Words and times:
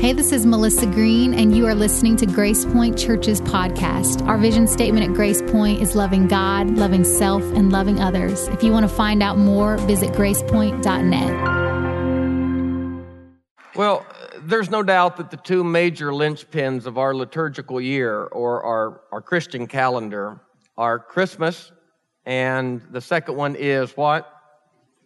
Hey, 0.00 0.14
this 0.14 0.32
is 0.32 0.46
Melissa 0.46 0.86
Green, 0.86 1.34
and 1.34 1.54
you 1.54 1.66
are 1.66 1.74
listening 1.74 2.16
to 2.16 2.24
Grace 2.24 2.64
Point 2.64 2.98
Church's 2.98 3.42
podcast. 3.42 4.26
Our 4.26 4.38
vision 4.38 4.66
statement 4.66 5.06
at 5.06 5.14
Grace 5.14 5.42
Point 5.42 5.82
is 5.82 5.94
loving 5.94 6.26
God, 6.26 6.70
loving 6.70 7.04
self, 7.04 7.42
and 7.52 7.70
loving 7.70 8.00
others. 8.00 8.48
If 8.48 8.62
you 8.62 8.72
want 8.72 8.88
to 8.88 8.96
find 8.96 9.22
out 9.22 9.36
more, 9.36 9.76
visit 9.76 10.12
gracepoint.net. 10.12 11.36
Well, 13.76 14.06
there's 14.40 14.70
no 14.70 14.82
doubt 14.82 15.18
that 15.18 15.30
the 15.30 15.36
two 15.36 15.62
major 15.62 16.12
linchpins 16.12 16.86
of 16.86 16.96
our 16.96 17.14
liturgical 17.14 17.78
year 17.78 18.22
or 18.22 18.62
our, 18.62 19.02
our 19.12 19.20
Christian 19.20 19.66
calendar 19.66 20.40
are 20.78 20.98
Christmas, 20.98 21.72
and 22.24 22.80
the 22.90 23.02
second 23.02 23.36
one 23.36 23.54
is 23.54 23.94
what? 23.98 24.39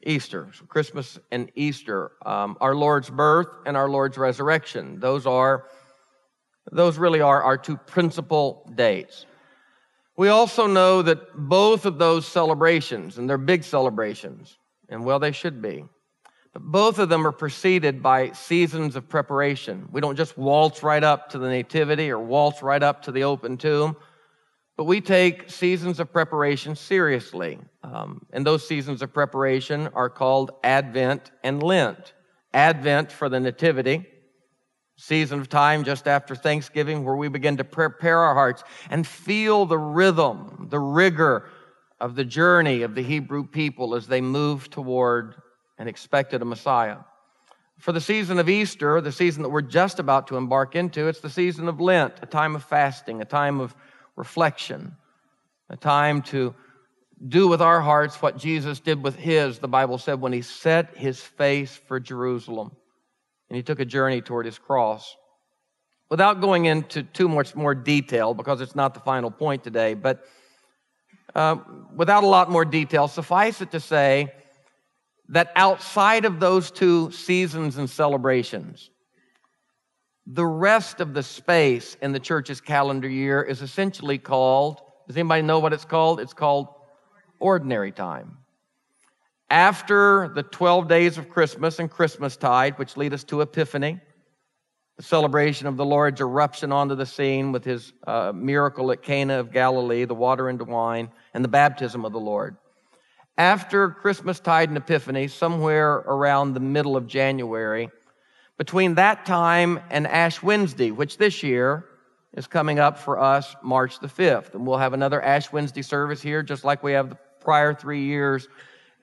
Easter, 0.06 0.50
so 0.52 0.64
Christmas 0.66 1.18
and 1.30 1.50
Easter, 1.54 2.12
um, 2.24 2.56
our 2.60 2.74
Lord's 2.74 3.10
birth 3.10 3.48
and 3.66 3.76
our 3.76 3.88
Lord's 3.88 4.18
resurrection. 4.18 5.00
Those 5.00 5.26
are, 5.26 5.64
those 6.70 6.98
really 6.98 7.20
are 7.20 7.42
our 7.42 7.58
two 7.58 7.76
principal 7.76 8.70
dates. 8.74 9.26
We 10.16 10.28
also 10.28 10.66
know 10.66 11.02
that 11.02 11.34
both 11.34 11.86
of 11.86 11.98
those 11.98 12.26
celebrations, 12.26 13.18
and 13.18 13.28
they're 13.28 13.38
big 13.38 13.64
celebrations, 13.64 14.56
and 14.88 15.04
well, 15.04 15.18
they 15.18 15.32
should 15.32 15.60
be, 15.60 15.84
but 16.52 16.62
both 16.62 17.00
of 17.00 17.08
them 17.08 17.26
are 17.26 17.32
preceded 17.32 18.02
by 18.02 18.30
seasons 18.30 18.94
of 18.94 19.08
preparation. 19.08 19.88
We 19.90 20.00
don't 20.00 20.16
just 20.16 20.38
waltz 20.38 20.82
right 20.82 21.02
up 21.02 21.30
to 21.30 21.38
the 21.38 21.48
Nativity 21.48 22.10
or 22.10 22.20
waltz 22.20 22.62
right 22.62 22.82
up 22.82 23.02
to 23.02 23.12
the 23.12 23.24
open 23.24 23.56
tomb. 23.56 23.96
But 24.76 24.84
we 24.84 25.00
take 25.00 25.50
seasons 25.50 26.00
of 26.00 26.12
preparation 26.12 26.74
seriously. 26.74 27.58
Um, 27.82 28.26
and 28.32 28.44
those 28.44 28.66
seasons 28.66 29.02
of 29.02 29.12
preparation 29.12 29.88
are 29.94 30.10
called 30.10 30.52
Advent 30.64 31.30
and 31.44 31.62
Lent. 31.62 32.14
Advent 32.52 33.12
for 33.12 33.28
the 33.28 33.40
Nativity, 33.40 34.06
season 34.96 35.40
of 35.40 35.48
time 35.48 35.84
just 35.84 36.06
after 36.06 36.34
Thanksgiving, 36.34 37.04
where 37.04 37.16
we 37.16 37.28
begin 37.28 37.56
to 37.56 37.64
prepare 37.64 38.18
our 38.20 38.34
hearts 38.34 38.62
and 38.90 39.06
feel 39.06 39.66
the 39.66 39.78
rhythm, 39.78 40.68
the 40.70 40.78
rigor 40.78 41.50
of 42.00 42.14
the 42.14 42.24
journey 42.24 42.82
of 42.82 42.94
the 42.94 43.02
Hebrew 43.02 43.46
people 43.46 43.94
as 43.94 44.06
they 44.06 44.20
move 44.20 44.70
toward 44.70 45.36
and 45.78 45.88
expected 45.88 46.42
a 46.42 46.44
Messiah. 46.44 46.98
For 47.78 47.92
the 47.92 48.00
season 48.00 48.38
of 48.38 48.48
Easter, 48.48 49.00
the 49.00 49.10
season 49.12 49.42
that 49.42 49.48
we're 49.48 49.62
just 49.62 49.98
about 49.98 50.28
to 50.28 50.36
embark 50.36 50.76
into, 50.76 51.08
it's 51.08 51.20
the 51.20 51.30
season 51.30 51.68
of 51.68 51.80
Lent, 51.80 52.14
a 52.22 52.26
time 52.26 52.54
of 52.54 52.62
fasting, 52.62 53.20
a 53.20 53.24
time 53.24 53.60
of 53.60 53.74
reflection, 54.16 54.96
a 55.70 55.76
time 55.76 56.22
to 56.22 56.54
do 57.28 57.48
with 57.48 57.62
our 57.62 57.80
hearts 57.80 58.20
what 58.20 58.36
Jesus 58.36 58.80
did 58.80 59.02
with 59.02 59.16
his, 59.16 59.58
the 59.58 59.68
Bible 59.68 59.98
said, 59.98 60.20
when 60.20 60.32
he 60.32 60.42
set 60.42 60.96
his 60.96 61.20
face 61.20 61.74
for 61.74 61.98
Jerusalem 62.00 62.72
and 63.48 63.56
he 63.56 63.62
took 63.62 63.80
a 63.80 63.84
journey 63.84 64.20
toward 64.20 64.46
his 64.46 64.58
cross. 64.58 65.16
Without 66.10 66.40
going 66.40 66.66
into 66.66 67.02
too 67.02 67.28
much 67.28 67.54
more 67.54 67.74
detail, 67.74 68.34
because 68.34 68.60
it's 68.60 68.74
not 68.74 68.94
the 68.94 69.00
final 69.00 69.30
point 69.30 69.64
today, 69.64 69.94
but 69.94 70.24
uh, 71.34 71.56
without 71.96 72.24
a 72.24 72.26
lot 72.26 72.50
more 72.50 72.64
detail, 72.64 73.08
suffice 73.08 73.60
it 73.60 73.70
to 73.72 73.80
say 73.80 74.32
that 75.28 75.50
outside 75.56 76.24
of 76.24 76.40
those 76.40 76.70
two 76.70 77.10
seasons 77.10 77.78
and 77.78 77.88
celebrations, 77.88 78.90
the 80.26 80.46
rest 80.46 81.00
of 81.00 81.12
the 81.12 81.22
space 81.22 81.96
in 82.00 82.12
the 82.12 82.20
church's 82.20 82.60
calendar 82.60 83.08
year 83.08 83.42
is 83.42 83.60
essentially 83.60 84.18
called, 84.18 84.80
does 85.06 85.16
anybody 85.16 85.42
know 85.42 85.58
what 85.58 85.72
it's 85.72 85.84
called? 85.84 86.20
It's 86.20 86.32
called 86.32 86.68
ordinary 87.38 87.92
time. 87.92 88.38
After 89.50 90.32
the 90.34 90.42
12 90.42 90.88
days 90.88 91.18
of 91.18 91.28
Christmas 91.28 91.78
and 91.78 91.90
Christmastide, 91.90 92.78
which 92.78 92.96
lead 92.96 93.12
us 93.12 93.24
to 93.24 93.42
Epiphany, 93.42 94.00
the 94.96 95.02
celebration 95.02 95.66
of 95.66 95.76
the 95.76 95.84
Lord's 95.84 96.20
eruption 96.20 96.72
onto 96.72 96.94
the 96.94 97.04
scene 97.04 97.52
with 97.52 97.64
his 97.64 97.92
uh, 98.06 98.32
miracle 98.34 98.92
at 98.92 99.02
Cana 99.02 99.38
of 99.38 99.52
Galilee, 99.52 100.04
the 100.04 100.14
water 100.14 100.48
into 100.48 100.64
wine, 100.64 101.10
and 101.34 101.44
the 101.44 101.48
baptism 101.48 102.04
of 102.04 102.12
the 102.12 102.20
Lord. 102.20 102.56
After 103.36 103.90
Christmastide 103.90 104.68
and 104.68 104.76
Epiphany, 104.76 105.28
somewhere 105.28 105.94
around 105.94 106.54
the 106.54 106.60
middle 106.60 106.96
of 106.96 107.06
January, 107.08 107.90
between 108.58 108.94
that 108.94 109.26
time 109.26 109.80
and 109.90 110.06
Ash 110.06 110.42
Wednesday, 110.42 110.90
which 110.90 111.18
this 111.18 111.42
year 111.42 111.86
is 112.36 112.46
coming 112.46 112.78
up 112.78 112.98
for 112.98 113.20
us 113.20 113.54
March 113.62 114.00
the 114.00 114.06
5th. 114.06 114.54
And 114.54 114.66
we'll 114.66 114.78
have 114.78 114.92
another 114.92 115.22
Ash 115.22 115.52
Wednesday 115.52 115.82
service 115.82 116.20
here, 116.20 116.42
just 116.42 116.64
like 116.64 116.82
we 116.82 116.92
have 116.92 117.10
the 117.10 117.18
prior 117.40 117.74
three 117.74 118.04
years. 118.04 118.48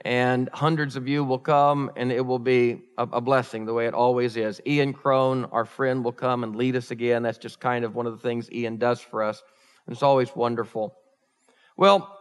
And 0.03 0.49
hundreds 0.51 0.95
of 0.95 1.07
you 1.07 1.23
will 1.23 1.37
come, 1.37 1.91
and 1.95 2.11
it 2.11 2.25
will 2.25 2.39
be 2.39 2.81
a, 2.97 3.03
a 3.03 3.21
blessing 3.21 3.65
the 3.65 3.73
way 3.73 3.85
it 3.85 3.93
always 3.93 4.35
is. 4.35 4.59
Ian 4.65 4.93
Cron, 4.93 5.45
our 5.45 5.63
friend, 5.63 6.03
will 6.03 6.11
come 6.11 6.43
and 6.43 6.55
lead 6.55 6.75
us 6.75 6.89
again. 6.89 7.21
That's 7.21 7.37
just 7.37 7.59
kind 7.59 7.85
of 7.85 7.93
one 7.93 8.07
of 8.07 8.13
the 8.13 8.19
things 8.19 8.51
Ian 8.51 8.77
does 8.77 8.99
for 8.99 9.21
us. 9.21 9.43
And 9.85 9.93
it's 9.93 10.01
always 10.01 10.35
wonderful. 10.35 10.95
Well, 11.77 12.17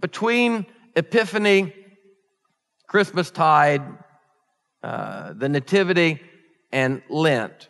between 0.00 0.66
Epiphany, 0.96 1.72
Christmastide, 2.88 3.82
uh, 4.82 5.32
the 5.34 5.48
Nativity, 5.48 6.20
and 6.72 7.02
Lent 7.08 7.68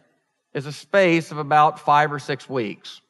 is 0.55 0.67
a 0.67 0.73
space 0.73 1.31
of 1.31 1.39
about 1.39 1.81
five 1.81 2.13
or 2.13 2.19
six 2.19 2.49
weeks. 2.49 3.01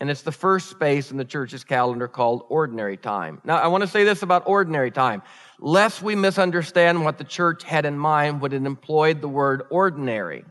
And 0.00 0.10
it's 0.10 0.22
the 0.22 0.32
first 0.32 0.70
space 0.70 1.10
in 1.10 1.16
the 1.16 1.24
church's 1.24 1.64
calendar 1.64 2.06
called 2.06 2.44
ordinary 2.48 2.96
time. 2.96 3.40
Now, 3.44 3.56
I 3.56 3.66
want 3.66 3.82
to 3.82 3.88
say 3.88 4.04
this 4.04 4.22
about 4.22 4.44
ordinary 4.46 4.92
time. 4.92 5.22
Lest 5.58 6.02
we 6.02 6.14
misunderstand 6.14 7.04
what 7.04 7.18
the 7.18 7.24
church 7.24 7.64
had 7.64 7.84
in 7.84 7.98
mind 7.98 8.40
when 8.40 8.52
it 8.52 8.64
employed 8.64 9.20
the 9.20 9.28
word 9.28 9.64
ordinary, 9.70 10.44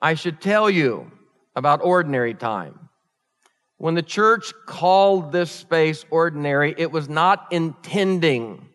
I 0.00 0.14
should 0.14 0.40
tell 0.40 0.70
you 0.70 1.10
about 1.56 1.80
ordinary 1.82 2.34
time. 2.34 2.78
When 3.78 3.94
the 3.94 4.02
church 4.02 4.52
called 4.66 5.32
this 5.32 5.50
space 5.50 6.04
ordinary, 6.10 6.74
it 6.78 6.92
was 6.92 7.08
not 7.08 7.48
intending, 7.50 8.68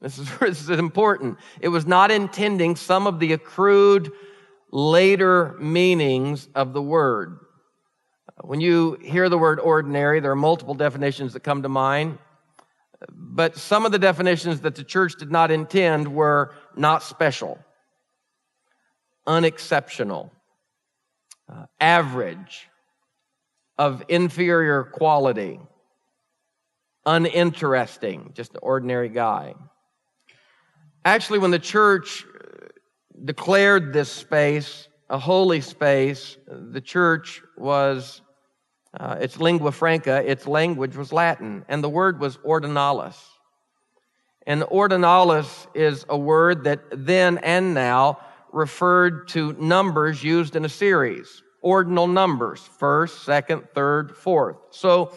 this 0.00 0.18
is, 0.18 0.28
this 0.40 0.62
is 0.62 0.70
important, 0.70 1.36
it 1.60 1.68
was 1.68 1.86
not 1.86 2.10
intending 2.10 2.76
some 2.76 3.06
of 3.06 3.18
the 3.18 3.34
accrued 3.34 4.10
later 4.72 5.54
meanings 5.60 6.48
of 6.54 6.72
the 6.72 6.82
word. 6.82 7.38
When 8.40 8.60
you 8.60 8.98
hear 9.02 9.28
the 9.28 9.38
word 9.38 9.60
ordinary, 9.60 10.18
there 10.20 10.32
are 10.32 10.36
multiple 10.36 10.74
definitions 10.74 11.34
that 11.34 11.40
come 11.40 11.62
to 11.62 11.68
mind. 11.68 12.18
But 13.10 13.56
some 13.56 13.84
of 13.84 13.92
the 13.92 13.98
definitions 13.98 14.60
that 14.62 14.74
the 14.74 14.84
church 14.84 15.14
did 15.18 15.30
not 15.30 15.50
intend 15.50 16.12
were 16.12 16.54
not 16.76 17.02
special, 17.02 17.58
unexceptional, 19.26 20.32
uh, 21.52 21.66
average, 21.80 22.68
of 23.78 24.04
inferior 24.08 24.84
quality, 24.84 25.58
uninteresting, 27.04 28.30
just 28.34 28.52
an 28.54 28.60
ordinary 28.62 29.08
guy. 29.08 29.54
Actually, 31.04 31.40
when 31.40 31.50
the 31.50 31.58
church 31.58 32.24
declared 33.24 33.92
this 33.92 34.10
space 34.10 34.88
a 35.12 35.18
holy 35.18 35.60
space. 35.60 36.38
The 36.46 36.80
church 36.80 37.42
was, 37.58 38.22
uh, 38.98 39.18
its 39.20 39.38
lingua 39.38 39.70
franca, 39.70 40.28
its 40.28 40.46
language 40.46 40.96
was 40.96 41.12
Latin, 41.12 41.64
and 41.68 41.84
the 41.84 41.88
word 41.88 42.18
was 42.18 42.38
ordinalis. 42.38 43.16
And 44.46 44.62
ordinalis 44.62 45.66
is 45.74 46.06
a 46.08 46.16
word 46.16 46.64
that 46.64 46.80
then 46.90 47.38
and 47.38 47.74
now 47.74 48.20
referred 48.52 49.28
to 49.28 49.52
numbers 49.60 50.24
used 50.24 50.56
in 50.56 50.64
a 50.64 50.68
series, 50.68 51.42
ordinal 51.60 52.06
numbers, 52.06 52.60
first, 52.78 53.22
second, 53.24 53.68
third, 53.74 54.16
fourth. 54.16 54.56
So 54.70 55.12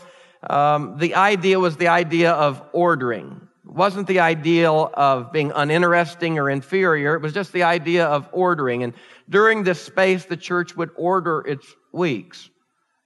um, 0.49 0.97
the 0.97 1.15
idea 1.15 1.57
was 1.57 1.77
the 1.77 1.87
idea 1.87 2.33
of 2.33 2.61
ordering 2.73 3.44
wasn't 3.65 4.07
the 4.07 4.19
ideal 4.19 4.91
of 4.93 5.31
being 5.31 5.51
uninteresting 5.53 6.37
or 6.37 6.49
inferior. 6.49 7.15
It 7.15 7.21
was 7.21 7.33
just 7.33 7.51
the 7.51 7.63
idea 7.63 8.05
of 8.05 8.29
ordering. 8.31 8.83
And 8.83 8.93
during 9.29 9.63
this 9.63 9.81
space, 9.81 10.25
the 10.25 10.37
church 10.37 10.75
would 10.75 10.91
order 10.95 11.41
its 11.41 11.65
weeks. 11.91 12.49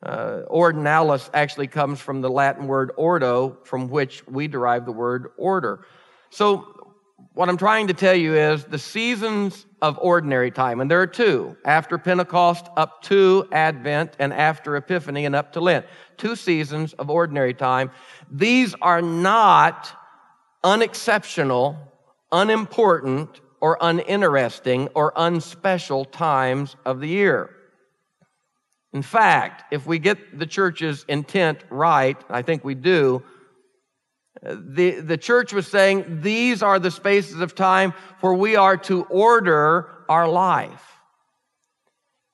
Uh, 0.04 0.42
ordinalis 0.50 1.30
actually 1.33 1.68
comes 1.68 2.00
from 2.00 2.22
the 2.22 2.30
Latin 2.30 2.68
word 2.68 2.92
ordo, 2.98 3.57
from 3.63 3.89
which 3.89 4.25
we 4.28 4.48
derive 4.48 4.86
the 4.86 4.92
word 4.92 5.31
order. 5.38 5.86
So, 6.30 6.75
what 7.33 7.50
I'm 7.50 7.57
trying 7.57 7.88
to 7.88 7.94
tell 7.94 8.16
you 8.16 8.33
is 8.36 8.63
the 8.66 8.80
seasons 8.80 9.66
of 9.81 10.00
ordinary 10.01 10.51
time, 10.51 10.80
and 10.80 10.89
there 10.89 11.01
are 11.01 11.07
two 11.07 11.56
after 11.66 11.98
Pentecost 11.98 12.68
up 12.78 13.01
to 13.04 13.48
Advent, 13.51 14.16
and 14.19 14.33
after 14.33 14.75
Epiphany 14.78 15.25
and 15.25 15.36
up 15.36 15.54
to 15.54 15.60
Lent. 15.60 15.86
Two 16.18 16.36
seasons 16.36 16.94
of 16.94 17.10
ordinary 17.10 17.54
time. 17.54 17.92
These 18.31 18.75
are 18.81 19.01
not 19.01 19.94
unexceptional, 20.63 21.77
unimportant, 22.31 23.41
or 23.61 23.77
uninteresting 23.81 24.88
or 24.95 25.11
unspecial 25.17 26.09
times 26.09 26.75
of 26.85 27.00
the 27.00 27.07
year. 27.07 27.50
In 28.94 29.01
fact, 29.01 29.71
if 29.73 29.85
we 29.85 30.00
get 30.00 30.39
the 30.39 30.45
church's 30.45 31.06
intent 31.07 31.63
right, 31.69 32.17
I 32.29 32.41
think 32.41 32.63
we 32.63 32.73
do, 32.75 33.21
the, 34.41 35.01
the 35.01 35.17
church 35.17 35.51
was 35.51 35.67
saying 35.67 36.21
these 36.21 36.63
are 36.63 36.79
the 36.79 36.89
spaces 36.89 37.41
of 37.41 37.53
time 37.53 37.94
where 38.21 38.33
we 38.33 38.56
are 38.56 38.77
to 38.77 39.03
order 39.03 39.89
our 40.07 40.27
life. 40.29 40.85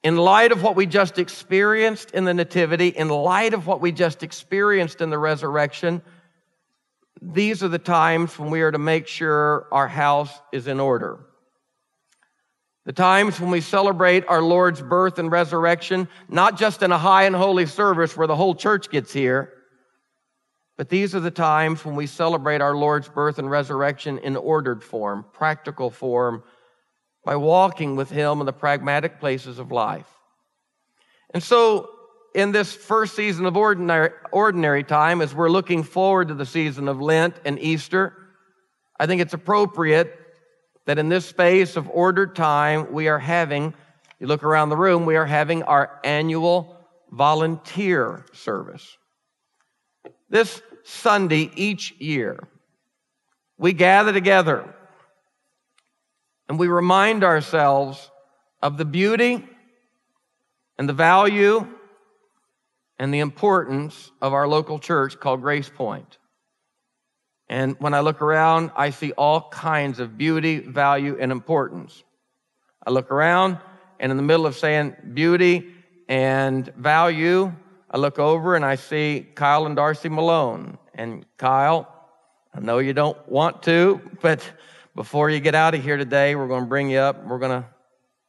in 0.06 0.18
light 0.18 0.52
of 0.52 0.62
what 0.62 0.76
we 0.76 0.86
just 0.86 1.18
experienced 1.18 2.12
in 2.12 2.26
the 2.26 2.34
Nativity, 2.34 2.90
in 2.90 3.10
light 3.10 3.56
of 3.56 3.66
what 3.66 3.82
we 3.82 3.92
just 3.92 4.22
experienced 4.22 5.02
in 5.02 5.10
the 5.10 5.18
resurrection, 5.18 6.00
these 7.34 7.64
are 7.64 7.68
the 7.68 7.80
times 7.80 8.38
when 8.38 8.50
we 8.50 8.62
are 8.62 8.72
to 8.72 8.78
make 8.78 9.08
sure 9.08 9.68
our 9.72 9.88
house 9.88 10.32
is 10.52 10.68
in 10.68 10.80
order. 10.80 11.20
The 12.86 12.94
times 12.94 13.40
when 13.40 13.50
we 13.50 13.62
celebrate 13.62 14.28
our 14.28 14.42
Lord's 14.42 14.82
birth 14.82 15.18
and 15.18 15.32
resurrection, 15.32 16.08
not 16.30 16.58
just 16.58 16.84
in 16.84 16.92
a 16.92 16.98
high 16.98 17.24
and 17.24 17.36
holy 17.36 17.66
service 17.66 18.16
where 18.16 18.28
the 18.28 18.36
whole 18.36 18.54
church 18.54 18.92
gets 18.92 19.12
here, 19.12 19.52
but 20.78 20.90
these 20.90 21.16
are 21.16 21.20
the 21.20 21.32
times 21.32 21.84
when 21.84 21.96
we 21.96 22.06
celebrate 22.06 22.62
our 22.62 22.76
Lord's 22.76 23.08
birth 23.08 23.40
and 23.40 23.50
resurrection 23.50 24.20
in 24.20 24.36
ordered 24.36 24.84
form, 24.84 25.26
practical 25.34 25.90
form, 25.90 26.44
by 27.24 27.36
walking 27.38 27.96
with 27.96 28.10
Him 28.10 28.40
in 28.40 28.46
the 28.46 28.54
pragmatic 28.54 29.20
places 29.20 29.58
of 29.58 29.72
life. 29.72 30.08
And 31.34 31.42
so, 31.42 31.90
in 32.36 32.52
this 32.52 32.76
first 32.76 33.16
season 33.16 33.46
of 33.46 33.56
ordinary, 33.56 34.10
ordinary 34.30 34.84
time, 34.84 35.22
as 35.22 35.34
we're 35.34 35.50
looking 35.50 35.84
forward 35.84 36.28
to 36.28 36.34
the 36.34 36.46
season 36.46 36.90
of 36.90 37.00
Lent 37.00 37.40
and 37.46 37.58
Easter, 37.58 38.14
I 39.00 39.08
think 39.08 39.22
it's 39.22 39.34
appropriate 39.34 40.20
that 40.86 41.00
in 41.00 41.08
this 41.08 41.26
space 41.26 41.78
of 41.78 41.90
ordered 41.90 42.36
time, 42.36 42.92
we 42.92 43.08
are 43.08 43.20
having, 43.20 43.74
you 44.20 44.28
look 44.28 44.44
around 44.44 44.68
the 44.68 44.76
room, 44.76 45.06
we 45.06 45.16
are 45.16 45.26
having 45.26 45.64
our 45.64 46.02
annual 46.04 46.78
volunteer 47.10 48.26
service. 48.34 48.98
This 50.30 50.62
Sunday 50.84 51.50
each 51.56 51.94
year, 52.00 52.50
we 53.58 53.72
gather 53.72 54.12
together 54.12 54.76
and 56.50 56.60
we 56.60 56.68
remind 56.68 57.24
ourselves 57.24 58.12
of 58.62 58.78
the 58.78 58.86
beauty 58.86 59.48
and 60.78 60.90
the 60.90 60.94
value 60.94 61.66
and 62.98 63.14
the 63.14 63.20
importance 63.20 64.12
of 64.22 64.34
our 64.34 64.48
local 64.48 64.80
church 64.80 65.20
called 65.20 65.42
Grace 65.42 65.70
Point. 65.70 66.18
And 67.48 67.76
when 67.80 67.94
I 67.94 68.00
look 68.00 68.22
around, 68.22 68.72
I 68.76 68.90
see 68.90 69.12
all 69.12 69.50
kinds 69.50 70.00
of 70.00 70.18
beauty, 70.18 70.60
value, 70.60 71.18
and 71.20 71.32
importance. 71.32 72.04
I 72.86 72.92
look 72.92 73.12
around, 73.12 73.60
and 74.00 74.12
in 74.12 74.18
the 74.18 74.24
middle 74.24 74.46
of 74.46 74.56
saying 74.56 74.96
beauty 75.14 75.74
and 76.08 76.68
value, 76.76 77.52
I 77.92 77.98
look 77.98 78.20
over 78.20 78.56
and 78.56 78.66
I 78.66 78.76
see 78.76 79.28
Kyle 79.36 79.66
and 79.66 79.76
Darcy 79.76 80.10
Malone. 80.10 80.78
And 80.96 81.26
Kyle, 81.38 81.88
I 82.54 82.60
know 82.60 82.80
you 82.80 82.94
don't 82.94 83.18
want 83.30 83.64
to, 83.64 84.02
but 84.22 84.50
before 84.96 85.30
you 85.30 85.40
get 85.40 85.56
out 85.56 85.76
of 85.76 85.84
here 85.84 85.98
today, 85.98 86.36
we're 86.36 86.48
going 86.48 86.64
to 86.64 86.70
bring 86.70 86.90
you 86.90 87.00
up. 87.00 87.24
We're 87.26 87.40
going 87.40 87.62
to 87.62 87.68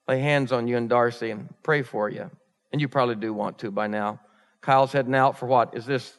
lay 0.08 0.20
hands 0.20 0.52
on 0.52 0.66
you 0.68 0.76
and 0.76 0.88
Darcy 0.88 1.30
and 1.30 1.48
pray 1.62 1.82
for 1.82 2.10
you. 2.10 2.30
And 2.72 2.80
you 2.80 2.88
probably 2.88 3.14
do 3.14 3.32
want 3.32 3.58
to 3.60 3.70
by 3.70 3.86
now. 3.86 4.20
Kyle's 4.66 4.90
heading 4.90 5.14
out 5.14 5.38
for 5.38 5.46
what? 5.46 5.76
Is 5.76 5.86
this 5.86 6.12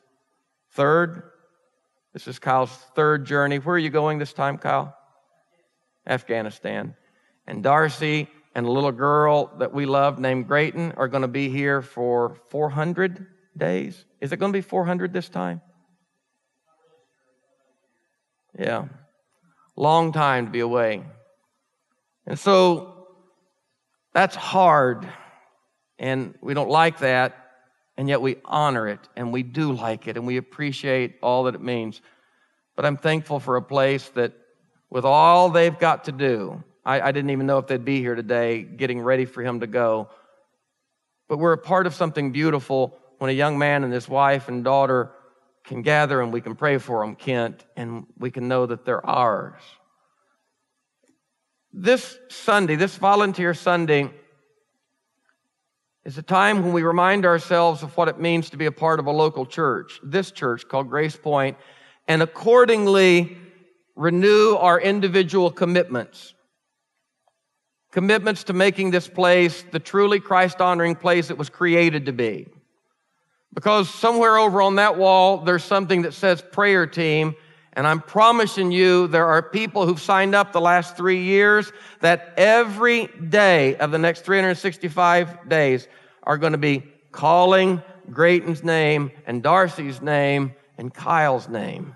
third? 0.72 1.22
This 2.14 2.30
is 2.30 2.40
Kyle's 2.40 2.72
third 2.96 3.26
journey. 3.26 3.58
Where 3.58 3.76
are 3.76 3.78
you 3.78 3.90
going 3.90 4.20
this 4.20 4.32
time, 4.32 4.58
Kyle? 4.58 4.96
Afghanistan. 6.08 6.96
And 7.46 7.62
Darcy 7.62 8.30
and 8.56 8.66
a 8.66 8.72
little 8.72 8.94
girl 8.94 9.52
that 9.60 9.74
we 9.74 9.86
love 9.86 10.18
named 10.18 10.48
Grayton 10.48 10.94
are 10.96 11.10
going 11.10 11.24
to 11.24 11.28
be 11.28 11.50
here 11.50 11.82
for 11.82 12.38
400 12.50 13.28
days. 13.58 14.06
Is 14.22 14.32
it 14.32 14.38
going 14.38 14.54
to 14.54 14.58
be 14.58 14.62
400 14.62 15.12
this 15.12 15.28
time? 15.28 15.60
Yeah. 18.58 18.86
Long 19.76 20.14
time 20.14 20.46
to 20.46 20.52
be 20.54 20.62
away. 20.62 21.04
And 22.26 22.40
so 22.40 23.08
that's 24.14 24.38
hard. 24.38 25.06
And 26.00 26.36
we 26.42 26.54
don't 26.54 26.70
like 26.70 27.00
that. 27.00 27.44
And 27.98 28.08
yet 28.08 28.22
we 28.22 28.38
honor 28.46 28.88
it 28.88 29.00
and 29.16 29.34
we 29.34 29.44
do 29.44 29.74
like 29.74 30.08
it 30.08 30.18
and 30.18 30.28
we 30.28 30.38
appreciate 30.38 31.18
all 31.22 31.46
that 31.46 31.56
it 31.56 31.62
means. 31.62 32.02
But 32.76 32.86
I'm 32.86 32.98
thankful 32.98 33.40
for 33.40 33.56
a 33.56 33.62
place 33.62 34.08
that, 34.10 34.34
with 34.90 35.04
all 35.04 35.50
they've 35.50 35.78
got 35.78 36.06
to 36.06 36.12
do, 36.12 36.64
I, 36.86 37.02
I 37.02 37.12
didn't 37.12 37.32
even 37.32 37.48
know 37.48 37.58
if 37.58 37.68
they'd 37.68 37.84
be 37.84 38.00
here 38.00 38.16
today 38.16 38.62
getting 38.62 39.02
ready 39.02 39.26
for 39.26 39.42
him 39.42 39.60
to 39.60 39.68
go. 39.68 40.10
But 41.28 41.40
we're 41.40 41.54
a 41.54 41.58
part 41.58 41.88
of 41.88 41.94
something 41.94 42.32
beautiful 42.32 42.98
when 43.18 43.30
a 43.30 43.34
young 43.34 43.58
man 43.58 43.84
and 43.84 43.92
his 43.92 44.08
wife 44.08 44.48
and 44.48 44.64
daughter 44.64 45.12
can 45.66 45.82
gather 45.82 46.22
and 46.22 46.32
we 46.32 46.40
can 46.40 46.56
pray 46.56 46.78
for 46.78 47.04
them, 47.04 47.16
Kent, 47.16 47.66
and 47.76 48.06
we 48.18 48.32
can 48.32 48.48
know 48.48 48.66
that 48.66 48.86
they're 48.86 49.06
ours. 49.06 49.62
This 51.74 52.18
Sunday, 52.30 52.76
this 52.76 52.96
volunteer 52.96 53.54
Sunday, 53.54 54.10
is 56.08 56.18
a 56.18 56.22
time 56.22 56.64
when 56.64 56.72
we 56.72 56.84
remind 56.84 57.26
ourselves 57.26 57.84
of 57.84 57.96
what 57.98 58.08
it 58.08 58.18
means 58.18 58.50
to 58.50 58.56
be 58.56 58.66
a 58.66 58.72
part 58.72 58.98
of 58.98 59.08
a 59.08 59.12
local 59.12 59.46
church, 59.46 60.00
this 60.02 60.32
church 60.32 60.66
called 60.66 60.88
Grace 60.90 61.18
Point, 61.18 61.58
and 62.08 62.22
accordingly 62.22 63.38
renew 63.94 64.56
our 64.56 64.80
individual 64.80 65.52
commitments. 65.52 66.34
Commitments 67.92 68.46
to 68.46 68.54
making 68.54 68.92
this 68.92 69.10
place 69.10 69.66
the 69.72 69.80
truly 69.80 70.22
Christ 70.22 70.62
honoring 70.62 70.96
place 70.96 71.30
it 71.30 71.38
was 71.38 71.50
created 71.50 72.06
to 72.06 72.14
be. 72.14 72.48
Because 73.54 73.90
somewhere 73.90 74.38
over 74.38 74.62
on 74.62 74.76
that 74.76 74.98
wall, 74.98 75.40
there's 75.40 75.66
something 75.66 76.04
that 76.04 76.14
says 76.14 76.42
prayer 76.42 76.88
team. 76.88 77.36
And 77.78 77.86
I'm 77.86 78.02
promising 78.02 78.72
you, 78.72 79.06
there 79.06 79.28
are 79.28 79.44
people 79.44 79.86
who've 79.86 80.02
signed 80.02 80.34
up 80.34 80.52
the 80.52 80.60
last 80.60 80.98
three 80.98 81.22
years 81.22 81.72
that 82.02 82.34
every 82.36 83.06
day 83.06 83.76
of 83.76 83.92
the 83.92 84.00
next 84.00 84.22
365 84.22 85.48
days 85.48 85.88
are 86.24 86.40
going 86.40 86.54
to 86.54 86.58
be 86.58 86.84
calling 87.12 87.84
Grayton's 88.10 88.64
name 88.64 89.12
and 89.28 89.44
Darcy's 89.44 90.02
name 90.02 90.56
and 90.80 90.92
Kyle's 90.92 91.48
name. 91.48 91.96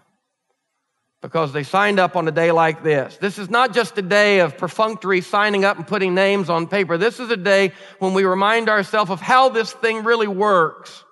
Because 1.20 1.52
they 1.52 1.64
signed 1.64 2.00
up 2.00 2.16
on 2.16 2.28
a 2.28 2.32
day 2.32 2.52
like 2.52 2.84
this. 2.84 3.18
This 3.18 3.40
is 3.40 3.50
not 3.50 3.74
just 3.74 3.98
a 3.98 4.04
day 4.04 4.42
of 4.42 4.60
perfunctory 4.60 5.22
signing 5.22 5.66
up 5.66 5.78
and 5.78 5.88
putting 5.88 6.14
names 6.14 6.48
on 6.52 6.68
paper. 6.68 7.00
This 7.00 7.20
is 7.20 7.32
a 7.32 7.38
day 7.38 7.72
when 7.98 8.14
we 8.14 8.24
remind 8.24 8.70
ourselves 8.70 9.10
of 9.10 9.20
how 9.20 9.50
this 9.50 9.72
thing 9.72 10.04
really 10.04 10.28
works 10.28 11.04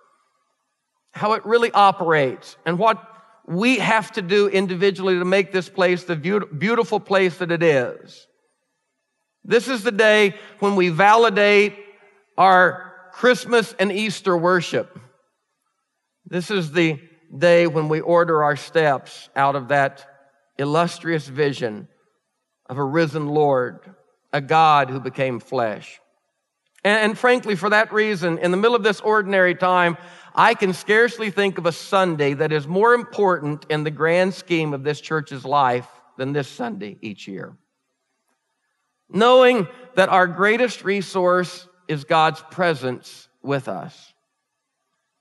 how 1.12 1.34
it 1.34 1.46
really 1.46 1.72
operates, 1.72 2.56
and 2.66 2.80
what 2.80 3.04
we 3.50 3.80
have 3.80 4.12
to 4.12 4.22
do 4.22 4.48
individually 4.48 5.18
to 5.18 5.26
make 5.26 5.52
this 5.52 5.68
place 5.68 6.04
the 6.04 6.16
beautiful 6.16 7.00
place 7.00 7.38
that 7.38 7.52
it 7.52 7.64
is. 7.64 8.28
This 9.44 9.68
is 9.68 9.82
the 9.82 9.92
day 9.92 10.36
when 10.60 10.76
we 10.76 10.90
validate 10.90 11.76
our 12.38 12.94
Christmas 13.12 13.74
and 13.80 13.92
Easter 13.92 14.38
worship. 14.38 15.00
This 16.28 16.52
is 16.52 16.72
the 16.72 17.00
day 17.36 17.66
when 17.66 17.90
we 17.90 18.02
order 18.02 18.44
our 18.44 18.56
steps 18.56 19.30
out 19.36 19.56
of 19.56 19.70
that 19.70 20.06
illustrious 20.60 21.28
vision 21.28 21.88
of 22.70 22.78
a 22.78 22.84
risen 22.84 23.30
Lord, 23.30 23.80
a 24.32 24.42
God 24.42 24.92
who 24.92 25.00
became 25.00 25.40
flesh. 25.40 26.00
And, 26.84 27.18
frankly, 27.18 27.56
for 27.56 27.72
that 27.72 27.92
reason, 27.92 28.38
in 28.38 28.52
the 28.52 28.58
middle 28.58 28.76
of 28.76 28.84
this 28.84 29.02
ordinary 29.02 29.56
time, 29.56 29.98
I 30.40 30.54
can 30.54 30.72
scarcely 30.72 31.32
think 31.32 31.58
of 31.58 31.66
a 31.66 31.74
Sunday 31.74 32.34
that 32.34 32.54
is 32.54 32.66
more 32.66 32.94
important 32.94 33.66
in 33.70 33.84
the 33.84 33.92
grand 33.92 34.34
scheme 34.34 34.74
of 34.74 34.86
this 34.86 35.02
church's 35.02 35.44
life 35.44 35.86
than 36.18 36.32
this 36.32 36.48
Sunday 36.48 36.98
each 37.02 37.28
year. 37.28 37.58
Knowing 39.10 39.68
that 39.96 40.08
our 40.08 40.28
greatest 40.28 40.86
resource 40.86 41.68
is 41.90 42.06
God's 42.06 42.42
presence 42.52 43.28
with 43.42 43.68
us. 43.68 44.14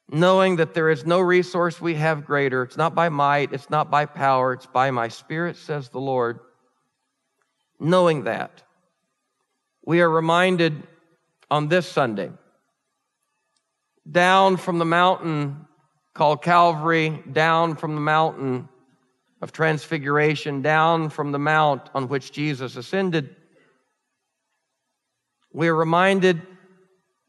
Knowing 0.09 0.55
that 0.55 0.73
there 0.73 0.89
is 0.89 1.05
no 1.05 1.19
resource 1.19 1.81
we 1.81 1.97
have 1.97 2.25
greater. 2.25 2.63
It's 2.63 2.77
not 2.77 2.95
by 2.95 3.09
might, 3.09 3.53
it's 3.53 3.71
not 3.71 3.91
by 3.91 4.07
power, 4.07 4.53
it's 4.53 4.67
by 4.67 4.93
my 4.93 5.09
spirit, 5.09 5.57
says 5.57 5.89
the 5.89 5.99
Lord. 5.99 6.39
Knowing 7.81 8.23
that, 8.23 8.63
we 9.85 10.01
are 10.01 10.09
reminded 10.09 10.81
on 11.51 11.67
this 11.67 11.89
Sunday 11.89 12.31
down 14.11 14.57
from 14.57 14.79
the 14.79 14.85
mountain 14.85 15.67
called 16.15 16.43
Calvary, 16.43 17.23
down 17.31 17.77
from 17.77 17.95
the 17.95 18.01
mountain 18.01 18.69
of 19.41 19.53
transfiguration, 19.53 20.63
down 20.63 21.11
from 21.11 21.33
the 21.33 21.39
mount 21.39 21.89
on 21.95 22.09
which 22.09 22.33
Jesus 22.33 22.77
ascended, 22.77 23.37
we 25.53 25.69
are 25.69 25.75
reminded 25.75 26.43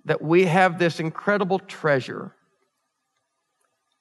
that 0.06 0.22
we 0.22 0.46
have 0.46 0.80
this 0.80 1.00
incredible 1.00 1.60
treasure 1.60 2.34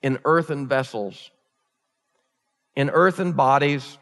in 0.01 0.19
earthen 0.25 0.67
vessels, 0.67 1.31
in 2.75 2.89
earthen 2.91 3.33
bodies, 3.33 3.99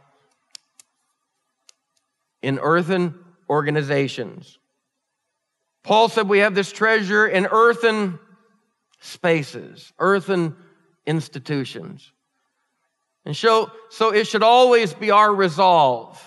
in 2.42 2.58
earthen 2.58 3.14
organizations. 3.48 4.58
Paul 5.82 6.08
said 6.08 6.28
we 6.28 6.40
have 6.40 6.54
this 6.54 6.70
treasure 6.70 7.26
in 7.26 7.46
earthen 7.46 8.18
spaces, 9.06 9.92
earthen 9.98 10.56
institutions. 11.06 12.12
And 13.24 13.36
so, 13.36 13.70
so 13.90 14.12
it 14.12 14.26
should 14.26 14.42
always 14.42 14.94
be 14.94 15.10
our 15.10 15.34
resolve 15.34 16.20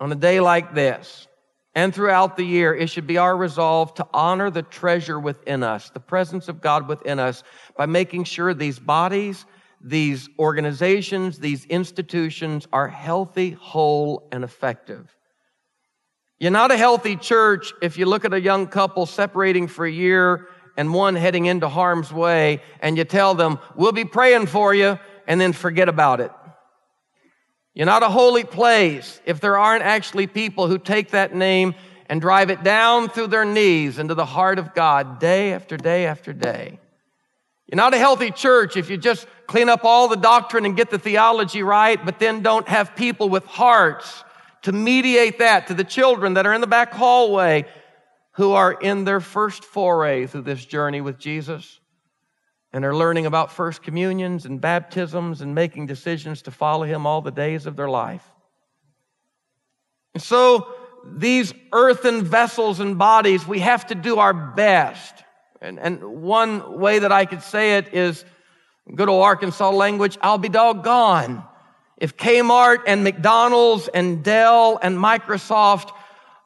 on 0.00 0.10
a 0.12 0.16
day 0.16 0.40
like 0.40 0.74
this 0.74 1.26
and 1.74 1.92
throughout 1.92 2.36
the 2.36 2.44
year, 2.44 2.72
it 2.72 2.88
should 2.88 3.06
be 3.06 3.18
our 3.18 3.36
resolve 3.36 3.94
to 3.94 4.06
honor 4.14 4.48
the 4.50 4.62
treasure 4.62 5.18
within 5.18 5.64
us, 5.64 5.90
the 5.90 6.00
presence 6.00 6.48
of 6.48 6.60
God 6.60 6.86
within 6.86 7.18
us, 7.18 7.42
by 7.76 7.86
making 7.86 8.24
sure 8.24 8.54
these 8.54 8.78
bodies, 8.78 9.44
these 9.80 10.28
organizations, 10.38 11.40
these 11.40 11.64
institutions 11.64 12.68
are 12.72 12.86
healthy, 12.86 13.50
whole, 13.50 14.28
and 14.30 14.44
effective. 14.44 15.16
You're 16.38 16.52
not 16.52 16.70
a 16.70 16.76
healthy 16.76 17.16
church 17.16 17.72
if 17.82 17.98
you 17.98 18.06
look 18.06 18.24
at 18.24 18.32
a 18.32 18.40
young 18.40 18.68
couple 18.68 19.06
separating 19.06 19.66
for 19.66 19.84
a 19.84 19.90
year 19.90 20.48
and 20.76 20.92
one 20.92 21.14
heading 21.14 21.46
into 21.46 21.68
harm's 21.68 22.12
way 22.12 22.62
and 22.80 22.96
you 22.96 23.04
tell 23.04 23.34
them, 23.34 23.58
we'll 23.76 23.92
be 23.92 24.04
praying 24.04 24.46
for 24.46 24.74
you, 24.74 24.98
and 25.26 25.40
then 25.40 25.52
forget 25.52 25.88
about 25.88 26.20
it. 26.20 26.30
You're 27.74 27.86
not 27.86 28.02
a 28.02 28.08
holy 28.08 28.44
place 28.44 29.20
if 29.24 29.40
there 29.40 29.58
aren't 29.58 29.82
actually 29.82 30.26
people 30.26 30.68
who 30.68 30.78
take 30.78 31.10
that 31.10 31.34
name 31.34 31.74
and 32.08 32.20
drive 32.20 32.50
it 32.50 32.62
down 32.62 33.08
through 33.08 33.28
their 33.28 33.44
knees 33.44 33.98
into 33.98 34.14
the 34.14 34.26
heart 34.26 34.58
of 34.58 34.74
God 34.74 35.18
day 35.18 35.52
after 35.52 35.76
day 35.76 36.06
after 36.06 36.32
day. 36.32 36.78
You're 37.66 37.76
not 37.76 37.94
a 37.94 37.98
healthy 37.98 38.30
church 38.30 38.76
if 38.76 38.90
you 38.90 38.98
just 38.98 39.26
clean 39.46 39.68
up 39.68 39.84
all 39.84 40.08
the 40.08 40.16
doctrine 40.16 40.66
and 40.66 40.76
get 40.76 40.90
the 40.90 40.98
theology 40.98 41.62
right, 41.62 42.02
but 42.04 42.18
then 42.18 42.42
don't 42.42 42.68
have 42.68 42.94
people 42.94 43.28
with 43.28 43.44
hearts 43.46 44.22
to 44.62 44.72
mediate 44.72 45.38
that 45.38 45.68
to 45.68 45.74
the 45.74 45.84
children 45.84 46.34
that 46.34 46.46
are 46.46 46.52
in 46.52 46.60
the 46.60 46.66
back 46.66 46.92
hallway 46.92 47.64
who 48.34 48.52
are 48.52 48.72
in 48.72 49.04
their 49.04 49.20
first 49.20 49.64
foray 49.64 50.26
through 50.26 50.42
this 50.42 50.64
journey 50.64 51.00
with 51.00 51.18
Jesus 51.18 51.80
and 52.72 52.84
are 52.84 52.94
learning 52.94 53.26
about 53.26 53.52
first 53.52 53.82
communions 53.82 54.44
and 54.44 54.60
baptisms 54.60 55.40
and 55.40 55.54
making 55.54 55.86
decisions 55.86 56.42
to 56.42 56.50
follow 56.50 56.84
him 56.84 57.06
all 57.06 57.20
the 57.20 57.30
days 57.30 57.66
of 57.66 57.76
their 57.76 57.88
life. 57.88 58.24
And 60.14 60.22
so, 60.22 60.68
these 61.06 61.52
earthen 61.72 62.24
vessels 62.24 62.80
and 62.80 62.98
bodies, 62.98 63.46
we 63.46 63.60
have 63.60 63.86
to 63.88 63.94
do 63.94 64.18
our 64.18 64.32
best. 64.32 65.22
And, 65.60 65.78
and 65.78 66.02
one 66.22 66.80
way 66.80 66.98
that 66.98 67.12
I 67.12 67.26
could 67.26 67.42
say 67.42 67.76
it 67.76 67.94
is 67.94 68.24
good 68.92 69.08
old 69.08 69.22
Arkansas 69.22 69.70
language 69.70 70.18
I'll 70.20 70.38
be 70.38 70.48
doggone. 70.48 71.44
If 71.96 72.16
Kmart 72.16 72.82
and 72.86 73.04
McDonald's 73.04 73.88
and 73.88 74.24
Dell 74.24 74.78
and 74.82 74.98
Microsoft 74.98 75.92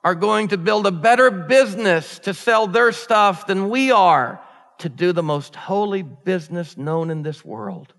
are 0.09 0.15
going 0.15 0.49
to 0.49 0.57
build 0.57 0.87
a 0.87 0.91
better 0.91 1.31
business 1.31 2.21
to 2.21 2.33
sell 2.33 2.67
their 2.67 2.93
stuff 2.93 3.47
than 3.47 3.69
we 3.69 3.91
are, 3.91 4.41
to 4.79 4.89
do 4.89 5.13
the 5.13 5.23
most 5.23 5.55
holy 5.55 6.01
business 6.03 6.79
known 6.79 7.11
in 7.11 7.23
this 7.23 7.45
world, 7.45 7.93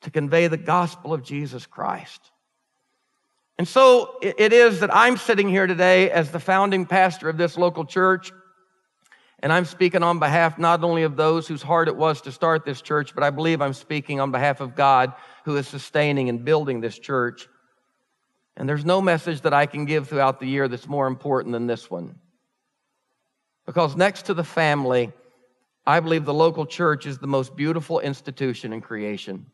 to 0.00 0.10
convey 0.10 0.46
the 0.46 0.56
gospel 0.56 1.12
of 1.12 1.22
Jesus 1.22 1.66
Christ. 1.66 2.30
And 3.58 3.68
so 3.68 4.16
it 4.22 4.54
is 4.54 4.80
that 4.80 4.88
I'm 4.96 5.18
sitting 5.18 5.50
here 5.50 5.66
today 5.66 6.10
as 6.10 6.30
the 6.30 6.40
founding 6.40 6.86
pastor 6.86 7.28
of 7.28 7.36
this 7.36 7.58
local 7.58 7.84
church. 7.84 8.32
And 9.40 9.52
I'm 9.52 9.66
speaking 9.66 10.02
on 10.02 10.20
behalf 10.20 10.58
not 10.58 10.82
only 10.82 11.02
of 11.02 11.16
those 11.16 11.46
whose 11.46 11.60
heart 11.60 11.88
it 11.88 11.96
was 11.96 12.22
to 12.22 12.32
start 12.32 12.64
this 12.64 12.80
church, 12.80 13.14
but 13.14 13.22
I 13.22 13.28
believe 13.28 13.60
I'm 13.60 13.74
speaking 13.74 14.18
on 14.18 14.30
behalf 14.30 14.62
of 14.62 14.74
God 14.74 15.12
who 15.44 15.58
is 15.58 15.68
sustaining 15.68 16.30
and 16.30 16.42
building 16.42 16.80
this 16.80 16.98
church. 16.98 17.50
And 18.58 18.68
there's 18.68 18.84
no 18.84 19.00
message 19.00 19.42
that 19.42 19.54
I 19.54 19.66
can 19.66 19.84
give 19.84 20.08
throughout 20.08 20.40
the 20.40 20.46
year 20.46 20.66
that's 20.66 20.88
more 20.88 21.06
important 21.06 21.52
than 21.52 21.68
this 21.68 21.88
one. 21.88 22.16
Because 23.66 23.94
next 23.94 24.26
to 24.26 24.34
the 24.34 24.42
family, 24.42 25.12
I 25.86 26.00
believe 26.00 26.24
the 26.24 26.34
local 26.34 26.66
church 26.66 27.06
is 27.06 27.18
the 27.18 27.28
most 27.28 27.54
beautiful 27.54 28.00
institution 28.00 28.72
in 28.72 28.80
creation. 28.80 29.46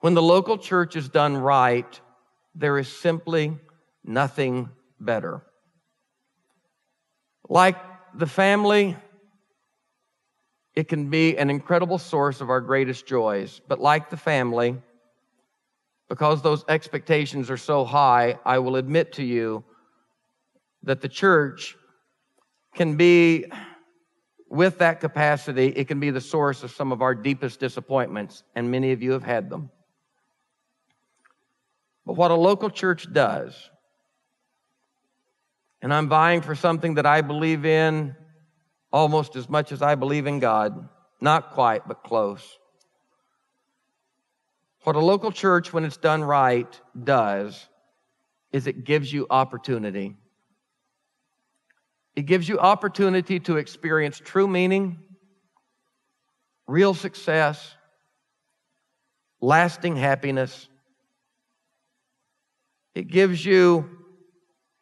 When 0.00 0.14
the 0.14 0.22
local 0.22 0.56
church 0.56 0.96
is 0.96 1.10
done 1.10 1.36
right, 1.36 2.00
there 2.54 2.78
is 2.78 2.88
simply 2.88 3.58
nothing 4.02 4.70
better. 4.98 5.42
Like 7.50 7.76
the 8.14 8.26
family, 8.26 8.96
it 10.74 10.88
can 10.88 11.10
be 11.10 11.36
an 11.36 11.50
incredible 11.50 11.98
source 11.98 12.40
of 12.40 12.48
our 12.48 12.62
greatest 12.62 13.04
joys. 13.04 13.60
But 13.68 13.78
like 13.78 14.08
the 14.08 14.16
family, 14.16 14.80
because 16.12 16.42
those 16.42 16.62
expectations 16.68 17.50
are 17.50 17.56
so 17.56 17.86
high, 17.86 18.38
I 18.44 18.58
will 18.58 18.76
admit 18.76 19.14
to 19.14 19.24
you 19.24 19.64
that 20.82 21.00
the 21.00 21.08
church 21.08 21.74
can 22.74 22.98
be 22.98 23.46
with 24.50 24.76
that 24.80 25.00
capacity, 25.00 25.68
it 25.68 25.88
can 25.88 26.00
be 26.00 26.10
the 26.10 26.20
source 26.20 26.62
of 26.64 26.70
some 26.70 26.92
of 26.92 27.00
our 27.00 27.14
deepest 27.14 27.60
disappointments, 27.60 28.44
and 28.54 28.70
many 28.70 28.92
of 28.92 29.02
you 29.02 29.12
have 29.12 29.22
had 29.22 29.48
them. 29.48 29.70
But 32.04 32.16
what 32.16 32.30
a 32.30 32.34
local 32.34 32.68
church 32.68 33.10
does, 33.10 33.70
and 35.80 35.94
I'm 35.94 36.10
vying 36.10 36.42
for 36.42 36.54
something 36.54 36.96
that 36.96 37.06
I 37.06 37.22
believe 37.22 37.64
in 37.64 38.14
almost 38.92 39.34
as 39.34 39.48
much 39.48 39.72
as 39.72 39.80
I 39.80 39.94
believe 39.94 40.26
in 40.26 40.40
God, 40.40 40.90
not 41.22 41.52
quite, 41.52 41.88
but 41.88 42.02
close. 42.02 42.58
What 44.84 44.96
a 44.96 45.00
local 45.00 45.30
church, 45.30 45.72
when 45.72 45.84
it's 45.84 45.96
done 45.96 46.24
right, 46.24 46.80
does 47.02 47.68
is 48.52 48.66
it 48.66 48.84
gives 48.84 49.12
you 49.12 49.26
opportunity. 49.30 50.14
It 52.14 52.22
gives 52.22 52.48
you 52.48 52.58
opportunity 52.58 53.40
to 53.40 53.56
experience 53.56 54.20
true 54.22 54.46
meaning, 54.46 54.98
real 56.66 56.92
success, 56.92 57.74
lasting 59.40 59.96
happiness. 59.96 60.68
It 62.94 63.08
gives 63.08 63.44
you 63.44 63.88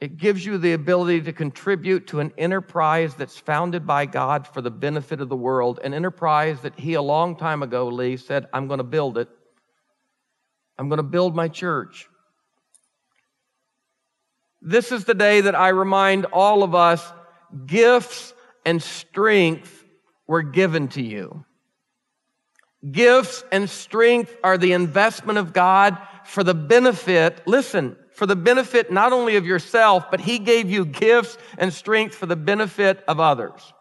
it 0.00 0.16
gives 0.16 0.47
you 0.47 0.57
the 0.57 0.73
ability 0.73 1.21
to 1.23 1.33
contribute 1.35 2.07
to 2.07 2.21
an 2.21 2.33
enterprise 2.38 3.14
that's 3.14 3.38
founded 3.38 3.87
by 3.87 4.07
God 4.07 4.47
for 4.47 4.62
the 4.62 4.71
benefit 4.71 5.21
of 5.21 5.28
the 5.28 5.37
world, 5.37 5.78
an 5.85 5.92
enterprise 5.92 6.62
that 6.62 6.78
he 6.78 6.95
a 6.95 7.02
long 7.02 7.37
time 7.37 7.62
ago, 7.62 7.87
Lee, 7.88 8.16
said, 8.16 8.47
I'm 8.54 8.66
going 8.66 8.78
to 8.78 8.85
build 8.85 9.19
it. 9.19 9.28
I'm 10.81 10.89
going 10.89 10.97
to 10.97 11.03
build 11.03 11.37
my 11.37 11.49
church. 11.49 12.09
This 14.63 14.93
is 14.93 15.05
the 15.05 15.13
day 15.13 15.43
that 15.43 15.55
I 15.55 15.69
remind 15.69 16.25
all 16.25 16.63
of 16.63 16.75
us 16.75 17.07
gifts 17.67 18.33
and 18.65 18.83
strength 18.83 19.85
were 20.27 20.41
given 20.41 20.89
to 20.89 21.03
you. 21.03 21.45
Gifts 22.91 23.45
and 23.53 23.69
strength 23.69 24.35
are 24.43 24.57
the 24.57 24.73
investment 24.73 25.39
of 25.39 25.53
God 25.53 25.99
for 26.25 26.43
the 26.43 26.55
benefit, 26.55 27.43
listen, 27.47 27.95
for 28.15 28.25
the 28.25 28.35
benefit 28.35 28.91
not 28.91 29.13
only 29.13 29.37
of 29.37 29.45
yourself, 29.45 30.11
but 30.11 30.21
He 30.21 30.39
gave 30.39 30.71
you 30.71 30.87
gifts 30.87 31.37
and 31.59 31.75
strength 31.75 32.15
for 32.15 32.25
the 32.25 32.37
benefit 32.37 33.05
of 33.07 33.21
others. 33.21 33.75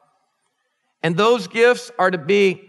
And 1.02 1.16
those 1.16 1.48
gifts 1.48 1.92
are 1.98 2.12
to 2.12 2.18
be, 2.18 2.69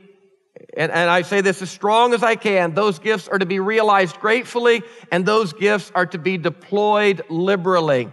and, 0.76 0.93
and, 0.93 1.11
I 1.11 1.23
say 1.23 1.40
this 1.40 1.62
as 1.62 1.71
strong 1.71 2.12
as 2.14 2.23
I 2.23 2.37
can, 2.37 2.75
those 2.75 2.99
gifts 2.99 3.29
are 3.29 3.38
to 3.38 3.47
be 3.47 3.61
realized 3.61 4.21
gratefully, 4.21 4.83
and 5.11 5.25
those 5.25 5.52
gifts 5.52 5.90
are 5.95 6.07
to 6.07 6.19
be 6.19 6.37
deployed 6.38 7.23
liberally 7.29 8.11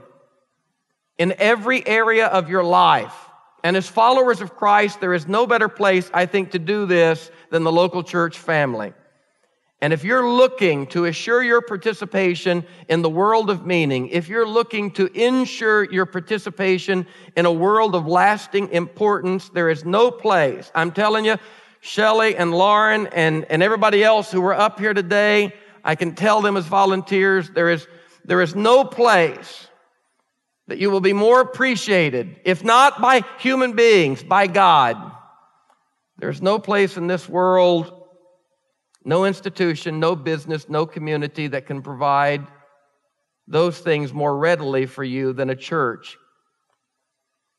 in 1.18 1.34
every 1.38 1.86
area 1.86 2.27
of 2.27 2.50
your 2.50 2.63
life. 2.63 3.13
And 3.63 3.75
as 3.75 3.88
followers 3.88 4.42
of 4.42 4.56
Christ, 4.56 5.01
there 5.01 5.13
is 5.13 5.27
no 5.27 5.46
better 5.46 5.68
place, 5.68 6.10
I 6.13 6.25
think, 6.25 6.51
to 6.51 6.60
do 6.60 6.86
this 6.86 7.32
than 7.50 7.63
the 7.63 7.72
local 7.72 8.04
church 8.04 8.38
family. 8.38 8.94
And 9.80 9.94
if 9.94 10.04
you're 10.04 10.27
looking 10.27 10.88
to 10.88 11.06
assure 11.06 11.44
your 11.44 11.62
participation 11.62 12.66
in 12.89 13.04
the 13.04 13.10
world 13.10 13.50
of 13.50 13.66
meaning, 13.66 14.08
if 14.08 14.27
you're 14.27 14.48
looking 14.48 14.89
to 14.92 15.06
ensure 15.08 15.84
your 15.92 16.08
participation 16.08 17.06
in 17.36 17.46
a 17.46 17.51
world 17.51 17.94
of 17.94 18.08
lasting 18.08 18.70
importance, 18.70 19.50
there 19.50 19.70
is 19.70 19.86
no 19.86 20.10
place. 20.10 20.72
I'm 20.74 20.92
telling 20.92 21.25
you, 21.25 21.38
Shelley 21.88 22.36
and 22.36 22.51
Lauren 22.51 23.08
and, 23.08 23.46
and 23.46 23.63
everybody 23.63 24.03
else 24.03 24.29
who 24.29 24.41
were 24.41 24.53
up 24.53 24.77
here 24.77 24.94
today, 24.94 25.53
I 25.86 25.96
can 25.96 26.15
tell 26.15 26.41
them 26.41 26.58
as 26.58 26.65
volunteers, 26.65 27.50
there 27.50 27.70
is, 27.70 27.88
there 28.25 28.41
is 28.41 28.56
no 28.56 28.84
place 28.84 29.67
that 30.67 30.79
you 30.79 30.91
will 30.91 31.00
be 31.00 31.13
more 31.13 31.39
appreciated, 31.39 32.41
if 32.44 32.62
not 32.62 33.00
by 33.00 33.24
human 33.39 33.72
beings, 33.72 34.22
by 34.22 34.48
God. 34.48 34.98
There's 36.17 36.41
no 36.41 36.60
place 36.60 36.98
in 36.98 37.08
this 37.08 37.29
world, 37.29 38.10
no 39.06 39.24
institution, 39.24 40.01
no 40.01 40.13
business, 40.13 40.67
no 40.67 40.86
community 40.86 41.48
that 41.48 41.67
can 41.67 41.82
provide 41.82 42.46
those 43.48 43.79
things 43.79 44.12
more 44.12 44.38
readily 44.38 44.88
for 44.88 45.06
you 45.06 45.32
than 45.32 45.50
a 45.50 45.56
church. 45.56 46.17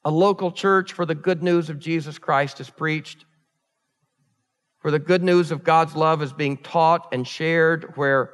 A 0.05 0.11
local 0.11 0.53
church 0.53 0.99
where 0.99 1.07
the 1.07 1.15
good 1.15 1.43
news 1.43 1.71
of 1.71 1.79
Jesus 1.79 2.19
Christ 2.19 2.61
is 2.61 2.69
preached, 2.69 3.25
where 4.89 4.99
the 4.99 5.05
good 5.05 5.23
news 5.23 5.51
of 5.51 5.65
God's 5.65 5.95
love 5.95 6.23
is 6.23 6.33
being 6.33 6.57
taught 6.57 7.09
and 7.13 7.29
shared, 7.29 7.95
where, 7.99 8.31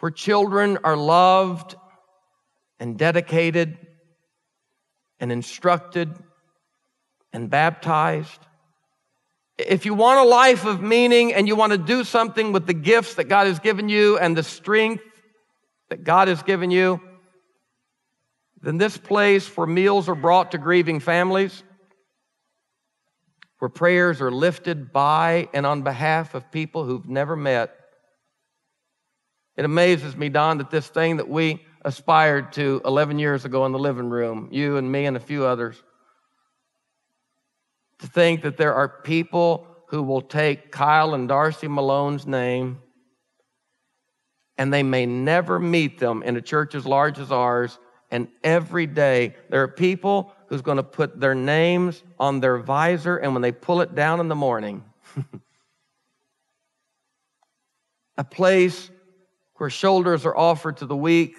where 0.00 0.10
children 0.10 0.78
are 0.82 0.96
loved 0.96 1.76
and 2.80 2.98
dedicated 2.98 3.78
and 5.20 5.30
instructed 5.30 6.12
and 7.32 7.48
baptized. 7.48 8.40
If 9.56 9.86
you 9.86 9.94
want 9.94 10.18
a 10.18 10.28
life 10.28 10.64
of 10.64 10.82
meaning 10.82 11.32
and 11.32 11.46
you 11.46 11.54
want 11.54 11.70
to 11.70 11.78
do 11.78 12.02
something 12.02 12.50
with 12.50 12.66
the 12.66 12.74
gifts 12.74 13.14
that 13.14 13.28
God 13.28 13.46
has 13.46 13.60
given 13.60 13.88
you 13.88 14.18
and 14.18 14.36
the 14.36 14.42
strength 14.42 15.04
that 15.88 16.02
God 16.02 16.26
has 16.26 16.42
given 16.42 16.72
you, 16.72 17.00
then 18.60 18.76
this 18.76 18.96
place 18.96 19.56
where 19.56 19.68
meals 19.68 20.08
are 20.08 20.16
brought 20.16 20.50
to 20.50 20.58
grieving 20.58 20.98
families, 20.98 21.62
where 23.58 23.68
prayers 23.68 24.20
are 24.20 24.30
lifted 24.30 24.92
by 24.92 25.48
and 25.52 25.66
on 25.66 25.82
behalf 25.82 26.34
of 26.34 26.50
people 26.50 26.84
who've 26.84 27.08
never 27.08 27.36
met. 27.36 27.74
It 29.56 29.64
amazes 29.64 30.16
me, 30.16 30.28
Don, 30.28 30.58
that 30.58 30.70
this 30.70 30.88
thing 30.88 31.16
that 31.16 31.28
we 31.28 31.64
aspired 31.84 32.52
to 32.52 32.80
11 32.84 33.18
years 33.18 33.44
ago 33.44 33.66
in 33.66 33.72
the 33.72 33.78
living 33.78 34.08
room, 34.08 34.48
you 34.52 34.76
and 34.76 34.90
me 34.90 35.06
and 35.06 35.16
a 35.16 35.20
few 35.20 35.44
others, 35.44 35.82
to 37.98 38.06
think 38.06 38.42
that 38.42 38.56
there 38.56 38.74
are 38.74 38.88
people 38.88 39.66
who 39.88 40.02
will 40.02 40.22
take 40.22 40.70
Kyle 40.70 41.14
and 41.14 41.28
Darcy 41.28 41.66
Malone's 41.66 42.26
name 42.26 42.78
and 44.58 44.74
they 44.74 44.82
may 44.82 45.06
never 45.06 45.58
meet 45.58 45.98
them 45.98 46.22
in 46.24 46.36
a 46.36 46.42
church 46.42 46.74
as 46.74 46.84
large 46.84 47.18
as 47.20 47.30
ours. 47.30 47.78
And 48.10 48.28
every 48.42 48.86
day, 48.86 49.36
there 49.50 49.62
are 49.62 49.68
people 49.68 50.32
who's 50.48 50.62
going 50.62 50.76
to 50.76 50.82
put 50.82 51.20
their 51.20 51.34
names 51.34 52.02
on 52.18 52.40
their 52.40 52.58
visor, 52.58 53.16
and 53.16 53.32
when 53.34 53.42
they 53.42 53.52
pull 53.52 53.80
it 53.80 53.94
down 53.94 54.20
in 54.20 54.28
the 54.28 54.34
morning, 54.34 54.82
a 58.16 58.24
place 58.24 58.90
where 59.56 59.70
shoulders 59.70 60.24
are 60.24 60.36
offered 60.36 60.78
to 60.78 60.86
the 60.86 60.96
weak, 60.96 61.36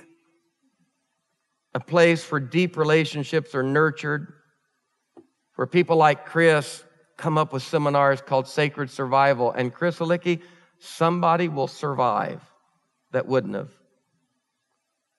a 1.73 1.79
place 1.79 2.29
where 2.31 2.39
deep 2.39 2.77
relationships 2.77 3.55
are 3.55 3.63
nurtured, 3.63 4.33
where 5.55 5.67
people 5.67 5.97
like 5.97 6.25
Chris 6.25 6.83
come 7.17 7.37
up 7.37 7.51
with 7.51 7.63
seminars 7.63 8.21
called 8.21 8.47
Sacred 8.47 8.89
Survival. 8.89 9.51
And 9.51 9.73
Chris 9.73 9.99
Alicki, 9.99 10.41
somebody 10.79 11.47
will 11.47 11.67
survive 11.67 12.41
that 13.11 13.27
wouldn't 13.27 13.55
have. 13.55 13.71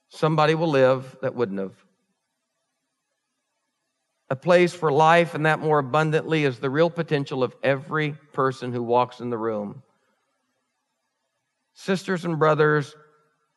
Somebody 0.09 0.55
will 0.55 0.71
live 0.71 1.17
that 1.23 1.35
wouldn't 1.35 1.59
have. 1.61 1.75
A 4.31 4.37
place 4.37 4.73
for 4.73 4.93
life 4.93 5.35
and 5.35 5.45
that 5.47 5.59
more 5.59 5.81
abundantly 5.81 6.45
is 6.45 6.59
the 6.59 6.71
real 6.71 6.89
potential 6.89 7.43
of 7.43 7.55
every 7.63 8.13
person 8.33 8.73
who 8.73 8.83
walks 8.83 9.21
in 9.21 9.29
the 9.29 9.37
room. 9.37 9.83
Sisters 11.75 12.25
and 12.25 12.39
brothers, 12.39 12.95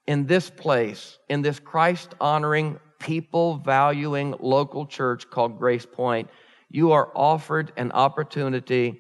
in 0.07 0.25
this 0.25 0.49
place, 0.49 1.19
in 1.29 1.43
this 1.43 1.59
Christ 1.59 2.15
honoring, 2.19 2.79
people 2.99 3.57
valuing 3.57 4.35
local 4.39 4.85
church 4.85 5.29
called 5.29 5.59
Grace 5.59 5.85
Point, 5.85 6.29
you 6.69 6.91
are 6.93 7.11
offered 7.15 7.71
an 7.77 7.91
opportunity 7.91 8.99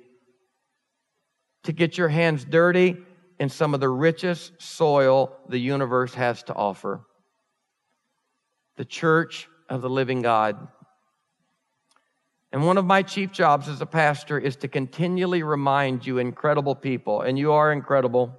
to 1.63 1.71
get 1.71 1.97
your 1.97 2.09
hands 2.09 2.45
dirty 2.45 2.97
in 3.39 3.49
some 3.49 3.73
of 3.73 3.79
the 3.79 3.89
richest 3.89 4.61
soil 4.61 5.35
the 5.49 5.57
universe 5.57 6.13
has 6.13 6.43
to 6.43 6.53
offer 6.53 7.01
the 8.75 8.85
church 8.85 9.47
of 9.69 9.81
the 9.81 9.89
living 9.89 10.21
God. 10.21 10.67
And 12.53 12.63
one 12.63 12.77
of 12.77 12.85
my 12.85 13.01
chief 13.01 13.31
jobs 13.31 13.67
as 13.67 13.81
a 13.81 13.85
pastor 13.87 14.37
is 14.37 14.55
to 14.57 14.67
continually 14.67 15.41
remind 15.41 16.05
you, 16.05 16.19
incredible 16.19 16.75
people, 16.75 17.21
and 17.21 17.37
you 17.37 17.51
are 17.51 17.71
incredible. 17.71 18.31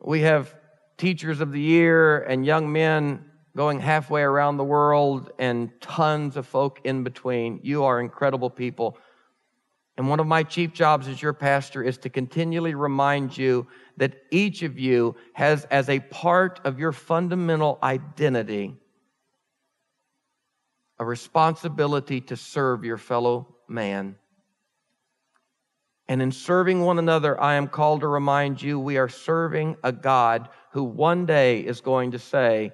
We 0.00 0.20
have 0.20 0.54
teachers 0.96 1.40
of 1.40 1.50
the 1.50 1.60
year 1.60 2.22
and 2.22 2.46
young 2.46 2.72
men 2.72 3.24
going 3.56 3.80
halfway 3.80 4.22
around 4.22 4.58
the 4.58 4.64
world 4.64 5.32
and 5.40 5.72
tons 5.80 6.36
of 6.36 6.46
folk 6.46 6.80
in 6.84 7.02
between. 7.02 7.58
You 7.64 7.82
are 7.82 7.98
incredible 7.98 8.48
people. 8.48 8.96
And 9.96 10.08
one 10.08 10.20
of 10.20 10.26
my 10.28 10.44
chief 10.44 10.72
jobs 10.72 11.08
as 11.08 11.20
your 11.20 11.32
pastor 11.32 11.82
is 11.82 11.98
to 11.98 12.08
continually 12.10 12.74
remind 12.74 13.36
you 13.36 13.66
that 13.96 14.14
each 14.30 14.62
of 14.62 14.78
you 14.78 15.16
has, 15.32 15.64
as 15.64 15.88
a 15.88 15.98
part 15.98 16.60
of 16.64 16.78
your 16.78 16.92
fundamental 16.92 17.80
identity, 17.82 18.76
a 21.00 21.04
responsibility 21.04 22.20
to 22.20 22.36
serve 22.36 22.84
your 22.84 22.98
fellow 22.98 23.56
man. 23.66 24.16
And 26.06 26.20
in 26.20 26.30
serving 26.30 26.82
one 26.82 26.98
another, 26.98 27.40
I 27.40 27.54
am 27.54 27.68
called 27.68 28.02
to 28.02 28.06
remind 28.06 28.60
you 28.60 28.78
we 28.78 28.98
are 28.98 29.08
serving 29.08 29.76
a 29.82 29.92
God 29.92 30.50
who 30.72 30.84
one 30.84 31.24
day 31.24 31.60
is 31.60 31.80
going 31.80 32.10
to 32.10 32.18
say, 32.18 32.72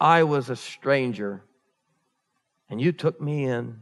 I 0.00 0.22
was 0.22 0.48
a 0.48 0.56
stranger 0.56 1.42
and 2.70 2.80
you 2.80 2.92
took 2.92 3.20
me 3.20 3.44
in. 3.44 3.78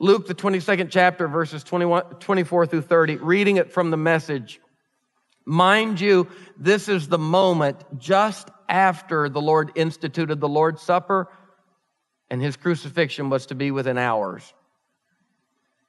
Luke, 0.00 0.26
the 0.26 0.34
22nd 0.34 0.90
chapter, 0.90 1.28
verses 1.28 1.62
21, 1.62 2.02
24 2.16 2.66
through 2.66 2.82
30, 2.82 3.16
reading 3.16 3.58
it 3.58 3.70
from 3.70 3.90
the 3.90 3.96
message. 3.96 4.60
Mind 5.44 6.00
you, 6.00 6.26
this 6.56 6.88
is 6.88 7.08
the 7.08 7.18
moment 7.18 7.84
just 7.96 8.50
after 8.68 9.28
the 9.28 9.40
Lord 9.40 9.72
instituted 9.74 10.40
the 10.40 10.48
Lord's 10.48 10.82
Supper, 10.82 11.28
and 12.30 12.42
his 12.42 12.56
crucifixion 12.56 13.30
was 13.30 13.46
to 13.46 13.54
be 13.54 13.70
within 13.70 13.96
hours. 13.98 14.52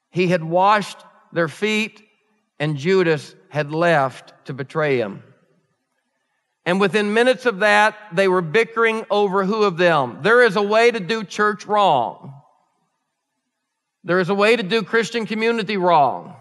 He 0.09 0.27
had 0.27 0.43
washed 0.43 0.97
their 1.31 1.47
feet, 1.47 2.01
and 2.59 2.77
Judas 2.77 3.35
had 3.49 3.71
left 3.71 4.33
to 4.45 4.53
betray 4.53 4.97
him. 4.97 5.23
And 6.65 6.79
within 6.79 7.13
minutes 7.13 7.45
of 7.45 7.59
that, 7.59 7.97
they 8.13 8.27
were 8.27 8.41
bickering 8.41 9.05
over 9.09 9.43
who 9.43 9.63
of 9.63 9.77
them. 9.77 10.19
There 10.21 10.43
is 10.43 10.55
a 10.55 10.61
way 10.61 10.91
to 10.91 10.99
do 10.99 11.23
church 11.23 11.65
wrong. 11.65 12.33
There 14.03 14.19
is 14.19 14.29
a 14.29 14.35
way 14.35 14.55
to 14.55 14.63
do 14.63 14.83
Christian 14.83 15.25
community 15.25 15.77
wrong. 15.77 16.35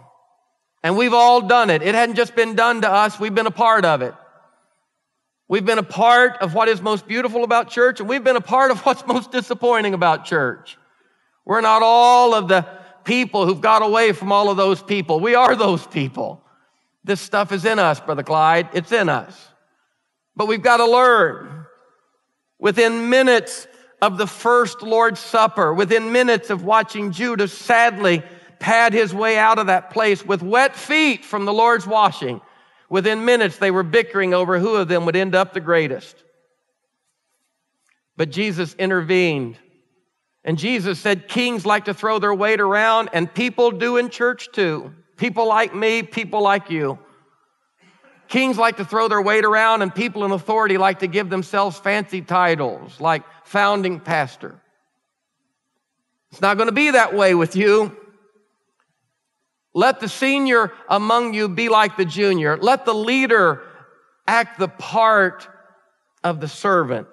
And 0.83 0.97
we've 0.97 1.15
all 1.15 1.43
done 1.43 1.71
it. 1.71 1.83
It 1.83 1.95
hadn't 1.95 2.17
just 2.17 2.37
been 2.37 2.55
done 2.55 2.83
to 2.83 2.91
us, 2.91 3.19
we've 3.19 3.35
been 3.35 3.47
a 3.47 3.51
part 3.51 3.85
of 3.85 4.03
it. 4.03 4.15
We've 5.49 5.65
been 5.65 5.79
a 5.79 5.83
part 5.83 6.37
of 6.43 6.55
what 6.55 6.69
is 6.69 6.81
most 6.83 7.07
beautiful 7.09 7.43
about 7.43 7.71
church, 7.71 8.01
and 8.01 8.09
we've 8.09 8.23
been 8.23 8.37
a 8.37 8.41
part 8.41 8.71
of 8.71 8.81
what's 8.81 9.07
most 9.07 9.33
disappointing 9.33 9.95
about 9.95 10.25
church. 10.25 10.77
We're 11.45 11.63
not 11.63 11.83
all 11.83 12.35
of 12.35 12.49
the 12.49 12.67
people 13.05 13.47
who've 13.47 13.61
got 13.61 13.83
away 13.83 14.13
from 14.13 14.31
all 14.33 14.51
of 14.51 14.57
those 14.57 14.83
people. 14.83 15.21
We 15.21 15.35
are 15.35 15.57
those 15.57 15.87
people. 15.87 16.45
This 17.05 17.21
stuff 17.21 17.53
is 17.53 17.65
in 17.65 17.79
us, 17.79 18.01
Brother 18.01 18.23
Clyde. 18.23 18.69
It's 18.75 18.93
in 18.93 19.09
us. 19.09 19.49
But 20.37 20.47
we've 20.47 20.63
got 20.63 20.77
to 20.77 20.87
learn. 20.87 21.65
Within 22.59 23.09
minutes, 23.09 23.67
of 24.01 24.19
the 24.19 24.27
first 24.27 24.83
Lord's 24.83 25.21
Supper, 25.21 25.75
within 25.75 26.13
minutes 26.13 26.51
of 26.51 26.65
watching 26.65 27.11
Judas 27.11 27.53
sadly 27.53 28.23
pad 28.59 28.93
his 28.93 29.15
way 29.15 29.39
out 29.39 29.59
of 29.59 29.67
that 29.67 29.91
place 29.91 30.25
with 30.25 30.43
wet 30.43 30.77
feet 30.77 31.25
from 31.25 31.45
the 31.45 31.53
Lord's 31.53 31.87
washing, 31.87 32.41
within 32.89 33.25
minutes 33.25 33.59
they 33.59 33.71
were 33.71 33.83
bickering 33.83 34.35
over 34.35 34.59
who 34.59 34.77
of 34.77 34.89
them 34.89 35.05
would 35.07 35.17
end 35.17 35.35
up 35.35 35.53
the 35.53 35.61
greatest. 35.61 36.17
But 38.17 38.31
Jesus 38.31 38.75
intervened. 38.75 39.57
And 40.45 40.59
Jesus 40.59 40.99
said, 40.99 41.29
Kings 41.29 41.67
like 41.67 41.87
to 41.87 41.95
throw 41.95 42.19
their 42.19 42.35
weight 42.35 42.61
around, 42.61 43.11
and 43.13 43.33
people 43.33 43.71
do 43.71 43.97
in 43.97 44.09
church 44.09 44.49
too. 44.53 44.93
People 45.17 45.47
like 45.47 45.75
me, 45.75 46.03
people 46.03 46.43
like 46.43 46.71
you. 46.71 46.99
Kings 48.29 48.59
like 48.59 48.77
to 48.77 48.85
throw 48.85 49.09
their 49.09 49.23
weight 49.23 49.45
around, 49.45 49.83
and 49.83 49.95
people 49.95 50.25
in 50.25 50.33
authority 50.33 50.79
like 50.79 51.01
to 51.01 51.07
give 51.07 51.31
themselves 51.31 51.79
fancy 51.79 52.21
titles 52.21 53.01
like 53.01 53.23
founding 53.45 54.01
pastor. 54.01 54.61
It's 56.31 56.41
not 56.41 56.57
going 56.57 56.69
to 56.69 56.75
be 56.75 56.91
that 56.91 57.15
way 57.15 57.35
with 57.35 57.57
you. 57.57 57.97
Let 59.79 60.01
the 60.01 60.09
senior 60.09 60.73
among 60.89 61.35
you 61.35 61.49
be 61.49 61.69
like 61.69 61.97
the 61.97 62.05
junior. 62.05 62.57
Let 62.57 62.85
the 62.85 62.93
leader 62.93 63.63
act 64.27 64.59
the 64.59 64.67
part 64.67 65.49
of 66.25 66.41
the 66.41 66.49
servant. 66.49 67.07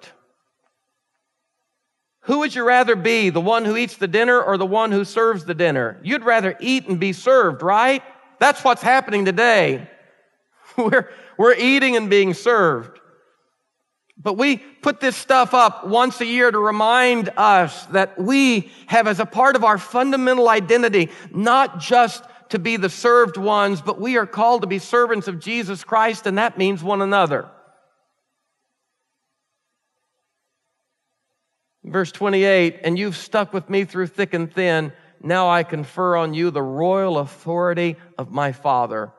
Who 2.22 2.40
would 2.40 2.56
you 2.56 2.64
rather 2.64 2.96
be, 2.96 3.30
the 3.30 3.40
one 3.40 3.64
who 3.64 3.76
eats 3.76 3.98
the 3.98 4.08
dinner 4.08 4.42
or 4.42 4.58
the 4.58 4.66
one 4.66 4.90
who 4.90 5.04
serves 5.04 5.44
the 5.44 5.54
dinner? 5.54 6.00
You'd 6.02 6.24
rather 6.24 6.56
eat 6.58 6.88
and 6.88 6.98
be 6.98 7.12
served, 7.12 7.62
right? 7.62 8.02
That's 8.40 8.64
what's 8.64 8.82
happening 8.82 9.24
today. 9.24 9.88
We're, 10.76 11.08
we're 11.38 11.54
eating 11.54 11.96
and 11.96 12.10
being 12.10 12.34
served. 12.34 12.98
But 14.20 14.36
we 14.36 14.56
put 14.56 14.98
this 14.98 15.16
stuff 15.16 15.54
up 15.54 15.86
once 15.86 16.20
a 16.20 16.26
year 16.26 16.50
to 16.50 16.58
remind 16.58 17.30
us 17.36 17.86
that 17.86 18.18
we 18.18 18.72
have 18.86 19.06
as 19.06 19.20
a 19.20 19.24
part 19.24 19.54
of 19.54 19.62
our 19.62 19.78
fundamental 19.78 20.48
identity, 20.48 21.10
not 21.30 21.78
just 21.78 22.24
to 22.50 22.58
be 22.58 22.76
the 22.76 22.88
served 22.88 23.36
ones, 23.36 23.80
but 23.80 24.00
we 24.00 24.16
are 24.16 24.26
called 24.26 24.62
to 24.62 24.66
be 24.66 24.78
servants 24.78 25.28
of 25.28 25.40
Jesus 25.40 25.84
Christ, 25.84 26.26
and 26.26 26.38
that 26.38 26.58
means 26.58 26.82
one 26.82 27.02
another. 27.02 27.48
Verse 31.84 32.12
28 32.12 32.80
And 32.84 32.98
you've 32.98 33.16
stuck 33.16 33.52
with 33.52 33.70
me 33.70 33.84
through 33.84 34.08
thick 34.08 34.34
and 34.34 34.52
thin. 34.52 34.92
Now 35.22 35.48
I 35.48 35.62
confer 35.62 36.16
on 36.16 36.34
you 36.34 36.50
the 36.50 36.62
royal 36.62 37.18
authority 37.18 37.96
of 38.18 38.30
my 38.30 38.52
Father 38.52 39.12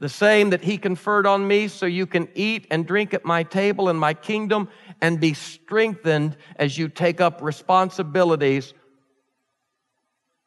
the 0.00 0.08
same 0.08 0.50
that 0.50 0.64
he 0.64 0.78
conferred 0.78 1.26
on 1.26 1.46
me, 1.46 1.68
so 1.68 1.84
you 1.84 2.06
can 2.06 2.26
eat 2.34 2.66
and 2.70 2.86
drink 2.86 3.12
at 3.12 3.24
my 3.24 3.42
table 3.42 3.90
in 3.90 3.96
my 3.96 4.14
kingdom 4.14 4.68
and 5.02 5.20
be 5.20 5.34
strengthened 5.34 6.36
as 6.56 6.76
you 6.76 6.88
take 6.88 7.20
up 7.20 7.42
responsibilities 7.42 8.72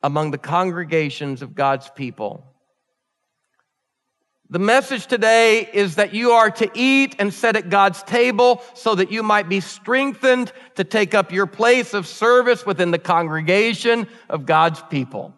among 0.03 0.31
the 0.31 0.37
congregations 0.37 1.41
of 1.41 1.55
God's 1.55 1.89
people. 1.89 2.45
The 4.49 4.59
message 4.59 5.07
today 5.07 5.67
is 5.73 5.95
that 5.95 6.13
you 6.13 6.31
are 6.31 6.51
to 6.51 6.69
eat 6.75 7.15
and 7.17 7.33
sit 7.33 7.55
at 7.55 7.69
God's 7.69 8.03
table 8.03 8.61
so 8.75 8.93
that 8.93 9.11
you 9.11 9.23
might 9.23 9.49
be 9.49 9.61
strengthened 9.61 10.51
to 10.75 10.83
take 10.83 11.15
up 11.15 11.31
your 11.31 11.47
place 11.47 11.95
of 11.95 12.05
service 12.05 12.65
within 12.65 12.91
the 12.91 12.99
congregation 12.99 14.07
of 14.29 14.45
God's 14.45 14.83
people. 14.91 15.33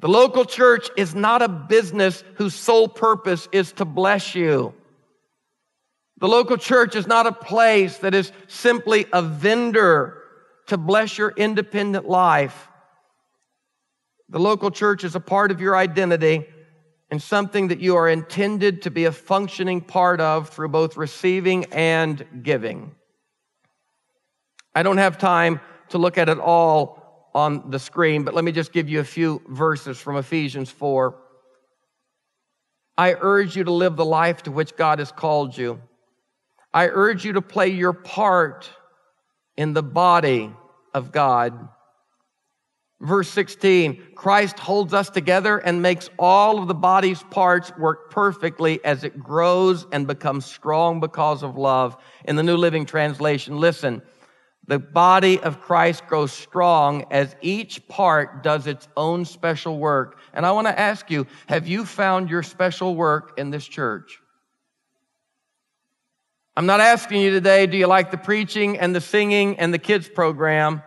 The 0.00 0.08
local 0.08 0.46
church 0.46 0.88
is 0.96 1.14
not 1.14 1.42
a 1.42 1.48
business 1.48 2.24
whose 2.34 2.54
sole 2.54 2.88
purpose 2.88 3.46
is 3.52 3.72
to 3.72 3.84
bless 3.84 4.34
you. 4.34 4.74
The 6.18 6.28
local 6.28 6.56
church 6.56 6.96
is 6.96 7.06
not 7.06 7.26
a 7.26 7.32
place 7.32 7.98
that 7.98 8.14
is 8.14 8.32
simply 8.48 9.06
a 9.12 9.22
vendor 9.22 10.22
to 10.68 10.78
bless 10.78 11.18
your 11.18 11.30
independent 11.36 12.08
life. 12.08 12.69
The 14.30 14.38
local 14.38 14.70
church 14.70 15.02
is 15.02 15.16
a 15.16 15.20
part 15.20 15.50
of 15.50 15.60
your 15.60 15.76
identity 15.76 16.46
and 17.10 17.20
something 17.20 17.68
that 17.68 17.80
you 17.80 17.96
are 17.96 18.08
intended 18.08 18.82
to 18.82 18.90
be 18.90 19.04
a 19.06 19.12
functioning 19.12 19.80
part 19.80 20.20
of 20.20 20.48
through 20.50 20.68
both 20.68 20.96
receiving 20.96 21.64
and 21.72 22.24
giving. 22.44 22.94
I 24.72 24.84
don't 24.84 24.98
have 24.98 25.18
time 25.18 25.60
to 25.88 25.98
look 25.98 26.16
at 26.16 26.28
it 26.28 26.38
all 26.38 27.30
on 27.34 27.70
the 27.70 27.80
screen, 27.80 28.22
but 28.22 28.34
let 28.34 28.44
me 28.44 28.52
just 28.52 28.72
give 28.72 28.88
you 28.88 29.00
a 29.00 29.04
few 29.04 29.42
verses 29.48 29.98
from 29.98 30.16
Ephesians 30.16 30.70
4. 30.70 31.16
I 32.96 33.16
urge 33.20 33.56
you 33.56 33.64
to 33.64 33.72
live 33.72 33.96
the 33.96 34.04
life 34.04 34.44
to 34.44 34.52
which 34.52 34.76
God 34.76 35.00
has 35.00 35.10
called 35.10 35.58
you. 35.58 35.80
I 36.72 36.86
urge 36.86 37.24
you 37.24 37.32
to 37.32 37.42
play 37.42 37.68
your 37.68 37.92
part 37.92 38.70
in 39.56 39.72
the 39.72 39.82
body 39.82 40.54
of 40.94 41.10
God 41.10 41.68
Verse 43.00 43.30
16, 43.30 44.08
Christ 44.14 44.58
holds 44.58 44.92
us 44.92 45.08
together 45.08 45.56
and 45.56 45.80
makes 45.80 46.10
all 46.18 46.58
of 46.58 46.68
the 46.68 46.74
body's 46.74 47.22
parts 47.24 47.72
work 47.78 48.10
perfectly 48.10 48.84
as 48.84 49.04
it 49.04 49.18
grows 49.18 49.86
and 49.90 50.06
becomes 50.06 50.44
strong 50.44 51.00
because 51.00 51.42
of 51.42 51.56
love. 51.56 51.96
In 52.26 52.36
the 52.36 52.42
New 52.42 52.58
Living 52.58 52.84
Translation, 52.84 53.56
listen, 53.56 54.02
the 54.66 54.78
body 54.78 55.40
of 55.40 55.62
Christ 55.62 56.06
grows 56.08 56.30
strong 56.30 57.06
as 57.10 57.34
each 57.40 57.88
part 57.88 58.42
does 58.42 58.66
its 58.66 58.86
own 58.98 59.24
special 59.24 59.78
work. 59.78 60.18
And 60.34 60.44
I 60.44 60.52
want 60.52 60.66
to 60.66 60.78
ask 60.78 61.10
you, 61.10 61.26
have 61.46 61.66
you 61.66 61.86
found 61.86 62.28
your 62.28 62.42
special 62.42 62.94
work 62.94 63.32
in 63.38 63.48
this 63.48 63.66
church? 63.66 64.20
I'm 66.54 66.66
not 66.66 66.80
asking 66.80 67.22
you 67.22 67.30
today, 67.30 67.66
do 67.66 67.78
you 67.78 67.86
like 67.86 68.10
the 68.10 68.18
preaching 68.18 68.78
and 68.78 68.94
the 68.94 69.00
singing 69.00 69.58
and 69.58 69.72
the 69.72 69.78
kids 69.78 70.06
program? 70.06 70.82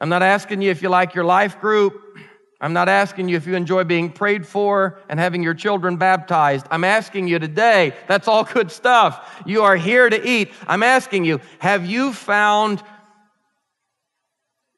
I'm 0.00 0.08
not 0.08 0.22
asking 0.22 0.62
you 0.62 0.70
if 0.70 0.82
you 0.82 0.88
like 0.88 1.14
your 1.14 1.24
life 1.24 1.60
group. 1.60 2.18
I'm 2.60 2.72
not 2.72 2.88
asking 2.88 3.28
you 3.28 3.36
if 3.36 3.46
you 3.46 3.54
enjoy 3.54 3.84
being 3.84 4.12
prayed 4.12 4.46
for 4.46 4.98
and 5.08 5.18
having 5.18 5.42
your 5.42 5.54
children 5.54 5.96
baptized. 5.96 6.66
I'm 6.70 6.84
asking 6.84 7.28
you 7.28 7.38
today, 7.38 7.94
that's 8.06 8.28
all 8.28 8.44
good 8.44 8.70
stuff. 8.70 9.42
You 9.46 9.62
are 9.62 9.76
here 9.76 10.08
to 10.08 10.28
eat. 10.28 10.52
I'm 10.66 10.82
asking 10.82 11.24
you, 11.24 11.40
have 11.58 11.86
you 11.86 12.12
found 12.12 12.82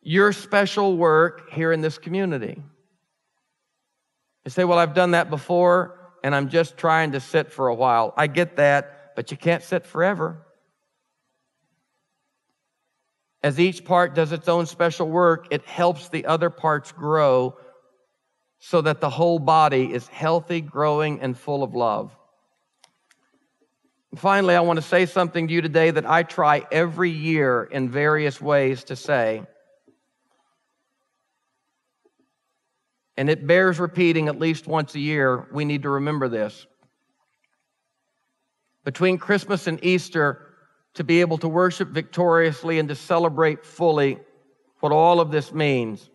your 0.01 0.33
special 0.33 0.97
work 0.97 1.51
here 1.51 1.73
in 1.73 1.81
this 1.81 1.99
community? 1.99 2.63
You 4.45 4.51
say, 4.51 4.65
well, 4.65 4.79
I've 4.79 4.95
done 4.95 5.13
that 5.13 5.31
before 5.31 5.99
and 6.23 6.35
I'm 6.35 6.49
just 6.49 6.77
trying 6.77 7.13
to 7.13 7.21
sit 7.21 7.53
for 7.53 7.69
a 7.69 7.75
while. 7.75 8.15
I 8.17 8.29
get 8.29 8.57
that, 8.57 9.15
but 9.17 9.31
you 9.31 9.37
can't 9.37 9.63
sit 9.63 9.87
forever. 9.87 10.45
As 13.43 13.59
each 13.59 13.85
part 13.85 14.15
does 14.15 14.31
its 14.33 14.49
own 14.49 14.67
special 14.67 15.09
work, 15.09 15.49
it 15.51 15.65
helps 15.65 16.09
the 16.09 16.27
other 16.27 16.49
parts 16.49 16.93
grow 16.93 17.57
so 18.61 18.81
that 18.81 19.01
the 19.01 19.11
whole 19.11 19.41
body 19.41 19.93
is 19.93 20.07
healthy, 20.07 20.61
growing, 20.61 21.21
and 21.21 21.37
full 21.37 21.65
of 21.65 21.75
love. 21.75 22.17
finally, 24.15 24.55
I 24.55 24.61
want 24.61 24.77
to 24.77 24.83
say 24.83 25.07
something 25.07 25.49
to 25.49 25.55
you 25.55 25.63
today 25.63 25.91
that 25.91 26.07
I 26.07 26.23
try 26.23 26.65
every 26.71 27.11
year 27.11 27.65
in 27.65 27.91
various 27.91 28.41
ways 28.41 28.85
to 28.85 28.97
say. 28.97 29.43
And 33.17 33.29
it 33.29 33.47
bears 33.47 33.81
repeating 33.81 34.29
at 34.29 34.39
least 34.39 34.67
once 34.67 34.95
a 34.95 35.01
year. 35.01 35.49
We 35.51 35.65
need 35.65 35.83
to 35.83 35.89
remember 35.89 36.29
this. 36.29 36.67
Between 38.85 39.19
Christmas 39.19 39.67
and 39.67 39.85
Easter, 39.85 40.52
to 40.95 41.05
be 41.05 41.21
able 41.21 41.39
to 41.39 41.49
worship 41.49 41.89
victoriously 41.89 42.79
and 42.79 42.89
to 42.89 42.95
celebrate 42.95 43.65
fully 43.65 44.19
what 44.81 44.93
all 44.93 45.21
of 45.21 45.31
this 45.31 45.53
means. 45.53 46.11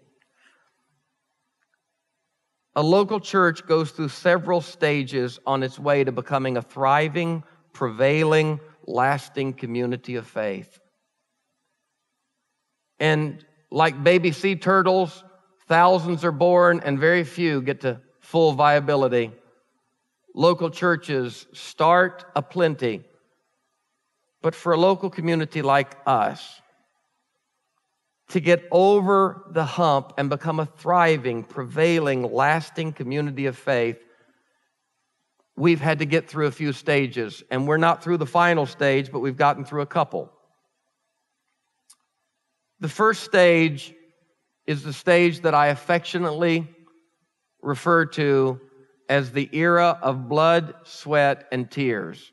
A 2.75 2.83
local 2.83 3.19
church 3.19 3.65
goes 3.65 3.89
through 3.89 4.09
several 4.09 4.61
stages 4.61 5.39
on 5.47 5.63
its 5.63 5.79
way 5.79 6.03
to 6.03 6.11
becoming 6.11 6.57
a 6.57 6.61
thriving, 6.61 7.43
prevailing, 7.73 8.59
lasting 8.85 9.53
community 9.53 10.15
of 10.15 10.27
faith. 10.27 10.79
And 12.99 13.43
like 13.71 14.03
baby 14.03 14.31
sea 14.31 14.55
turtles, 14.55 15.23
thousands 15.67 16.23
are 16.23 16.31
born 16.31 16.81
and 16.85 16.99
very 16.99 17.23
few 17.23 17.61
get 17.61 17.81
to 17.81 17.99
full 18.19 18.51
viability. 18.53 19.31
Local 20.35 20.69
churches 20.69 21.47
start 21.53 22.25
aplenty 22.35 23.03
but 24.41 24.55
for 24.55 24.73
a 24.73 24.77
local 24.77 25.09
community 25.09 25.61
like 25.61 25.95
us 26.05 26.61
to 28.29 28.39
get 28.39 28.63
over 28.71 29.45
the 29.51 29.63
hump 29.63 30.13
and 30.17 30.29
become 30.29 30.59
a 30.59 30.65
thriving, 30.65 31.43
prevailing, 31.43 32.23
lasting 32.23 32.93
community 32.93 33.45
of 33.45 33.57
faith, 33.57 33.97
we've 35.55 35.79
had 35.79 35.99
to 35.99 36.05
get 36.05 36.29
through 36.29 36.47
a 36.47 36.51
few 36.51 36.73
stages. 36.73 37.43
And 37.49 37.67
we're 37.67 37.77
not 37.77 38.03
through 38.03 38.17
the 38.17 38.25
final 38.25 38.65
stage, 38.65 39.11
but 39.11 39.19
we've 39.19 39.37
gotten 39.37 39.65
through 39.65 39.81
a 39.81 39.87
couple. 39.87 40.31
The 42.79 42.89
first 42.89 43.23
stage 43.23 43.93
is 44.67 44.83
the 44.83 44.93
stage 44.93 45.41
that 45.41 45.55
I 45.55 45.67
affectionately 45.67 46.67
refer 47.61 48.05
to 48.05 48.59
as 49.09 49.31
the 49.31 49.49
era 49.53 49.97
of 50.01 50.27
blood, 50.27 50.75
sweat, 50.83 51.47
and 51.51 51.71
tears. 51.71 52.31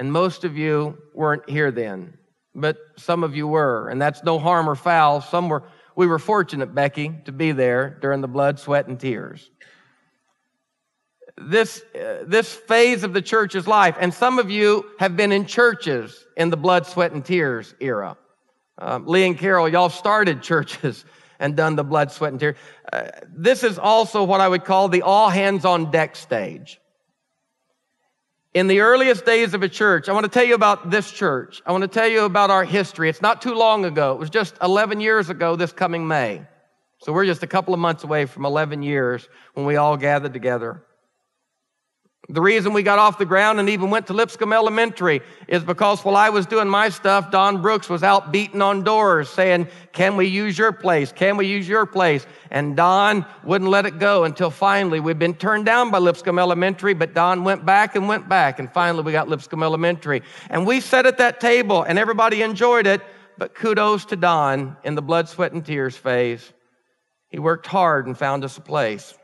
And 0.00 0.10
most 0.10 0.44
of 0.44 0.56
you 0.56 0.96
weren't 1.12 1.46
here 1.46 1.70
then, 1.70 2.16
but 2.54 2.78
some 2.96 3.22
of 3.22 3.36
you 3.36 3.46
were, 3.46 3.90
and 3.90 4.00
that's 4.00 4.24
no 4.24 4.38
harm 4.38 4.66
or 4.66 4.74
foul. 4.74 5.20
Some 5.20 5.50
were, 5.50 5.64
we 5.94 6.06
were 6.06 6.18
fortunate, 6.18 6.74
Becky, 6.74 7.14
to 7.26 7.32
be 7.32 7.52
there 7.52 7.98
during 8.00 8.22
the 8.22 8.26
blood, 8.26 8.58
sweat, 8.58 8.86
and 8.86 8.98
tears. 8.98 9.50
This, 11.36 11.82
uh, 11.94 12.24
this 12.26 12.50
phase 12.50 13.04
of 13.04 13.12
the 13.12 13.20
church's 13.20 13.68
life, 13.68 13.94
and 14.00 14.14
some 14.14 14.38
of 14.38 14.50
you 14.50 14.86
have 14.98 15.18
been 15.18 15.32
in 15.32 15.44
churches 15.44 16.24
in 16.34 16.48
the 16.48 16.56
blood, 16.56 16.86
sweat, 16.86 17.12
and 17.12 17.22
tears 17.22 17.74
era. 17.78 18.16
Um, 18.78 19.06
Lee 19.06 19.26
and 19.26 19.36
Carol, 19.36 19.68
y'all 19.68 19.90
started 19.90 20.40
churches 20.50 21.04
and 21.38 21.58
done 21.58 21.76
the 21.76 21.84
blood, 21.84 22.10
sweat, 22.10 22.32
and 22.32 22.40
tears. 22.40 22.56
Uh, 22.90 23.08
this 23.28 23.62
is 23.62 23.78
also 23.78 24.24
what 24.24 24.40
I 24.40 24.48
would 24.48 24.64
call 24.64 24.88
the 24.88 25.02
all 25.02 25.28
hands 25.28 25.66
on 25.66 25.90
deck 25.90 26.16
stage. 26.16 26.79
In 28.52 28.66
the 28.66 28.80
earliest 28.80 29.24
days 29.24 29.54
of 29.54 29.62
a 29.62 29.68
church, 29.68 30.08
I 30.08 30.12
want 30.12 30.24
to 30.24 30.30
tell 30.30 30.42
you 30.42 30.54
about 30.54 30.90
this 30.90 31.12
church. 31.12 31.62
I 31.64 31.70
want 31.70 31.82
to 31.82 31.88
tell 31.88 32.08
you 32.08 32.24
about 32.24 32.50
our 32.50 32.64
history. 32.64 33.08
It's 33.08 33.22
not 33.22 33.40
too 33.40 33.54
long 33.54 33.84
ago. 33.84 34.12
It 34.12 34.18
was 34.18 34.28
just 34.28 34.56
11 34.60 35.00
years 35.00 35.30
ago 35.30 35.54
this 35.54 35.72
coming 35.72 36.08
May. 36.08 36.42
So 36.98 37.12
we're 37.12 37.26
just 37.26 37.44
a 37.44 37.46
couple 37.46 37.74
of 37.74 37.80
months 37.80 38.02
away 38.02 38.26
from 38.26 38.44
11 38.44 38.82
years 38.82 39.28
when 39.54 39.66
we 39.66 39.76
all 39.76 39.96
gathered 39.96 40.32
together. 40.32 40.82
The 42.32 42.40
reason 42.40 42.72
we 42.72 42.84
got 42.84 43.00
off 43.00 43.18
the 43.18 43.24
ground 43.24 43.58
and 43.58 43.68
even 43.68 43.90
went 43.90 44.06
to 44.06 44.12
Lipscomb 44.12 44.52
Elementary 44.52 45.20
is 45.48 45.64
because 45.64 46.04
while 46.04 46.14
I 46.14 46.30
was 46.30 46.46
doing 46.46 46.68
my 46.68 46.88
stuff, 46.88 47.32
Don 47.32 47.60
Brooks 47.60 47.88
was 47.88 48.04
out 48.04 48.30
beating 48.30 48.62
on 48.62 48.84
doors 48.84 49.28
saying, 49.28 49.66
Can 49.92 50.16
we 50.16 50.26
use 50.26 50.56
your 50.56 50.70
place? 50.70 51.10
Can 51.10 51.36
we 51.36 51.48
use 51.48 51.66
your 51.66 51.86
place? 51.86 52.24
And 52.52 52.76
Don 52.76 53.26
wouldn't 53.42 53.68
let 53.68 53.84
it 53.84 53.98
go 53.98 54.22
until 54.22 54.48
finally 54.48 55.00
we'd 55.00 55.18
been 55.18 55.34
turned 55.34 55.66
down 55.66 55.90
by 55.90 55.98
Lipscomb 55.98 56.38
Elementary, 56.38 56.94
but 56.94 57.14
Don 57.14 57.42
went 57.42 57.66
back 57.66 57.96
and 57.96 58.06
went 58.06 58.28
back, 58.28 58.60
and 58.60 58.72
finally 58.72 59.02
we 59.02 59.10
got 59.10 59.28
Lipscomb 59.28 59.64
Elementary. 59.64 60.22
And 60.50 60.64
we 60.64 60.78
sat 60.78 61.06
at 61.06 61.18
that 61.18 61.40
table 61.40 61.82
and 61.82 61.98
everybody 61.98 62.42
enjoyed 62.42 62.86
it, 62.86 63.00
but 63.38 63.56
kudos 63.56 64.04
to 64.04 64.14
Don 64.16 64.76
in 64.84 64.94
the 64.94 65.02
blood, 65.02 65.28
sweat, 65.28 65.50
and 65.50 65.66
tears 65.66 65.96
phase. 65.96 66.52
He 67.28 67.40
worked 67.40 67.66
hard 67.66 68.06
and 68.06 68.16
found 68.16 68.44
us 68.44 68.56
a 68.56 68.60
place. 68.60 69.14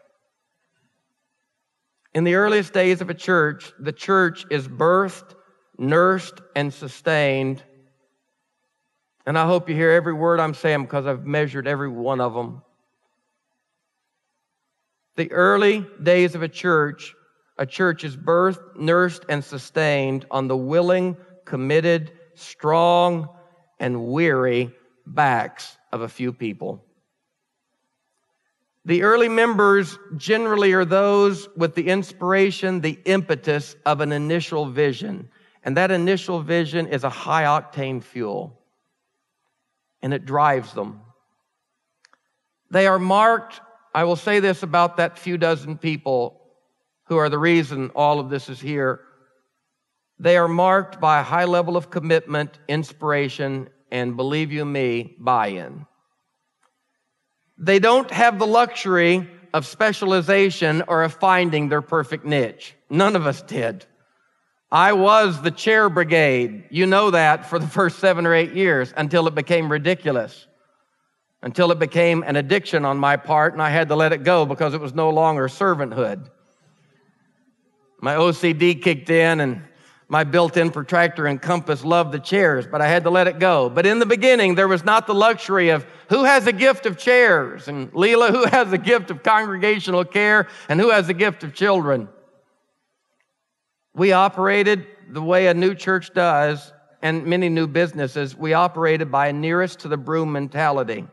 In 2.17 2.25
the 2.25 2.37
earliest 2.37 2.73
days 2.73 3.03
of 3.03 3.11
a 3.11 3.15
church, 3.15 3.75
the 3.79 3.93
church 3.93 4.47
is 4.51 4.67
birthed, 4.67 5.35
nursed, 5.77 6.41
and 6.55 6.73
sustained. 6.73 7.63
And 9.27 9.39
I 9.39 9.45
hope 9.45 9.69
you 9.69 9.75
hear 9.75 9.91
every 9.91 10.15
word 10.15 10.41
I'm 10.41 10.55
saying 10.55 10.85
because 10.85 11.07
I've 11.07 11.27
measured 11.27 11.69
every 11.69 11.91
one 11.91 12.23
of 12.23 12.33
them. 12.33 12.63
The 15.17 15.31
early 15.31 15.85
days 16.03 16.35
of 16.35 16.43
a 16.43 16.49
church, 16.49 17.15
a 17.59 17.67
church 17.67 18.03
is 18.03 18.17
birthed, 18.17 18.79
nursed, 18.79 19.27
and 19.29 19.45
sustained 19.45 20.25
on 20.31 20.49
the 20.49 20.57
willing, 20.57 21.19
committed, 21.45 22.13
strong, 22.35 23.29
and 23.79 24.07
weary 24.07 24.73
backs 25.07 25.77
of 25.93 26.01
a 26.01 26.09
few 26.09 26.33
people. 26.33 26.86
The 28.87 29.03
early 29.03 29.29
members 29.29 29.99
generally 30.17 30.73
are 30.73 30.85
those 30.85 31.49
with 31.57 31.75
the 31.75 31.89
inspiration, 31.89 32.81
the 32.81 33.01
impetus 33.05 33.75
of 33.85 34.01
an 34.01 34.13
initial 34.13 34.65
vision. 34.67 35.29
And 35.65 35.77
that 35.77 35.91
initial 35.91 36.41
vision 36.41 36.87
is 36.87 37.03
a 37.03 37.11
high 37.11 37.43
octane 37.43 38.01
fuel. 38.01 38.61
And 40.03 40.15
it 40.15 40.25
drives 40.25 40.73
them. 40.73 41.01
They 42.71 42.87
are 42.87 43.01
marked, 43.01 43.61
I 43.93 44.05
will 44.05 44.15
say 44.15 44.39
this 44.39 44.63
about 44.63 44.99
that 44.99 45.19
few 45.19 45.37
dozen 45.37 45.79
people 45.79 46.41
who 47.07 47.17
are 47.17 47.29
the 47.29 47.39
reason 47.41 47.91
all 47.97 48.21
of 48.21 48.31
this 48.31 48.49
is 48.49 48.61
here. 48.61 49.01
They 50.21 50.37
are 50.37 50.47
marked 50.47 51.01
by 51.01 51.19
a 51.19 51.25
high 51.25 51.45
level 51.45 51.77
of 51.77 51.91
commitment, 51.91 52.61
inspiration, 52.69 53.69
and 53.91 54.17
believe 54.17 54.53
you 54.53 54.65
me, 54.65 55.17
buy 55.19 55.49
in. 55.49 55.87
They 57.59 57.79
don't 57.79 58.11
have 58.11 58.39
the 58.39 58.47
luxury 58.47 59.29
of 59.55 59.65
specialization 59.65 60.83
or 60.89 61.03
of 61.03 61.15
finding 61.15 61.69
their 61.69 61.83
perfect 61.83 62.25
niche. 62.25 62.75
None 62.91 63.17
of 63.17 63.27
us 63.27 63.43
did. 63.43 63.87
I 64.71 64.93
was 64.93 65.41
the 65.41 65.51
chair 65.51 65.89
brigade. 65.89 66.65
You 66.71 66.87
know 66.87 67.13
that 67.13 67.47
for 67.47 67.59
the 67.59 67.67
first 67.67 67.99
seven 67.99 68.27
or 68.27 68.35
eight 68.35 68.53
years 68.53 68.93
until 68.97 69.27
it 69.29 69.35
became 69.35 69.71
ridiculous, 69.71 70.47
until 71.43 71.71
it 71.71 71.79
became 71.79 72.23
an 72.25 72.37
addiction 72.37 72.85
on 72.85 72.99
my 72.99 73.17
part, 73.17 73.53
and 73.53 73.63
I 73.63 73.71
had 73.71 73.89
to 73.89 73.97
let 73.97 74.13
it 74.13 74.25
go 74.25 74.45
because 74.45 74.75
it 74.75 74.81
was 74.81 74.93
no 74.93 75.11
longer 75.11 75.49
servanthood. 75.49 76.29
My 78.01 78.17
OCD 78.17 78.83
kicked 78.83 79.09
in, 79.09 79.41
and 79.41 79.63
my 80.09 80.23
built 80.23 80.57
in 80.57 80.71
protractor 80.71 81.27
and 81.27 81.43
compass 81.43 81.85
loved 81.85 82.13
the 82.13 82.21
chairs, 82.21 82.67
but 82.67 82.81
I 82.81 82.87
had 82.87 83.05
to 83.05 83.11
let 83.11 83.27
it 83.27 83.41
go. 83.41 83.69
But 83.69 83.87
in 83.87 83.99
the 83.99 84.07
beginning, 84.07 84.55
there 84.55 84.69
was 84.69 84.85
not 84.85 85.07
the 85.07 85.15
luxury 85.15 85.71
of 85.71 85.85
who 86.09 86.25
has 86.25 86.47
a 86.47 86.53
gift 86.53 86.87
of 86.87 86.97
chairs, 86.97 87.67
and 87.67 87.93
Leela, 87.93 88.31
who 88.31 88.47
has 88.47 88.73
a 88.73 88.79
gift 88.79 89.11
of 89.11 89.25
congregational 89.25 90.05
care, 90.05 90.47
and 90.69 90.81
who 90.81 90.91
has 90.91 91.09
a 91.09 91.15
gift 91.15 91.43
of 91.43 91.55
children. 91.55 92.09
We 93.95 94.13
operated 94.13 94.87
the 95.09 95.23
way 95.23 95.49
a 95.49 95.55
new 95.55 95.75
church 95.75 96.15
does, 96.15 96.73
and 97.03 97.27
many 97.27 97.49
new 97.49 97.67
businesses, 97.67 98.37
we 98.37 98.53
operated 98.53 99.11
by 99.11 99.29
a 99.29 99.33
nearest 99.33 99.81
to 99.81 99.89
the 99.89 99.97
broom 99.97 100.33
mentality. 100.33 101.07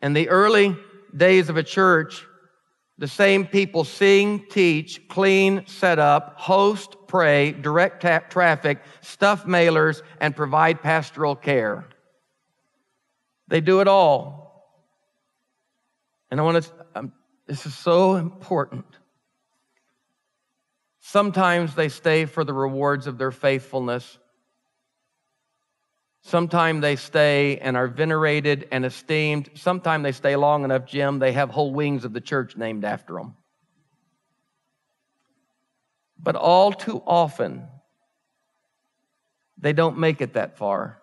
In 0.00 0.14
the 0.14 0.30
early 0.30 0.76
days 1.14 1.48
of 1.48 1.56
a 1.56 1.62
church, 1.62 2.26
the 2.98 3.08
same 3.08 3.46
people 3.46 3.84
sing, 3.84 4.44
teach, 4.48 5.08
clean, 5.08 5.66
set 5.66 5.98
up, 5.98 6.38
host, 6.38 6.96
pray, 7.08 7.52
direct 7.52 8.02
ta- 8.02 8.20
traffic, 8.30 8.78
stuff 9.00 9.44
mailers, 9.46 10.02
and 10.20 10.36
provide 10.36 10.80
pastoral 10.80 11.34
care. 11.34 11.86
They 13.48 13.60
do 13.60 13.80
it 13.80 13.88
all. 13.88 14.44
And 16.30 16.40
I 16.40 16.42
want 16.44 16.64
to, 16.64 16.70
um, 16.94 17.12
this 17.46 17.66
is 17.66 17.76
so 17.76 18.14
important. 18.16 18.86
Sometimes 21.00 21.74
they 21.74 21.88
stay 21.88 22.24
for 22.24 22.44
the 22.44 22.54
rewards 22.54 23.06
of 23.06 23.18
their 23.18 23.30
faithfulness. 23.30 24.18
Sometimes 26.26 26.80
they 26.80 26.96
stay 26.96 27.58
and 27.58 27.76
are 27.76 27.86
venerated 27.86 28.66
and 28.72 28.86
esteemed. 28.86 29.50
Sometimes 29.54 30.02
they 30.04 30.12
stay 30.12 30.36
long 30.36 30.64
enough, 30.64 30.86
Jim, 30.86 31.18
they 31.18 31.32
have 31.32 31.50
whole 31.50 31.74
wings 31.74 32.06
of 32.06 32.14
the 32.14 32.20
church 32.20 32.56
named 32.56 32.82
after 32.82 33.14
them. 33.14 33.34
But 36.18 36.34
all 36.34 36.72
too 36.72 37.02
often, 37.06 37.68
they 39.58 39.74
don't 39.74 39.98
make 39.98 40.22
it 40.22 40.32
that 40.32 40.56
far. 40.56 40.98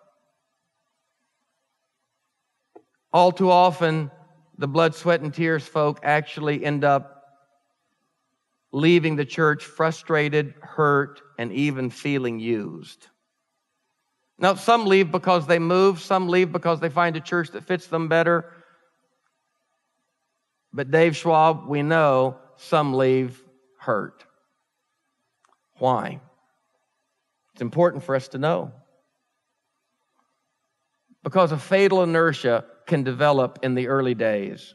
All 3.12 3.30
too 3.30 3.50
often, 3.50 4.10
the 4.58 4.66
blood, 4.66 4.96
sweat, 4.96 5.20
and 5.20 5.32
tears 5.32 5.64
folk 5.64 6.00
actually 6.02 6.64
end 6.64 6.82
up 6.82 7.22
leaving 8.72 9.14
the 9.14 9.24
church 9.24 9.64
frustrated, 9.64 10.54
hurt, 10.62 11.20
and 11.38 11.52
even 11.52 11.90
feeling 11.90 12.40
used. 12.40 13.06
Now, 14.38 14.54
some 14.54 14.86
leave 14.86 15.12
because 15.12 15.46
they 15.46 15.58
move, 15.58 16.00
some 16.00 16.28
leave 16.28 16.52
because 16.52 16.80
they 16.80 16.88
find 16.88 17.16
a 17.16 17.20
church 17.20 17.50
that 17.50 17.64
fits 17.64 17.86
them 17.86 18.08
better. 18.08 18.52
But 20.72 20.90
Dave 20.90 21.16
Schwab, 21.16 21.66
we 21.66 21.82
know 21.82 22.38
some 22.56 22.94
leave 22.94 23.40
hurt. 23.78 24.24
Why? 25.78 26.20
It's 27.52 27.62
important 27.62 28.02
for 28.04 28.14
us 28.16 28.28
to 28.28 28.38
know. 28.38 28.72
Because 31.22 31.52
a 31.52 31.58
fatal 31.58 32.02
inertia 32.02 32.64
can 32.86 33.04
develop 33.04 33.60
in 33.62 33.74
the 33.74 33.88
early 33.88 34.14
days 34.14 34.74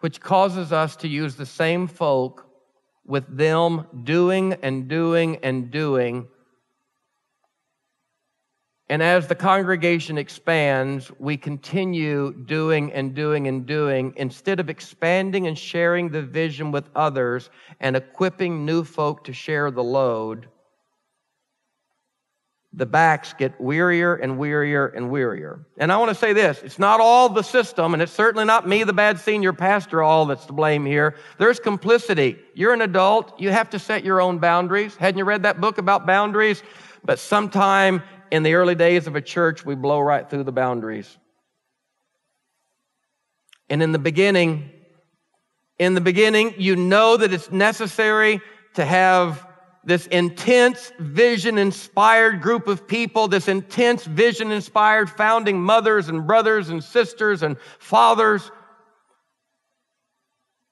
which 0.00 0.20
causes 0.20 0.72
us 0.72 0.96
to 0.96 1.08
use 1.08 1.36
the 1.36 1.46
same 1.46 1.86
folk 1.86 2.46
with 3.04 3.24
them 3.34 3.86
doing 4.04 4.52
and 4.62 4.88
doing 4.88 5.36
and 5.42 5.70
doing. 5.70 6.28
And 8.88 9.02
as 9.02 9.26
the 9.26 9.34
congregation 9.34 10.16
expands, 10.16 11.10
we 11.18 11.36
continue 11.36 12.32
doing 12.44 12.92
and 12.92 13.14
doing 13.14 13.48
and 13.48 13.66
doing 13.66 14.12
instead 14.16 14.60
of 14.60 14.70
expanding 14.70 15.48
and 15.48 15.58
sharing 15.58 16.08
the 16.08 16.22
vision 16.22 16.70
with 16.70 16.88
others 16.94 17.50
and 17.80 17.96
equipping 17.96 18.64
new 18.64 18.84
folk 18.84 19.24
to 19.24 19.32
share 19.32 19.70
the 19.70 19.82
load 19.82 20.46
the 22.76 22.86
backs 22.86 23.32
get 23.32 23.58
wearier 23.58 24.16
and 24.22 24.38
wearier 24.38 24.94
and 24.94 25.10
wearier. 25.10 25.64
And 25.78 25.90
I 25.90 25.96
want 25.96 26.10
to 26.10 26.14
say 26.14 26.34
this 26.34 26.62
it's 26.62 26.78
not 26.78 27.00
all 27.00 27.28
the 27.28 27.42
system, 27.42 27.94
and 27.94 28.02
it's 28.02 28.12
certainly 28.12 28.44
not 28.44 28.68
me, 28.68 28.84
the 28.84 28.92
bad 28.92 29.18
senior 29.18 29.54
pastor, 29.54 30.02
all 30.02 30.26
that's 30.26 30.44
to 30.46 30.52
blame 30.52 30.84
here. 30.84 31.16
There's 31.38 31.58
complicity. 31.58 32.38
You're 32.54 32.74
an 32.74 32.82
adult, 32.82 33.40
you 33.40 33.50
have 33.50 33.70
to 33.70 33.78
set 33.78 34.04
your 34.04 34.20
own 34.20 34.38
boundaries. 34.38 34.94
Hadn't 34.94 35.18
you 35.18 35.24
read 35.24 35.42
that 35.42 35.60
book 35.60 35.78
about 35.78 36.06
boundaries? 36.06 36.62
But 37.02 37.18
sometime 37.18 38.02
in 38.30 38.42
the 38.42 38.54
early 38.54 38.74
days 38.74 39.06
of 39.06 39.16
a 39.16 39.20
church, 39.20 39.64
we 39.64 39.74
blow 39.74 40.00
right 40.00 40.28
through 40.28 40.44
the 40.44 40.52
boundaries. 40.52 41.16
And 43.68 43.82
in 43.82 43.92
the 43.92 43.98
beginning, 43.98 44.70
in 45.78 45.94
the 45.94 46.00
beginning, 46.00 46.54
you 46.58 46.76
know 46.76 47.16
that 47.16 47.32
it's 47.32 47.50
necessary 47.50 48.40
to 48.74 48.84
have 48.84 49.46
this 49.84 50.06
intense 50.08 50.92
vision 50.98 51.58
inspired 51.58 52.40
group 52.40 52.66
of 52.66 52.88
people, 52.88 53.28
this 53.28 53.46
intense 53.46 54.04
vision 54.04 54.50
inspired 54.50 55.08
founding 55.08 55.62
mothers 55.62 56.08
and 56.08 56.26
brothers 56.26 56.70
and 56.70 56.82
sisters 56.82 57.42
and 57.42 57.56
fathers. 57.78 58.50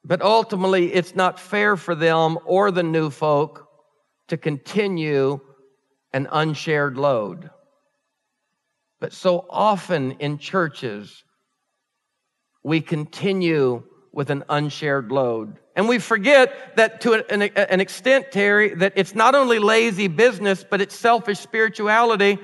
But 0.05 0.21
ultimately, 0.21 0.93
it's 0.93 1.15
not 1.15 1.39
fair 1.39 1.77
for 1.77 1.95
them 1.95 2.39
or 2.45 2.71
the 2.71 2.83
new 2.83 3.09
folk 3.09 3.69
to 4.29 4.37
continue 4.37 5.41
an 6.15 6.29
unshared 6.31 6.97
load. 6.97 7.51
But 9.01 9.13
so 9.13 9.45
often 9.51 10.13
in 10.13 10.39
churches, 10.39 11.25
we 12.63 12.81
continue 12.81 13.83
with 14.13 14.31
an 14.31 14.45
unshared 14.49 15.11
load. 15.11 15.59
And 15.77 15.89
we 15.89 15.99
forget 15.99 16.77
that 16.77 17.01
to 17.01 17.25
an, 17.29 17.43
an, 17.43 17.81
extent, 17.81 18.31
Terry, 18.31 18.75
that 18.77 18.93
it's 18.95 19.15
not 19.15 19.35
only 19.35 19.59
lazy 19.59 20.07
business, 20.07 20.65
but 20.65 20.81
it's 20.81 20.95
selfish 20.95 21.41
spirituality. 21.41 22.39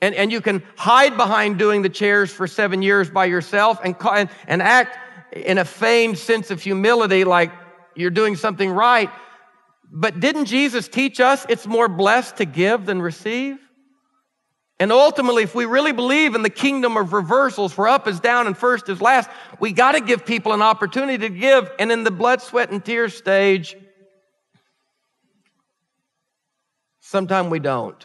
And, 0.00 0.14
and 0.16 0.32
you 0.32 0.40
can 0.40 0.64
hide 0.76 1.16
behind 1.16 1.56
doing 1.56 1.82
the 1.82 1.88
chairs 1.88 2.32
for 2.32 2.48
seven 2.48 2.82
years 2.82 3.08
by 3.08 3.26
yourself 3.26 3.78
and, 3.84 3.94
and, 4.12 4.28
and 4.48 4.60
act 4.60 4.98
in 5.32 5.58
a 5.58 5.64
feigned 5.64 6.18
sense 6.18 6.50
of 6.50 6.60
humility 6.60 7.22
like 7.22 7.52
you're 7.94 8.10
doing 8.10 8.34
something 8.34 8.70
right. 8.70 9.08
But 9.96 10.18
didn't 10.18 10.46
Jesus 10.46 10.88
teach 10.88 11.20
us 11.20 11.46
it's 11.48 11.68
more 11.68 11.88
blessed 11.88 12.38
to 12.38 12.44
give 12.44 12.84
than 12.84 13.00
receive? 13.00 13.58
And 14.80 14.90
ultimately, 14.90 15.44
if 15.44 15.54
we 15.54 15.66
really 15.66 15.92
believe 15.92 16.34
in 16.34 16.42
the 16.42 16.50
kingdom 16.50 16.96
of 16.96 17.12
reversals, 17.12 17.78
where 17.78 17.86
up 17.86 18.08
is 18.08 18.18
down 18.18 18.48
and 18.48 18.58
first 18.58 18.88
is 18.88 19.00
last, 19.00 19.30
we 19.60 19.72
got 19.72 19.92
to 19.92 20.00
give 20.00 20.26
people 20.26 20.52
an 20.52 20.62
opportunity 20.62 21.18
to 21.18 21.28
give. 21.28 21.70
And 21.78 21.92
in 21.92 22.02
the 22.02 22.10
blood, 22.10 22.42
sweat, 22.42 22.72
and 22.72 22.84
tears 22.84 23.16
stage, 23.16 23.76
sometimes 26.98 27.50
we 27.50 27.60
don't. 27.60 28.04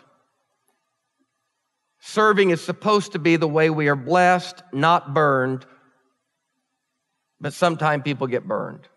Serving 2.02 2.52
is 2.52 2.62
supposed 2.62 3.14
to 3.14 3.20
be 3.20 3.36
the 3.36 3.48
way 3.48 3.72
we 3.72 3.88
are 3.88 3.96
blessed, 3.96 4.62
not 4.72 5.16
burned. 5.16 5.66
But 7.42 7.54
sometimes 7.54 8.04
people 8.04 8.28
get 8.28 8.48
burned. 8.48 8.88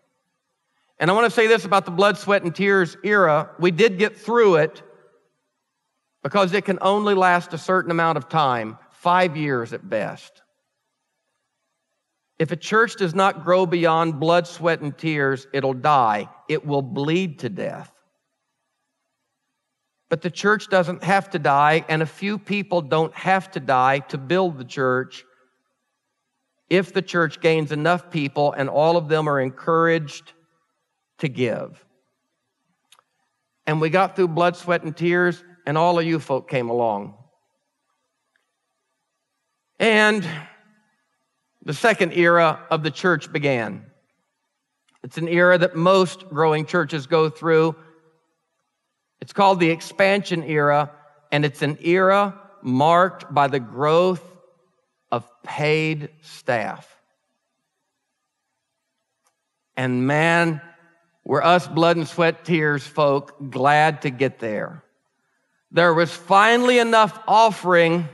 And 0.99 1.09
I 1.09 1.13
want 1.13 1.25
to 1.25 1.31
say 1.31 1.47
this 1.47 1.65
about 1.65 1.85
the 1.85 1.91
blood, 1.91 2.17
sweat, 2.17 2.43
and 2.43 2.55
tears 2.55 2.95
era. 3.03 3.49
We 3.59 3.71
did 3.71 3.97
get 3.97 4.17
through 4.17 4.55
it 4.55 4.81
because 6.21 6.53
it 6.53 6.65
can 6.65 6.77
only 6.81 7.13
last 7.13 7.53
a 7.53 7.57
certain 7.57 7.91
amount 7.91 8.17
of 8.17 8.29
time, 8.29 8.77
five 8.91 9.35
years 9.35 9.73
at 9.73 9.89
best. 9.89 10.41
If 12.39 12.51
a 12.51 12.55
church 12.55 12.95
does 12.95 13.13
not 13.13 13.43
grow 13.43 13.65
beyond 13.65 14.19
blood, 14.19 14.47
sweat, 14.47 14.81
and 14.81 14.97
tears, 14.97 15.47
it'll 15.53 15.73
die. 15.73 16.29
It 16.47 16.65
will 16.65 16.81
bleed 16.81 17.39
to 17.39 17.49
death. 17.49 17.91
But 20.09 20.21
the 20.21 20.31
church 20.31 20.69
doesn't 20.69 21.03
have 21.03 21.29
to 21.31 21.39
die, 21.39 21.85
and 21.89 22.01
a 22.01 22.05
few 22.05 22.37
people 22.37 22.81
don't 22.81 23.13
have 23.15 23.51
to 23.51 23.59
die 23.59 23.99
to 23.99 24.17
build 24.17 24.57
the 24.57 24.65
church. 24.65 25.25
if 26.69 26.93
the 26.93 27.01
church 27.01 27.39
gains 27.39 27.71
enough 27.71 28.09
people 28.09 28.51
and 28.53 28.69
all 28.69 28.97
of 28.97 29.07
them 29.07 29.27
are 29.27 29.39
encouraged 29.39 30.33
to 31.23 31.29
give. 31.29 31.83
And 33.65 33.79
we 33.79 33.89
got 33.89 34.15
through 34.15 34.27
blood, 34.27 34.57
sweat, 34.57 34.83
and 34.83 34.95
tears, 34.95 35.41
and 35.65 35.77
all 35.77 35.97
of 35.97 36.05
you 36.05 36.19
folk 36.19 36.49
came 36.49 36.69
along. 36.69 37.15
And 39.79 40.27
the 41.63 41.73
second 41.73 42.11
era 42.13 42.59
of 42.69 42.83
the 42.83 42.91
church 42.91 43.31
began. 43.31 43.85
It's 45.01 45.17
an 45.17 45.29
era 45.29 45.57
that 45.57 45.77
most 45.77 46.27
growing 46.29 46.65
churches 46.65 47.07
go 47.07 47.29
through. 47.29 47.75
It's 49.21 49.31
called 49.33 49.61
the 49.61 49.69
expansion 49.69 50.43
era, 50.43 50.91
and 51.31 51.45
it's 51.45 51.61
an 51.61 51.77
era 51.81 52.37
marked 52.61 53.33
by 53.33 53.47
the 53.47 53.61
growth 53.61 54.23
of 55.09 55.25
paid 55.43 56.09
staff. 56.21 56.89
And 59.77 60.05
man, 60.05 60.61
we're 61.25 61.43
us 61.43 61.67
blood 61.67 61.97
and 61.97 62.07
sweat 62.07 62.43
tears 62.43 62.85
folk 62.85 63.35
glad 63.49 64.01
to 64.01 64.09
get 64.09 64.39
there. 64.39 64.83
There 65.71 65.93
was 65.93 66.11
finally 66.11 66.79
enough 66.79 67.17
offering 67.27 68.07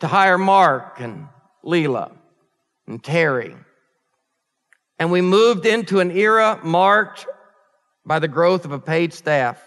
to 0.00 0.06
hire 0.06 0.38
Mark 0.38 1.00
and 1.00 1.28
Leela 1.64 2.12
and 2.86 3.02
Terry. 3.02 3.54
And 4.98 5.10
we 5.10 5.20
moved 5.20 5.66
into 5.66 6.00
an 6.00 6.10
era 6.10 6.60
marked 6.62 7.26
by 8.06 8.18
the 8.18 8.28
growth 8.28 8.64
of 8.64 8.72
a 8.72 8.78
paid 8.78 9.12
staff. 9.12 9.60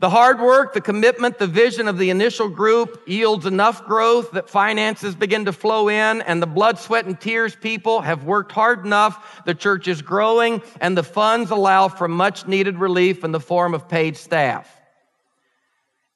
The 0.00 0.10
hard 0.10 0.38
work, 0.38 0.74
the 0.74 0.80
commitment, 0.80 1.38
the 1.38 1.48
vision 1.48 1.88
of 1.88 1.98
the 1.98 2.10
initial 2.10 2.48
group 2.48 3.02
yields 3.08 3.46
enough 3.46 3.84
growth 3.84 4.30
that 4.30 4.48
finances 4.48 5.16
begin 5.16 5.46
to 5.46 5.52
flow 5.52 5.88
in 5.88 6.22
and 6.22 6.40
the 6.40 6.46
blood, 6.46 6.78
sweat, 6.78 7.06
and 7.06 7.20
tears 7.20 7.56
people 7.56 8.00
have 8.02 8.22
worked 8.22 8.52
hard 8.52 8.86
enough. 8.86 9.42
The 9.44 9.56
church 9.56 9.88
is 9.88 10.00
growing 10.00 10.62
and 10.80 10.96
the 10.96 11.02
funds 11.02 11.50
allow 11.50 11.88
for 11.88 12.06
much 12.06 12.46
needed 12.46 12.78
relief 12.78 13.24
in 13.24 13.32
the 13.32 13.40
form 13.40 13.74
of 13.74 13.88
paid 13.88 14.16
staff. 14.16 14.72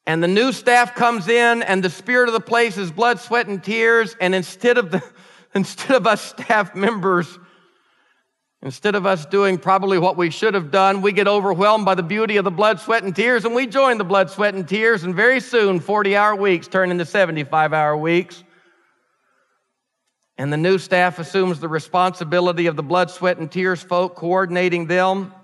And 0.07 0.23
the 0.23 0.29
new 0.29 0.53
staff 0.53 0.95
comes 0.95 1.27
in 1.27 1.65
and 1.65 1.83
the 1.83 1.91
spirit 1.91 2.29
of 2.29 2.35
the 2.35 2.41
place 2.41 2.79
is 2.79 2.93
blood, 2.93 3.19
sweat, 3.19 3.49
and 3.49 3.63
tears. 3.63 4.17
And 4.21 4.33
instead 4.33 4.79
of 4.79 4.93
the, 4.93 5.03
instead 5.57 5.97
of 5.97 6.07
us 6.07 6.23
staff 6.23 6.77
members 6.77 7.37
Instead 8.65 8.95
of 8.95 9.07
us 9.07 9.27
doing 9.27 9.59
probably 9.59 9.99
what 9.99 10.17
we 10.17 10.31
should 10.31 10.55
have 10.55 10.71
done, 10.71 11.03
we 11.03 11.11
get 11.11 11.27
overwhelmed 11.27 11.85
by 11.85 11.97
the 11.97 12.03
beauty 12.03 12.37
of 12.37 12.45
the 12.45 12.51
blood, 12.51 12.79
sweat, 12.79 13.03
and 13.03 13.15
tears, 13.15 13.45
and 13.45 13.57
we 13.57 13.67
join 13.67 13.99
the 13.99 14.05
blood, 14.05 14.31
sweat, 14.31 14.55
and 14.55 14.69
tears, 14.69 15.03
and 15.03 15.17
very 15.17 15.41
soon 15.41 15.81
40 15.81 16.15
hour 16.15 16.37
weeks 16.37 16.69
turn 16.69 16.93
into 16.93 17.05
75 17.05 17.73
hour 17.73 17.97
weeks. 17.97 18.45
And 20.39 20.53
the 20.53 20.57
new 20.57 20.79
staff 20.79 21.19
assumes 21.19 21.59
the 21.59 21.69
responsibility 21.69 22.67
of 22.67 22.77
the 22.77 22.85
blood, 22.85 23.11
sweat, 23.11 23.39
and 23.39 23.51
tears 23.51 23.83
folk, 23.83 24.15
coordinating 24.15 24.87
them. 24.87 25.35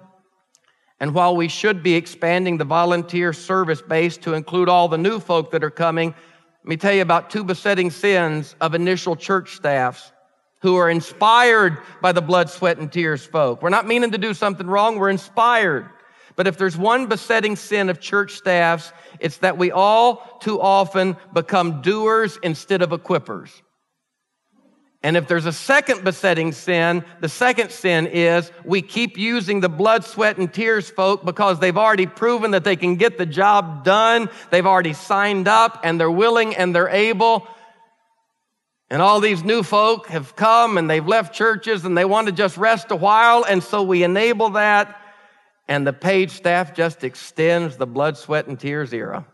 And 1.01 1.13
while 1.13 1.37
we 1.37 1.49
should 1.49 1.83
be 1.83 1.95
expanding 1.95 2.57
the 2.57 2.65
volunteer 2.65 3.33
service 3.33 3.83
base 3.83 4.17
to 4.19 4.35
include 4.35 4.69
all 4.69 4.87
the 4.87 4.99
new 4.99 5.19
folk 5.19 5.51
that 5.51 5.65
are 5.65 5.71
coming, 5.71 6.15
let 6.63 6.69
me 6.69 6.77
tell 6.77 6.93
you 6.93 7.03
about 7.03 7.31
two 7.31 7.43
besetting 7.43 7.91
sins 7.91 8.55
of 8.61 8.77
initial 8.77 9.17
church 9.17 9.57
staffs 9.57 10.13
who 10.61 10.77
are 10.77 10.91
inspired 10.91 11.79
by 12.01 12.13
the 12.13 12.23
blood, 12.23 12.51
sweat, 12.51 12.79
and 12.79 12.91
tears 12.91 13.25
folk. 13.25 13.63
We're 13.63 13.69
not 13.69 13.87
meaning 13.87 14.11
to 14.13 14.19
do 14.19 14.35
something 14.35 14.67
wrong, 14.67 14.99
we're 14.99 15.11
inspired. 15.11 15.89
But 16.37 16.47
if 16.47 16.57
there's 16.57 16.77
one 16.77 17.07
besetting 17.07 17.57
sin 17.57 17.89
of 17.89 18.01
church 18.01 18.35
staffs, 18.35 18.93
it's 19.19 19.39
that 19.39 19.59
we 19.59 19.73
all 19.73 20.39
too 20.41 20.61
often 20.61 21.17
become 21.33 21.83
doers 21.83 22.39
instead 22.43 22.81
of 22.81 22.91
equippers. 22.91 23.51
And 25.03 25.17
if 25.17 25.29
there's 25.29 25.47
a 25.47 25.53
second 25.53 26.03
besetting 26.03 26.51
sin, 26.51 27.05
the 27.21 27.29
second 27.29 27.71
sin 27.71 28.07
is 28.07 28.51
we 28.65 28.83
keep 28.83 29.17
using 29.17 29.61
the 29.61 29.69
blood, 29.69 30.05
sweat, 30.05 30.39
and 30.39 30.53
tears 30.53 30.91
folk 30.91 31.25
because 31.25 31.61
they've 31.61 31.77
already 31.77 32.07
proven 32.07 32.51
that 32.51 32.65
they 32.65 32.75
can 32.75 32.97
get 32.97 33.17
the 33.17 33.27
job 33.27 33.85
done. 33.85 34.29
They've 34.51 34.67
already 34.67 34.95
signed 34.95 35.47
up 35.47 35.81
and 35.85 36.01
they're 36.01 36.11
willing 36.11 36.57
and 36.57 36.75
they're 36.75 36.89
able. 36.89 37.47
And 38.91 39.03
all 39.03 39.21
these 39.21 39.45
new 39.45 39.63
folk 39.63 40.07
have 40.09 40.35
come 40.35 40.79
and 40.79 40.89
they've 40.89 41.07
left 41.07 41.35
churches 41.35 41.85
and 41.85 41.97
they 41.97 42.07
want 42.07 42.27
to 42.27 42.33
just 42.33 42.57
rest 42.57 42.91
a 42.91 42.97
while. 42.97 43.45
And 43.45 43.63
so 43.63 43.83
we 43.83 44.03
enable 44.03 44.51
that. 44.51 44.99
And 45.67 45.87
the 45.87 45.93
paid 45.93 46.31
staff 46.31 46.75
just 46.75 47.05
extends 47.05 47.77
the 47.77 47.87
blood, 47.87 48.17
sweat, 48.17 48.47
and 48.47 48.59
tears 48.59 48.95
era. 48.95 49.27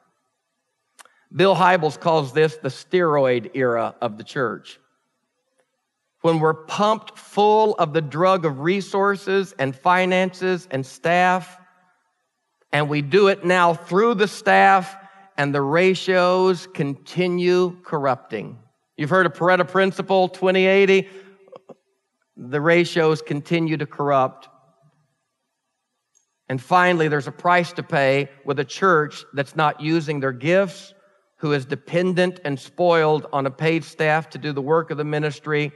Bill 1.34 1.54
Hybels 1.54 1.98
calls 1.98 2.32
this 2.32 2.56
the 2.56 2.68
steroid 2.68 3.52
era 3.54 3.94
of 4.00 4.18
the 4.18 4.24
church. 4.24 4.80
When 6.22 6.40
we're 6.40 6.54
pumped 6.54 7.18
full 7.18 7.74
of 7.74 7.92
the 7.92 8.00
drug 8.00 8.44
of 8.44 8.60
resources 8.60 9.54
and 9.58 9.76
finances 9.76 10.66
and 10.70 10.84
staff, 10.84 11.58
and 12.72 12.88
we 12.88 13.02
do 13.02 13.28
it 13.28 13.44
now 13.44 13.74
through 13.74 14.14
the 14.14 14.26
staff, 14.26 14.96
and 15.36 15.54
the 15.54 15.60
ratios 15.60 16.66
continue 16.66 17.76
corrupting. 17.82 18.58
You've 18.96 19.10
heard 19.10 19.26
of 19.26 19.32
Pareto 19.32 19.66
principle, 19.66 20.28
2080. 20.28 21.08
The 22.36 22.60
ratios 22.60 23.22
continue 23.22 23.76
to 23.76 23.86
corrupt. 23.86 24.48
And 26.48 26.62
finally, 26.62 27.08
there's 27.08 27.26
a 27.26 27.32
price 27.32 27.72
to 27.72 27.82
pay 27.82 28.28
with 28.44 28.60
a 28.60 28.64
church 28.64 29.24
that's 29.32 29.56
not 29.56 29.80
using 29.80 30.20
their 30.20 30.32
gifts, 30.32 30.94
who 31.38 31.52
is 31.52 31.64
dependent 31.64 32.38
and 32.44 32.58
spoiled 32.58 33.26
on 33.32 33.46
a 33.46 33.50
paid 33.50 33.82
staff 33.82 34.30
to 34.30 34.38
do 34.38 34.52
the 34.52 34.62
work 34.62 34.90
of 34.90 34.96
the 34.96 35.04
ministry, 35.04 35.72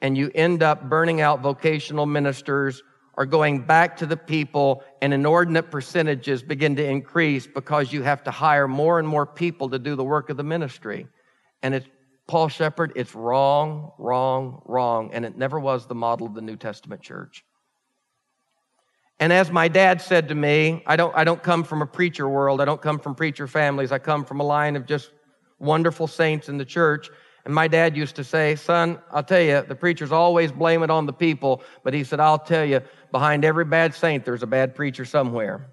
and 0.00 0.18
you 0.18 0.30
end 0.34 0.64
up 0.64 0.88
burning 0.88 1.20
out 1.20 1.42
vocational 1.42 2.06
ministers 2.06 2.82
or 3.14 3.26
going 3.26 3.60
back 3.60 3.96
to 3.98 4.06
the 4.06 4.16
people, 4.16 4.82
and 5.02 5.12
inordinate 5.12 5.70
percentages 5.70 6.42
begin 6.42 6.74
to 6.74 6.84
increase 6.84 7.46
because 7.46 7.92
you 7.92 8.02
have 8.02 8.24
to 8.24 8.30
hire 8.30 8.66
more 8.66 8.98
and 8.98 9.06
more 9.06 9.26
people 9.26 9.68
to 9.68 9.78
do 9.78 9.94
the 9.94 10.02
work 10.02 10.30
of 10.30 10.38
the 10.38 10.42
ministry. 10.42 11.06
And 11.62 11.74
it's 11.74 11.86
Paul 12.28 12.48
Shepard, 12.48 12.92
it's 12.96 13.14
wrong, 13.14 13.92
wrong, 13.98 14.62
wrong, 14.66 15.10
and 15.12 15.24
it 15.24 15.36
never 15.36 15.58
was 15.58 15.86
the 15.86 15.94
model 15.94 16.26
of 16.26 16.34
the 16.34 16.40
New 16.40 16.56
Testament 16.56 17.02
church. 17.02 17.44
And 19.18 19.32
as 19.32 19.50
my 19.50 19.68
dad 19.68 20.00
said 20.00 20.28
to 20.28 20.34
me, 20.34 20.82
I 20.86 20.96
don't, 20.96 21.14
I 21.16 21.24
don't 21.24 21.42
come 21.42 21.62
from 21.64 21.82
a 21.82 21.86
preacher 21.86 22.28
world, 22.28 22.60
I 22.60 22.64
don't 22.64 22.80
come 22.80 22.98
from 22.98 23.14
preacher 23.14 23.46
families, 23.46 23.92
I 23.92 23.98
come 23.98 24.24
from 24.24 24.40
a 24.40 24.44
line 24.44 24.76
of 24.76 24.86
just 24.86 25.12
wonderful 25.58 26.06
saints 26.06 26.48
in 26.48 26.58
the 26.58 26.64
church. 26.64 27.10
And 27.44 27.52
my 27.52 27.66
dad 27.66 27.96
used 27.96 28.14
to 28.16 28.24
say, 28.24 28.54
Son, 28.54 29.00
I'll 29.10 29.22
tell 29.24 29.40
you, 29.40 29.62
the 29.62 29.74
preachers 29.74 30.12
always 30.12 30.52
blame 30.52 30.82
it 30.82 30.90
on 30.90 31.06
the 31.06 31.12
people, 31.12 31.62
but 31.82 31.92
he 31.92 32.04
said, 32.04 32.20
I'll 32.20 32.38
tell 32.38 32.64
you, 32.64 32.80
behind 33.10 33.44
every 33.44 33.64
bad 33.64 33.94
saint, 33.94 34.24
there's 34.24 34.44
a 34.44 34.46
bad 34.46 34.74
preacher 34.74 35.04
somewhere. 35.04 35.72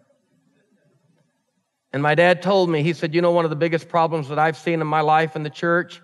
And 1.93 2.03
my 2.03 2.15
dad 2.15 2.41
told 2.41 2.69
me, 2.69 2.83
he 2.83 2.93
said, 2.93 3.15
You 3.15 3.21
know, 3.21 3.31
one 3.31 3.45
of 3.45 3.49
the 3.49 3.55
biggest 3.55 3.87
problems 3.87 4.29
that 4.29 4.39
I've 4.39 4.57
seen 4.57 4.81
in 4.81 4.87
my 4.87 5.01
life 5.01 5.35
in 5.35 5.43
the 5.43 5.49
church 5.49 6.01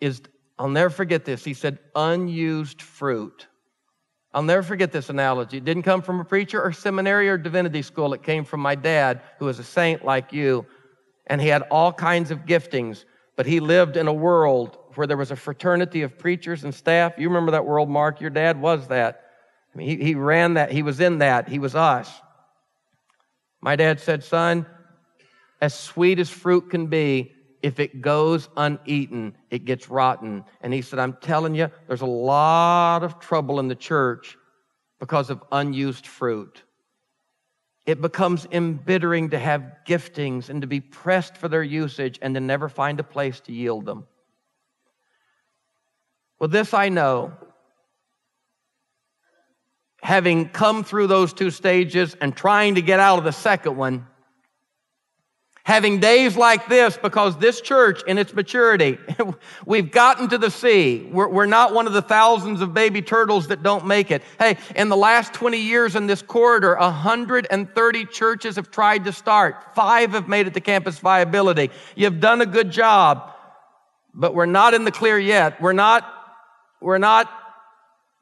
is, 0.00 0.22
I'll 0.58 0.68
never 0.68 0.90
forget 0.90 1.24
this. 1.24 1.44
He 1.44 1.54
said, 1.54 1.78
unused 1.94 2.82
fruit. 2.82 3.46
I'll 4.32 4.42
never 4.42 4.62
forget 4.62 4.92
this 4.92 5.08
analogy. 5.08 5.56
It 5.56 5.64
didn't 5.64 5.84
come 5.84 6.02
from 6.02 6.20
a 6.20 6.24
preacher 6.24 6.62
or 6.62 6.72
seminary 6.72 7.28
or 7.28 7.38
divinity 7.38 7.82
school. 7.82 8.12
It 8.12 8.22
came 8.22 8.44
from 8.44 8.60
my 8.60 8.74
dad, 8.74 9.22
who 9.38 9.46
was 9.46 9.58
a 9.58 9.64
saint 9.64 10.04
like 10.04 10.32
you. 10.32 10.66
And 11.26 11.40
he 11.40 11.48
had 11.48 11.62
all 11.70 11.92
kinds 11.92 12.30
of 12.30 12.40
giftings, 12.40 13.04
but 13.36 13.46
he 13.46 13.60
lived 13.60 13.96
in 13.96 14.06
a 14.06 14.12
world 14.12 14.78
where 14.94 15.06
there 15.06 15.16
was 15.16 15.30
a 15.30 15.36
fraternity 15.36 16.02
of 16.02 16.18
preachers 16.18 16.64
and 16.64 16.74
staff. 16.74 17.14
You 17.18 17.28
remember 17.28 17.52
that 17.52 17.64
world, 17.64 17.88
Mark? 17.88 18.20
Your 18.20 18.30
dad 18.30 18.60
was 18.60 18.88
that. 18.88 19.24
I 19.72 19.78
mean, 19.78 19.88
he, 19.88 20.04
he 20.04 20.14
ran 20.14 20.54
that. 20.54 20.72
He 20.72 20.82
was 20.82 21.00
in 21.00 21.18
that. 21.18 21.48
He 21.48 21.58
was 21.58 21.74
us. 21.74 22.10
My 23.60 23.76
dad 23.76 24.00
said, 24.00 24.24
son, 24.24 24.66
as 25.60 25.74
sweet 25.74 26.18
as 26.18 26.30
fruit 26.30 26.70
can 26.70 26.86
be, 26.86 27.32
if 27.62 27.80
it 27.80 28.00
goes 28.00 28.48
uneaten, 28.56 29.34
it 29.50 29.64
gets 29.64 29.88
rotten. 29.88 30.44
And 30.60 30.72
he 30.72 30.82
said, 30.82 30.98
I'm 30.98 31.14
telling 31.14 31.54
you, 31.54 31.70
there's 31.86 32.02
a 32.02 32.06
lot 32.06 33.02
of 33.02 33.18
trouble 33.18 33.60
in 33.60 33.68
the 33.68 33.74
church 33.74 34.36
because 35.00 35.30
of 35.30 35.42
unused 35.52 36.06
fruit. 36.06 36.62
It 37.86 38.02
becomes 38.02 38.46
embittering 38.52 39.30
to 39.30 39.38
have 39.38 39.72
giftings 39.86 40.50
and 40.50 40.60
to 40.60 40.66
be 40.66 40.80
pressed 40.80 41.36
for 41.36 41.48
their 41.48 41.62
usage 41.62 42.18
and 42.20 42.34
to 42.34 42.40
never 42.40 42.68
find 42.68 43.00
a 43.00 43.04
place 43.04 43.40
to 43.40 43.52
yield 43.52 43.86
them. 43.86 44.06
Well, 46.38 46.48
this 46.48 46.74
I 46.74 46.90
know. 46.90 47.32
Having 50.02 50.50
come 50.50 50.84
through 50.84 51.06
those 51.08 51.32
two 51.32 51.50
stages 51.50 52.14
and 52.20 52.36
trying 52.36 52.76
to 52.76 52.82
get 52.82 53.00
out 53.00 53.18
of 53.18 53.24
the 53.24 53.32
second 53.32 53.76
one, 53.76 54.06
having 55.68 56.00
days 56.00 56.34
like 56.34 56.66
this 56.66 56.96
because 56.96 57.36
this 57.36 57.60
church 57.60 58.02
in 58.06 58.16
its 58.16 58.32
maturity, 58.32 58.96
we've 59.66 59.90
gotten 59.90 60.26
to 60.26 60.38
the 60.38 60.50
sea. 60.50 61.06
We're, 61.12 61.28
we're, 61.28 61.44
not 61.44 61.74
one 61.74 61.86
of 61.86 61.92
the 61.92 62.00
thousands 62.00 62.62
of 62.62 62.72
baby 62.72 63.02
turtles 63.02 63.48
that 63.48 63.62
don't 63.62 63.86
make 63.86 64.10
it. 64.10 64.22
Hey, 64.38 64.56
in 64.74 64.88
the 64.88 64.96
last 64.96 65.34
20 65.34 65.58
years 65.58 65.94
in 65.94 66.06
this 66.06 66.22
corridor, 66.22 66.74
130 66.78 68.06
churches 68.06 68.56
have 68.56 68.70
tried 68.70 69.04
to 69.04 69.12
start. 69.12 69.74
Five 69.74 70.12
have 70.12 70.26
made 70.26 70.46
it 70.46 70.54
to 70.54 70.60
campus 70.62 71.00
viability. 71.00 71.70
You've 71.94 72.18
done 72.18 72.40
a 72.40 72.46
good 72.46 72.70
job, 72.70 73.30
but 74.14 74.34
we're 74.34 74.46
not 74.46 74.72
in 74.72 74.84
the 74.84 74.90
clear 74.90 75.18
yet. 75.18 75.60
We're 75.60 75.74
not 75.74 76.14
we're 76.80 76.98
not 76.98 77.30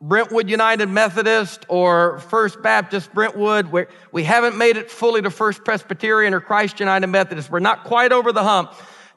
Brentwood 0.07 0.49
United 0.49 0.89
Methodist 0.89 1.67
or 1.69 2.21
First 2.21 2.63
Baptist 2.63 3.13
Brentwood. 3.13 3.73
We're, 3.73 3.89
we 4.13 4.23
haven't 4.23 4.57
made 4.57 4.77
it 4.77 4.89
fully 4.89 5.21
to 5.23 5.31
First 5.31 5.65
Presbyterian 5.65 6.33
or 6.33 6.41
Christ 6.41 6.79
United 6.79 7.09
Methodist. 7.09 7.51
We're 7.51 7.59
not 7.59 7.83
quite 7.83 8.13
over 8.13 8.31
the 8.31 8.45
hump. 8.45 8.73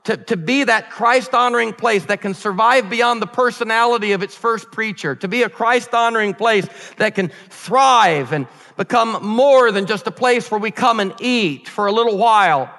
To, 0.06 0.18
to 0.18 0.38
be 0.38 0.64
that 0.64 0.90
Christ 0.90 1.36
honoring 1.36 1.74
place 1.74 2.06
that 2.06 2.22
can 2.22 2.34
survive 2.34 2.90
beyond 2.90 3.22
the 3.22 3.28
personality 3.28 4.14
of 4.14 4.24
its 4.24 4.34
first 4.34 4.72
preacher, 4.72 5.14
to 5.18 5.28
be 5.28 5.44
a 5.44 5.50
Christ 5.50 5.94
honoring 5.94 6.34
place 6.34 6.68
that 6.98 7.14
can 7.16 7.32
thrive 7.50 8.32
and 8.32 8.48
become 8.78 9.24
more 9.24 9.72
than 9.72 9.86
just 9.86 10.08
a 10.08 10.12
place 10.12 10.50
where 10.50 10.60
we 10.60 10.72
come 10.72 11.00
and 11.02 11.14
eat 11.20 11.68
for 11.68 11.86
a 11.86 11.92
little 11.92 12.18
while. 12.18 12.74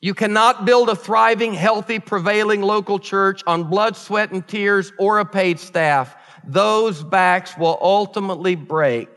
You 0.00 0.14
cannot 0.14 0.66
build 0.66 0.88
a 0.88 0.96
thriving, 0.96 1.54
healthy, 1.54 1.98
prevailing 1.98 2.62
local 2.62 2.98
church 2.98 3.42
on 3.46 3.64
blood, 3.64 3.96
sweat, 3.96 4.30
and 4.30 4.46
tears 4.46 4.92
or 4.98 5.18
a 5.18 5.24
paid 5.24 5.58
staff. 5.58 6.14
Those 6.44 7.02
backs 7.02 7.56
will 7.56 7.78
ultimately 7.80 8.54
break. 8.54 9.08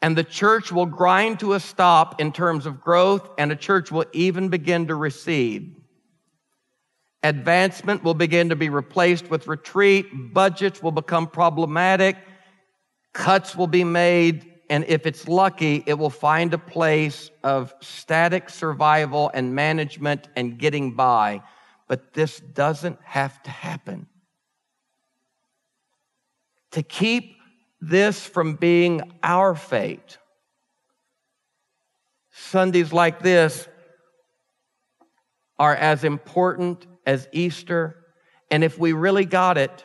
And 0.00 0.16
the 0.16 0.24
church 0.24 0.70
will 0.70 0.86
grind 0.86 1.40
to 1.40 1.54
a 1.54 1.60
stop 1.60 2.20
in 2.20 2.32
terms 2.32 2.66
of 2.66 2.80
growth, 2.80 3.28
and 3.38 3.50
a 3.50 3.56
church 3.56 3.90
will 3.90 4.04
even 4.12 4.48
begin 4.48 4.86
to 4.86 4.94
recede. 4.94 5.74
Advancement 7.22 8.04
will 8.04 8.14
begin 8.14 8.50
to 8.50 8.56
be 8.56 8.68
replaced 8.68 9.28
with 9.30 9.48
retreat. 9.48 10.06
Budgets 10.32 10.82
will 10.82 10.92
become 10.92 11.26
problematic. 11.26 12.16
Cuts 13.12 13.56
will 13.56 13.66
be 13.66 13.82
made, 13.82 14.55
and 14.68 14.84
if 14.88 15.06
it's 15.06 15.28
lucky, 15.28 15.82
it 15.86 15.94
will 15.94 16.10
find 16.10 16.52
a 16.52 16.58
place 16.58 17.30
of 17.44 17.74
static 17.80 18.50
survival 18.50 19.30
and 19.32 19.54
management 19.54 20.28
and 20.36 20.58
getting 20.58 20.94
by. 20.94 21.42
But 21.88 22.12
this 22.14 22.40
doesn't 22.40 22.98
have 23.02 23.42
to 23.44 23.50
happen. 23.50 24.06
To 26.72 26.82
keep 26.82 27.36
this 27.80 28.26
from 28.26 28.56
being 28.56 29.12
our 29.22 29.54
fate, 29.54 30.18
Sundays 32.32 32.92
like 32.92 33.20
this 33.20 33.68
are 35.58 35.74
as 35.74 36.04
important 36.04 36.86
as 37.06 37.28
Easter. 37.32 38.04
And 38.50 38.62
if 38.62 38.78
we 38.78 38.92
really 38.92 39.24
got 39.24 39.56
it, 39.56 39.84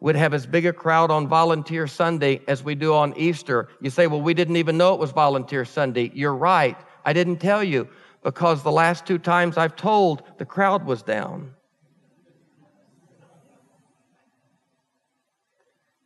would 0.00 0.16
have 0.16 0.32
as 0.32 0.46
big 0.46 0.64
a 0.64 0.72
crowd 0.72 1.10
on 1.10 1.28
Volunteer 1.28 1.86
Sunday 1.86 2.40
as 2.48 2.64
we 2.64 2.74
do 2.74 2.94
on 2.94 3.14
Easter. 3.16 3.68
You 3.80 3.90
say, 3.90 4.06
well, 4.06 4.22
we 4.22 4.32
didn't 4.32 4.56
even 4.56 4.78
know 4.78 4.94
it 4.94 5.00
was 5.00 5.12
Volunteer 5.12 5.64
Sunday. 5.64 6.10
You're 6.14 6.34
right. 6.34 6.76
I 7.04 7.12
didn't 7.12 7.36
tell 7.36 7.62
you 7.62 7.88
because 8.22 8.62
the 8.62 8.72
last 8.72 9.06
two 9.06 9.18
times 9.18 9.58
I've 9.58 9.76
told, 9.76 10.22
the 10.38 10.46
crowd 10.46 10.86
was 10.86 11.02
down. 11.02 11.54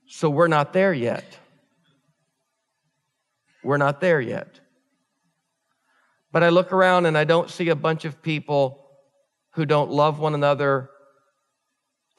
So 0.07 0.29
we're 0.29 0.49
not 0.49 0.73
there 0.73 0.93
yet. 0.93 1.39
We're 3.63 3.79
not 3.79 4.01
there 4.01 4.21
yet. 4.21 4.61
But 6.33 6.43
I 6.43 6.49
look 6.49 6.73
around 6.73 7.07
and 7.07 7.17
I 7.17 7.25
don't 7.25 7.49
see 7.49 7.69
a 7.69 7.77
bunch 7.77 8.05
of 8.05 8.23
people 8.23 8.89
who 9.53 9.65
don't 9.65 9.91
love 9.91 10.19
one 10.19 10.35
another 10.35 10.91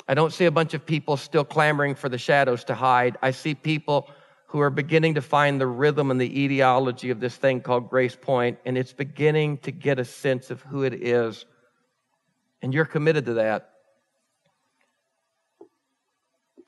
I 0.07 0.13
don't 0.13 0.31
see 0.31 0.45
a 0.45 0.51
bunch 0.51 0.73
of 0.73 0.85
people 0.85 1.17
still 1.17 1.43
clamoring 1.43 1.95
for 1.95 2.09
the 2.09 2.17
shadows 2.17 2.63
to 2.65 2.75
hide. 2.75 3.17
I 3.21 3.31
see 3.31 3.55
people 3.55 4.09
who 4.47 4.59
are 4.59 4.69
beginning 4.69 5.15
to 5.15 5.21
find 5.21 5.59
the 5.59 5.67
rhythm 5.67 6.11
and 6.11 6.21
the 6.21 6.43
etiology 6.43 7.09
of 7.09 7.19
this 7.19 7.35
thing 7.35 7.59
called 7.59 7.89
Grace 7.89 8.15
Point, 8.15 8.59
and 8.65 8.77
it's 8.77 8.93
beginning 8.93 9.57
to 9.59 9.71
get 9.71 9.99
a 9.99 10.05
sense 10.05 10.51
of 10.51 10.61
who 10.61 10.83
it 10.83 10.93
is. 10.93 11.45
And 12.61 12.73
you're 12.73 12.85
committed 12.85 13.25
to 13.25 13.33
that. 13.35 13.71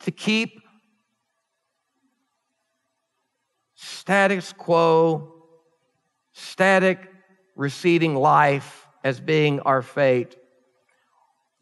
To 0.01 0.11
keep 0.11 0.61
status 3.75 4.53
quo, 4.53 5.33
static, 6.33 7.11
receding 7.55 8.15
life 8.15 8.87
as 9.03 9.19
being 9.19 9.59
our 9.61 9.81
fate 9.81 10.35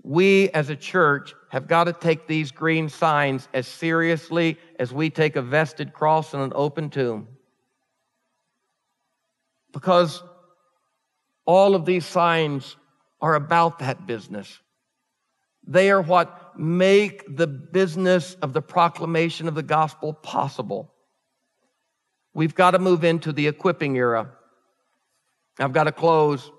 we 0.05 0.49
as 0.51 0.69
a 0.69 0.75
church 0.75 1.33
have 1.49 1.67
got 1.67 1.85
to 1.85 1.93
take 1.93 2.27
these 2.27 2.51
green 2.51 2.89
signs 2.89 3.49
as 3.55 3.67
seriously 3.67 4.55
as 4.77 4.93
we 4.93 5.09
take 5.09 5.35
a 5.35 5.41
vested 5.41 5.93
cross 5.93 6.35
and 6.35 6.43
an 6.43 6.51
open 6.53 6.91
tomb. 6.91 7.27
Because 9.73 10.21
all 11.43 11.73
of 11.73 11.85
these 11.85 12.05
signs 12.05 12.77
are 13.19 13.33
about 13.33 13.79
that 13.79 14.05
business. 14.05 14.59
They 15.65 15.89
are 15.89 16.03
what 16.03 16.57
make 16.57 17.35
the 17.35 17.47
business 17.47 18.35
of 18.43 18.53
the 18.53 18.61
proclamation 18.61 19.47
of 19.47 19.55
the 19.55 19.63
gospel 19.63 20.13
possible. 20.13 20.93
We've 22.35 22.53
got 22.53 22.71
to 22.71 22.79
move 22.79 23.03
into 23.03 23.33
the 23.33 23.47
equipping 23.47 23.97
era. 23.97 24.29
I've 25.57 25.73
got 25.73 25.85
to 25.85 25.91
close, 25.91 26.51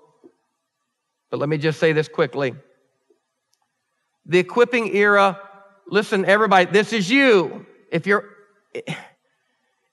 but 1.31 1.39
let 1.39 1.47
me 1.47 1.57
just 1.57 1.79
say 1.79 1.93
this 1.93 2.09
quickly 2.09 2.53
the 4.27 4.39
equipping 4.39 4.95
era. 4.95 5.39
Listen, 5.87 6.25
everybody, 6.25 6.69
this 6.69 6.93
is 6.93 7.09
you. 7.09 7.65
If 7.91 8.05
you're, 8.05 8.25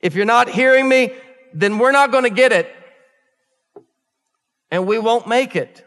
if 0.00 0.14
you're 0.14 0.24
not 0.26 0.48
hearing 0.48 0.88
me, 0.88 1.12
then 1.54 1.78
we're 1.78 1.92
not 1.92 2.10
going 2.10 2.24
to 2.24 2.30
get 2.30 2.52
it. 2.52 2.68
And 4.70 4.86
we 4.86 4.98
won't 4.98 5.28
make 5.28 5.54
it. 5.54 5.84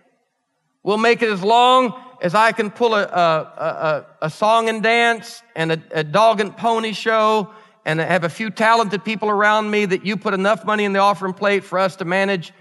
We'll 0.82 0.98
make 0.98 1.22
it 1.22 1.30
as 1.30 1.44
long 1.44 2.02
as 2.22 2.34
I 2.34 2.54
can 2.54 2.72
pull 2.72 2.96
a, 2.96 3.04
a, 3.04 3.06
a, 3.12 4.06
a 4.24 4.30
song 4.30 4.70
and 4.70 4.82
dance 4.82 5.42
and 5.56 5.74
a, 5.74 5.82
a 5.92 6.04
dog 6.04 6.40
and 6.40 6.56
pony 6.56 6.94
show 6.94 7.52
and 7.86 8.00
have 8.00 8.24
a 8.24 8.30
few 8.30 8.50
talented 8.50 9.04
people 9.04 9.30
around 9.30 9.70
me 9.70 9.86
that 9.86 10.06
you 10.06 10.18
put 10.18 10.34
enough 10.34 10.66
money 10.66 10.86
in 10.86 10.94
the 10.94 11.00
offering 11.00 11.34
plate 11.34 11.64
for 11.64 11.78
us 11.80 11.98
to 11.98 12.06
manage 12.06 12.54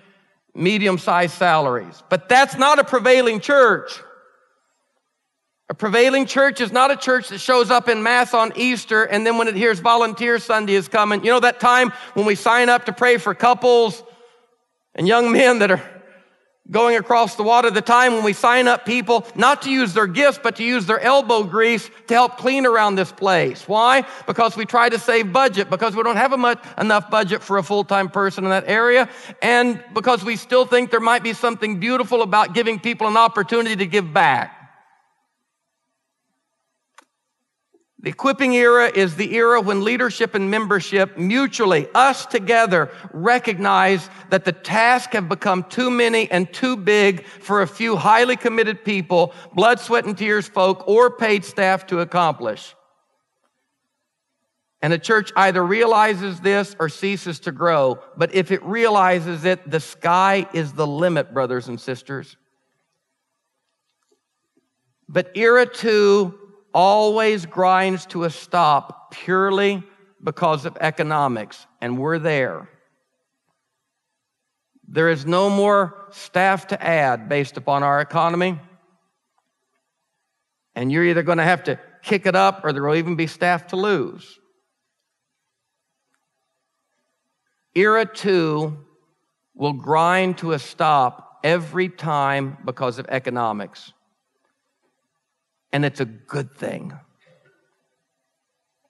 medium 0.55 0.99
sized 0.99 1.35
salaries. 1.35 2.03
But 2.09 2.29
that's 2.29 2.57
not 2.57 2.79
a 2.79 2.85
prevailing 2.85 3.41
church. 3.41 4.01
A 5.69 5.75
prevailing 5.75 6.27
church 6.27 6.61
is 6.61 6.71
not 6.71 6.93
a 6.93 6.97
church 6.97 7.31
that 7.31 7.39
shows 7.39 7.71
up 7.73 7.89
in 7.89 8.03
mass 8.03 8.35
on 8.35 8.53
Easter 8.55 9.03
and 9.05 9.27
then 9.27 9.37
when 9.37 9.49
it 9.49 9.57
hears 9.57 9.81
volunteer 9.81 10.39
Sunday 10.39 10.75
is 10.75 10.87
coming, 10.87 11.25
you 11.25 11.31
know 11.31 11.41
that 11.41 11.59
time 11.59 11.93
when 12.15 12.25
we 12.25 12.37
sign 12.37 12.69
up 12.69 12.87
to 12.87 12.93
pray 12.93 13.17
for 13.17 13.35
couples 13.35 14.03
and 14.95 15.09
young 15.09 15.33
men 15.33 15.59
that 15.59 15.73
are 15.73 15.83
going 16.71 16.97
across 16.97 17.37
the 17.37 17.43
water, 17.43 17.71
the 17.71 17.81
time 17.81 18.13
when 18.15 18.25
we 18.25 18.33
sign 18.33 18.67
up 18.67 18.85
people 18.85 19.27
not 19.35 19.63
to 19.63 19.71
use 19.71 19.95
their 19.95 20.07
gifts, 20.07 20.39
but 20.43 20.57
to 20.57 20.65
use 20.65 20.87
their 20.87 21.01
elbow 21.01 21.45
grease 21.45 21.91
to 22.09 22.15
help 22.15 22.37
clean 22.39 22.67
around 22.67 22.97
this 22.97 23.13
place. 23.13 23.69
Why? 23.69 24.05
Because 24.27 24.57
we 24.57 24.67
try 24.67 24.89
to 24.89 24.99
save 24.99 25.33
budget, 25.33 25.71
because 25.71 25.95
we 25.95 26.03
don't 26.03 26.17
have 26.17 26.37
much, 26.39 26.63
enough 26.79 27.11
budget 27.11 27.43
for 27.43 27.59
a 27.59 27.63
full-time 27.63 28.09
person 28.09 28.45
in 28.45 28.51
that 28.51 28.65
area, 28.67 29.09
and 29.43 29.83
because 29.95 30.25
we 30.25 30.37
still 30.37 30.65
think 30.65 30.91
there 30.91 31.01
might 31.01 31.23
be 31.23 31.33
something 31.33 31.79
beautiful 31.79 32.23
about 32.23 32.55
giving 32.55 32.81
people 32.81 33.07
an 33.07 33.17
opportunity 33.17 33.77
to 33.77 33.87
give 33.87 34.13
back. 34.13 34.56
The 38.01 38.11
equipping 38.11 38.55
era 38.55 38.91
is 38.95 39.17
the 39.17 39.35
era 39.35 39.61
when 39.61 39.83
leadership 39.83 40.35
and 40.35 40.51
membership 40.51 41.17
mutually, 41.17 41.89
us 41.95 42.27
together, 42.27 42.91
recognize 43.13 44.11
that 44.29 44.45
the 44.45 44.53
tasks 44.53 45.15
have 45.15 45.31
become 45.31 45.65
too 45.65 45.91
many 45.91 46.31
and 46.31 46.53
too 46.53 46.77
big 46.77 47.25
for 47.25 47.63
a 47.63 47.67
few 47.67 47.97
highly 47.97 48.37
committed 48.37 48.85
people, 48.85 49.33
blood, 49.55 49.81
sweat, 49.81 50.05
and 50.05 50.17
tears 50.17 50.47
folk, 50.47 50.87
or 50.87 51.11
paid 51.11 51.43
staff 51.45 51.87
to 51.87 52.01
accomplish. 52.01 52.75
And 54.83 54.93
the 54.93 54.99
church 54.99 55.33
either 55.35 55.65
realizes 55.65 56.41
this 56.41 56.77
or 56.79 56.91
ceases 56.91 57.41
to 57.41 57.51
grow. 57.51 57.99
But 58.17 58.35
if 58.35 58.51
it 58.53 58.63
realizes 58.63 59.47
it, 59.47 59.69
the 59.69 59.81
sky 59.81 60.47
is 60.53 60.75
the 60.75 60.87
limit, 60.87 61.33
brothers 61.33 61.67
and 61.69 61.81
sisters. 61.81 62.37
But 65.09 65.31
era 65.35 65.65
two 65.65 66.39
always 66.77 67.47
grinds 67.47 68.05
to 68.05 68.25
a 68.25 68.31
stop 68.31 69.11
purely 69.11 69.83
because 70.23 70.67
of 70.67 70.77
economics, 70.79 71.67
and 71.81 71.97
we're 71.97 72.19
there. 72.19 72.69
There 74.87 75.09
is 75.09 75.25
no 75.25 75.49
more 75.49 76.07
staff 76.11 76.67
to 76.69 76.87
add 76.87 77.31
based 77.31 77.57
upon 77.57 77.83
our 77.83 78.03
economy. 78.03 78.61
And 80.75 80.93
you're 80.93 81.05
either 81.05 81.23
going 81.23 81.39
to 81.39 81.45
have 81.45 81.65
to 81.65 81.81
kick 82.03 82.27
it 82.27 82.37
up 82.37 82.63
or 82.63 82.75
there 82.75 82.83
will 82.83 82.97
even 82.97 83.17
be 83.17 83.27
staff 83.27 83.69
to 83.69 83.77
lose. 83.77 84.39
Era 87.75 88.05
two 88.05 88.77
will 89.55 89.73
grind 89.73 90.37
to 90.39 90.53
a 90.53 90.59
stop 90.59 91.41
every 91.43 91.89
time 91.89 92.59
because 92.67 92.99
of 92.99 93.07
economics 93.09 93.95
and 95.73 95.85
it's 95.85 96.01
a 96.01 96.05
good 96.05 96.55
thing. 96.55 96.93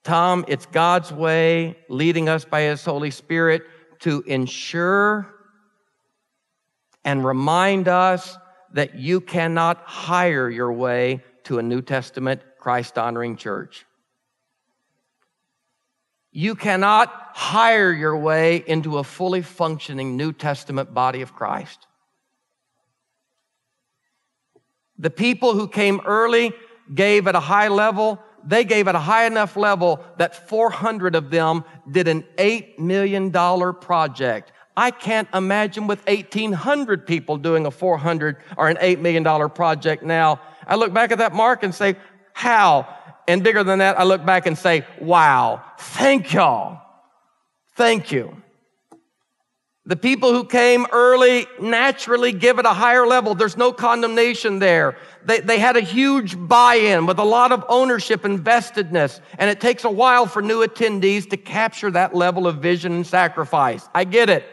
Tom, 0.03 0.45
it's 0.47 0.65
God's 0.67 1.11
way 1.11 1.77
leading 1.89 2.29
us 2.29 2.45
by 2.45 2.61
His 2.61 2.83
Holy 2.85 3.11
Spirit 3.11 3.63
to 3.99 4.23
ensure 4.25 5.33
and 7.03 7.25
remind 7.25 7.87
us 7.87 8.37
that 8.73 8.95
you 8.95 9.19
cannot 9.19 9.81
hire 9.85 10.49
your 10.49 10.71
way 10.71 11.23
to 11.43 11.59
a 11.59 11.63
New 11.63 11.81
Testament 11.81 12.41
Christ 12.59 12.97
honoring 12.97 13.37
church. 13.37 13.85
You 16.31 16.55
cannot 16.55 17.11
hire 17.33 17.91
your 17.91 18.17
way 18.17 18.63
into 18.67 18.97
a 18.97 19.03
fully 19.03 19.41
functioning 19.41 20.17
New 20.17 20.33
Testament 20.33 20.93
body 20.93 21.21
of 21.21 21.33
Christ. 21.33 21.87
The 24.97 25.09
people 25.09 25.53
who 25.53 25.67
came 25.67 26.01
early 26.05 26.53
gave 26.93 27.27
at 27.27 27.35
a 27.35 27.39
high 27.39 27.67
level. 27.67 28.19
They 28.43 28.63
gave 28.63 28.87
at 28.87 28.95
a 28.95 28.99
high 28.99 29.25
enough 29.25 29.57
level 29.57 30.03
that 30.17 30.47
400 30.47 31.15
of 31.15 31.29
them 31.29 31.63
did 31.89 32.07
an 32.07 32.23
$8 32.37 32.79
million 32.79 33.31
project. 33.31 34.51
I 34.75 34.91
can't 34.91 35.27
imagine 35.33 35.87
with 35.87 36.05
1,800 36.05 37.07
people 37.07 37.37
doing 37.37 37.65
a 37.65 37.71
400 37.71 38.37
or 38.57 38.69
an 38.69 38.77
$8 38.77 38.99
million 38.99 39.49
project 39.49 40.03
now. 40.03 40.39
I 40.67 40.75
look 40.75 40.93
back 40.93 41.11
at 41.11 41.17
that 41.17 41.33
mark 41.33 41.63
and 41.63 41.73
say, 41.73 41.95
how? 42.33 42.87
And 43.27 43.43
bigger 43.43 43.63
than 43.63 43.79
that, 43.79 43.99
I 43.99 44.03
look 44.03 44.23
back 44.23 44.45
and 44.45 44.57
say, 44.57 44.85
wow, 45.01 45.63
thank 45.79 46.31
y'all. 46.33 46.79
Thank 47.75 48.11
you. 48.11 48.41
The 49.87 49.95
people 49.95 50.33
who 50.33 50.43
came 50.43 50.85
early 50.91 51.47
naturally 51.61 52.33
give 52.33 52.59
it 52.59 52.65
a 52.65 52.73
higher 52.73 53.07
level. 53.07 53.35
There's 53.35 53.55
no 53.55 53.71
condemnation 53.71 54.59
there. 54.59 54.97
They, 55.23 55.39
they 55.39 55.59
had 55.59 55.77
a 55.77 55.81
huge 55.81 56.35
buy-in 56.37 57.05
with 57.05 57.19
a 57.19 57.23
lot 57.23 57.53
of 57.53 57.63
ownership 57.69 58.25
and 58.25 58.37
vestedness. 58.37 59.21
And 59.39 59.49
it 59.49 59.61
takes 59.61 59.85
a 59.85 59.89
while 59.89 60.25
for 60.25 60.41
new 60.41 60.67
attendees 60.67 61.29
to 61.29 61.37
capture 61.37 61.89
that 61.91 62.13
level 62.13 62.47
of 62.47 62.57
vision 62.57 62.91
and 62.91 63.07
sacrifice. 63.07 63.87
I 63.95 64.03
get 64.03 64.29
it. 64.29 64.45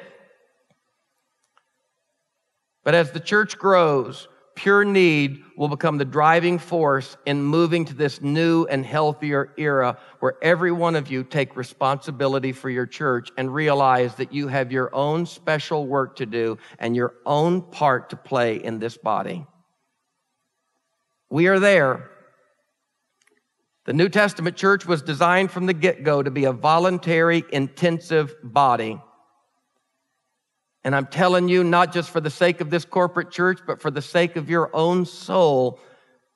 But 2.85 2.95
as 2.95 3.11
the 3.11 3.19
church 3.19 3.59
grows, 3.59 4.29
pure 4.55 4.85
need 4.85 5.43
will 5.57 5.69
become 5.69 5.99
the 5.99 6.05
driving 6.05 6.59
force 6.59 7.17
in 7.27 7.43
moving 7.43 7.85
to 7.85 7.95
this 7.95 8.21
new 8.21 8.65
and 8.67 8.85
healthier 8.85 9.53
era 9.57 9.99
where 10.21 10.35
every 10.43 10.73
one 10.73 10.97
of 10.97 11.11
you 11.11 11.25
take 11.25 11.57
responsibility 11.57 12.53
for 12.53 12.71
your 12.71 12.87
church 12.87 13.31
and 13.37 13.53
realize 13.53 14.15
that 14.17 14.33
you 14.33 14.49
have 14.49 14.73
your 14.73 14.95
own 14.95 15.27
special 15.27 15.87
work 15.87 16.17
to 16.17 16.27
do 16.27 16.59
and 16.79 16.95
your 16.95 17.15
own 17.27 17.63
part 17.63 18.11
to 18.11 18.17
play 18.17 18.57
in 18.57 18.79
this 18.79 18.97
body. 18.97 19.47
We 21.31 21.49
are 21.49 21.59
there. 21.59 22.11
The 23.87 23.93
New 23.93 24.09
Testament 24.09 24.57
church 24.57 24.87
was 24.87 25.03
designed 25.03 25.51
from 25.51 25.67
the 25.67 25.75
get 25.75 26.05
go 26.05 26.23
to 26.23 26.31
be 26.31 26.45
a 26.45 26.53
voluntary, 26.53 27.45
intensive 27.53 28.35
body. 28.43 29.01
And 30.85 30.95
I'm 30.95 31.07
telling 31.07 31.49
you, 31.49 31.65
not 31.65 31.93
just 31.93 32.11
for 32.11 32.21
the 32.21 32.31
sake 32.31 32.61
of 32.61 32.69
this 32.69 32.85
corporate 32.85 33.31
church, 33.31 33.61
but 33.67 33.81
for 33.81 33.91
the 33.91 34.03
sake 34.03 34.37
of 34.37 34.51
your 34.51 34.71
own 34.77 35.07
soul, 35.07 35.81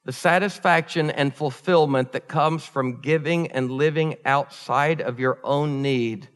the 0.06 0.12
satisfaction 0.12 1.10
and 1.10 1.34
fulfillment 1.34 2.12
that 2.12 2.28
comes 2.28 2.64
from 2.64 3.02
giving 3.02 3.48
and 3.48 3.70
living 3.70 4.16
outside 4.24 5.02
of 5.02 5.20
your 5.20 5.38
own 5.44 5.82
need 5.82 6.28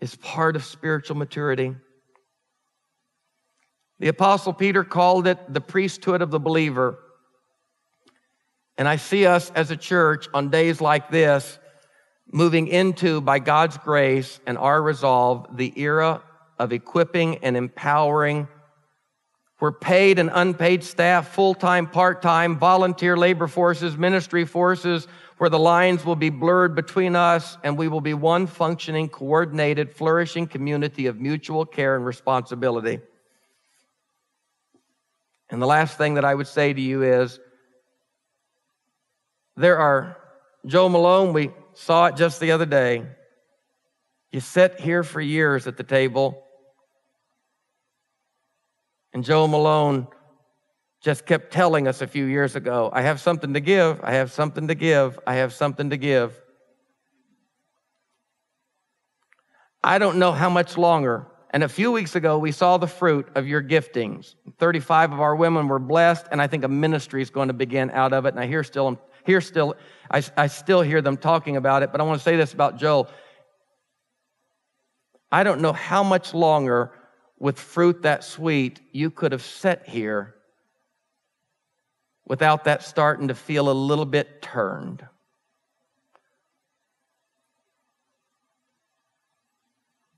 is 0.00 0.16
part 0.16 0.56
of 0.56 0.64
spiritual 0.64 1.16
maturity. 1.16 1.76
The 3.98 4.08
Apostle 4.08 4.54
Peter 4.54 4.82
called 4.82 5.26
it 5.26 5.52
the 5.52 5.60
priesthood 5.60 6.22
of 6.22 6.30
the 6.30 6.40
believer. 6.40 6.98
And 8.78 8.88
I 8.88 8.96
see 8.96 9.26
us 9.26 9.52
as 9.54 9.70
a 9.70 9.76
church 9.76 10.26
on 10.32 10.48
days 10.48 10.80
like 10.80 11.10
this 11.10 11.58
moving 12.32 12.68
into, 12.68 13.20
by 13.20 13.40
God's 13.40 13.76
grace 13.76 14.40
and 14.46 14.56
our 14.56 14.80
resolve, 14.80 15.54
the 15.54 15.78
era 15.78 16.22
of 16.60 16.74
equipping 16.74 17.38
and 17.38 17.56
empowering 17.56 18.46
where 19.60 19.72
paid 19.72 20.18
and 20.18 20.30
unpaid 20.32 20.84
staff, 20.84 21.28
full 21.28 21.54
time, 21.54 21.86
part 21.86 22.20
time, 22.20 22.58
volunteer 22.58 23.16
labor 23.16 23.46
forces, 23.46 23.96
ministry 23.96 24.44
forces, 24.44 25.08
where 25.38 25.48
the 25.48 25.58
lines 25.58 26.04
will 26.04 26.16
be 26.16 26.28
blurred 26.28 26.74
between 26.74 27.16
us 27.16 27.56
and 27.64 27.78
we 27.78 27.88
will 27.88 28.02
be 28.02 28.12
one 28.12 28.46
functioning, 28.46 29.08
coordinated, 29.08 29.90
flourishing 29.90 30.46
community 30.46 31.06
of 31.06 31.18
mutual 31.18 31.64
care 31.64 31.96
and 31.96 32.04
responsibility. 32.04 33.00
And 35.48 35.62
the 35.62 35.66
last 35.66 35.96
thing 35.96 36.14
that 36.14 36.26
I 36.26 36.34
would 36.34 36.46
say 36.46 36.72
to 36.74 36.80
you 36.80 37.02
is 37.02 37.40
there 39.56 39.78
are, 39.78 40.16
Joe 40.66 40.90
Malone, 40.90 41.32
we 41.32 41.52
saw 41.72 42.06
it 42.06 42.16
just 42.16 42.38
the 42.38 42.52
other 42.52 42.66
day. 42.66 43.06
You 44.30 44.40
sit 44.40 44.78
here 44.78 45.02
for 45.02 45.22
years 45.22 45.66
at 45.66 45.78
the 45.78 45.84
table 45.84 46.46
and 49.12 49.24
Joe 49.24 49.46
Malone 49.46 50.06
just 51.00 51.24
kept 51.24 51.52
telling 51.52 51.88
us 51.88 52.02
a 52.02 52.06
few 52.06 52.26
years 52.26 52.56
ago, 52.56 52.90
I 52.92 53.02
have 53.02 53.20
something 53.20 53.54
to 53.54 53.60
give, 53.60 54.00
I 54.02 54.14
have 54.14 54.30
something 54.30 54.68
to 54.68 54.74
give, 54.74 55.18
I 55.26 55.36
have 55.36 55.52
something 55.52 55.90
to 55.90 55.96
give. 55.96 56.38
I 59.82 59.98
don't 59.98 60.18
know 60.18 60.32
how 60.32 60.50
much 60.50 60.76
longer. 60.76 61.26
And 61.52 61.64
a 61.64 61.68
few 61.68 61.90
weeks 61.90 62.14
ago, 62.14 62.38
we 62.38 62.52
saw 62.52 62.76
the 62.76 62.86
fruit 62.86 63.28
of 63.34 63.48
your 63.48 63.62
giftings. 63.62 64.34
35 64.58 65.12
of 65.12 65.20
our 65.20 65.34
women 65.34 65.68
were 65.68 65.78
blessed, 65.78 66.26
and 66.30 66.40
I 66.40 66.46
think 66.46 66.64
a 66.64 66.68
ministry 66.68 67.22
is 67.22 67.30
going 67.30 67.48
to 67.48 67.54
begin 67.54 67.90
out 67.90 68.12
of 68.12 68.26
it. 68.26 68.34
And 68.34 68.40
I 68.40 68.46
hear 68.46 68.62
still, 68.62 69.00
hear 69.24 69.40
still, 69.40 69.74
I, 70.10 70.22
I 70.36 70.46
still 70.46 70.82
hear 70.82 71.02
them 71.02 71.16
talking 71.16 71.56
about 71.56 71.82
it. 71.82 71.90
But 71.90 72.00
I 72.00 72.04
want 72.04 72.20
to 72.20 72.22
say 72.22 72.36
this 72.36 72.52
about 72.52 72.78
Joe. 72.78 73.08
I 75.32 75.42
don't 75.42 75.60
know 75.60 75.72
how 75.72 76.04
much 76.04 76.34
longer 76.34 76.92
with 77.40 77.58
fruit 77.58 78.02
that 78.02 78.22
sweet, 78.22 78.80
you 78.92 79.10
could 79.10 79.32
have 79.32 79.42
sat 79.42 79.88
here 79.88 80.34
without 82.26 82.64
that 82.64 82.82
starting 82.82 83.28
to 83.28 83.34
feel 83.34 83.70
a 83.70 83.72
little 83.72 84.04
bit 84.04 84.42
turned. 84.42 85.04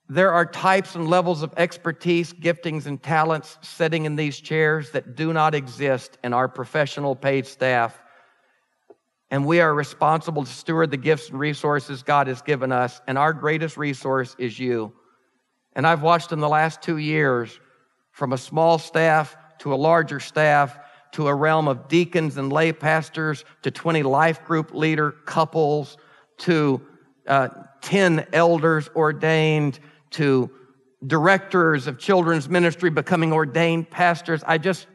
There 0.09 0.33
are 0.33 0.45
types 0.45 0.95
and 0.95 1.09
levels 1.09 1.43
of 1.43 1.55
expertise, 1.57 2.35
giftings, 2.35 2.85
and 2.85 3.03
talents 3.03 3.57
sitting 3.63 4.05
in 4.05 4.17
these 4.17 4.39
chairs 4.39 4.91
that 4.91 5.15
do 5.17 5.33
not 5.33 5.55
exist 5.55 6.19
in 6.23 6.35
our 6.35 6.49
professional 6.49 7.17
paid 7.17 7.47
staff. 7.47 7.99
And 9.31 9.47
we 9.47 9.61
are 9.61 9.73
responsible 9.73 10.45
to 10.45 10.51
steward 10.51 10.91
the 10.91 10.99
gifts 10.99 11.31
and 11.31 11.41
resources 11.41 12.03
God 12.03 12.27
has 12.27 12.43
given 12.43 12.73
us. 12.73 13.01
And 13.07 13.17
our 13.17 13.33
greatest 13.33 13.79
resource 13.79 14.37
is 14.39 14.59
you. 14.59 14.93
And 15.75 15.87
I've 15.87 16.03
watched 16.03 16.33
in 16.33 16.41
the 16.41 16.49
last 16.49 16.83
two 16.83 16.99
years 16.99 17.59
from 18.11 18.33
a 18.33 18.39
small 18.39 18.79
staff 18.79 19.37
to 19.59 19.73
a 19.73 19.77
larger 19.77 20.21
staff 20.21 20.79
to 21.13 21.29
a 21.29 21.35
realm 21.35 21.69
of 21.69 21.89
deacons 21.89 22.37
and 22.37 22.53
lay 22.53 22.73
pastors 22.73 23.45
to 23.63 23.71
20 23.71 24.03
life 24.03 24.45
group 24.45 24.75
leader 24.75 25.13
couples 25.13 25.97
to 26.39 26.81
uh, 27.27 27.49
10 27.83 28.27
elders 28.33 28.89
ordained 28.97 29.79
to 30.11 30.51
directors 31.07 31.87
of 31.87 31.99
children's 31.99 32.49
ministry 32.49 32.91
becoming 32.91 33.33
ordained 33.33 33.91
pastors. 33.91 34.43
I 34.47 34.59
just, 34.59 34.87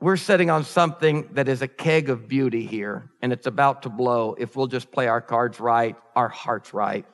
we're 0.00 0.16
sitting 0.16 0.50
on 0.50 0.64
something 0.64 1.28
that 1.32 1.48
is 1.48 1.62
a 1.62 1.68
keg 1.68 2.10
of 2.10 2.28
beauty 2.28 2.66
here, 2.66 3.10
and 3.22 3.32
it's 3.32 3.46
about 3.46 3.82
to 3.82 3.88
blow 3.88 4.34
if 4.38 4.56
we'll 4.56 4.66
just 4.66 4.90
play 4.90 5.08
our 5.08 5.20
cards 5.20 5.58
right, 5.58 5.96
our 6.14 6.28
hearts 6.28 6.74
right 6.74 7.06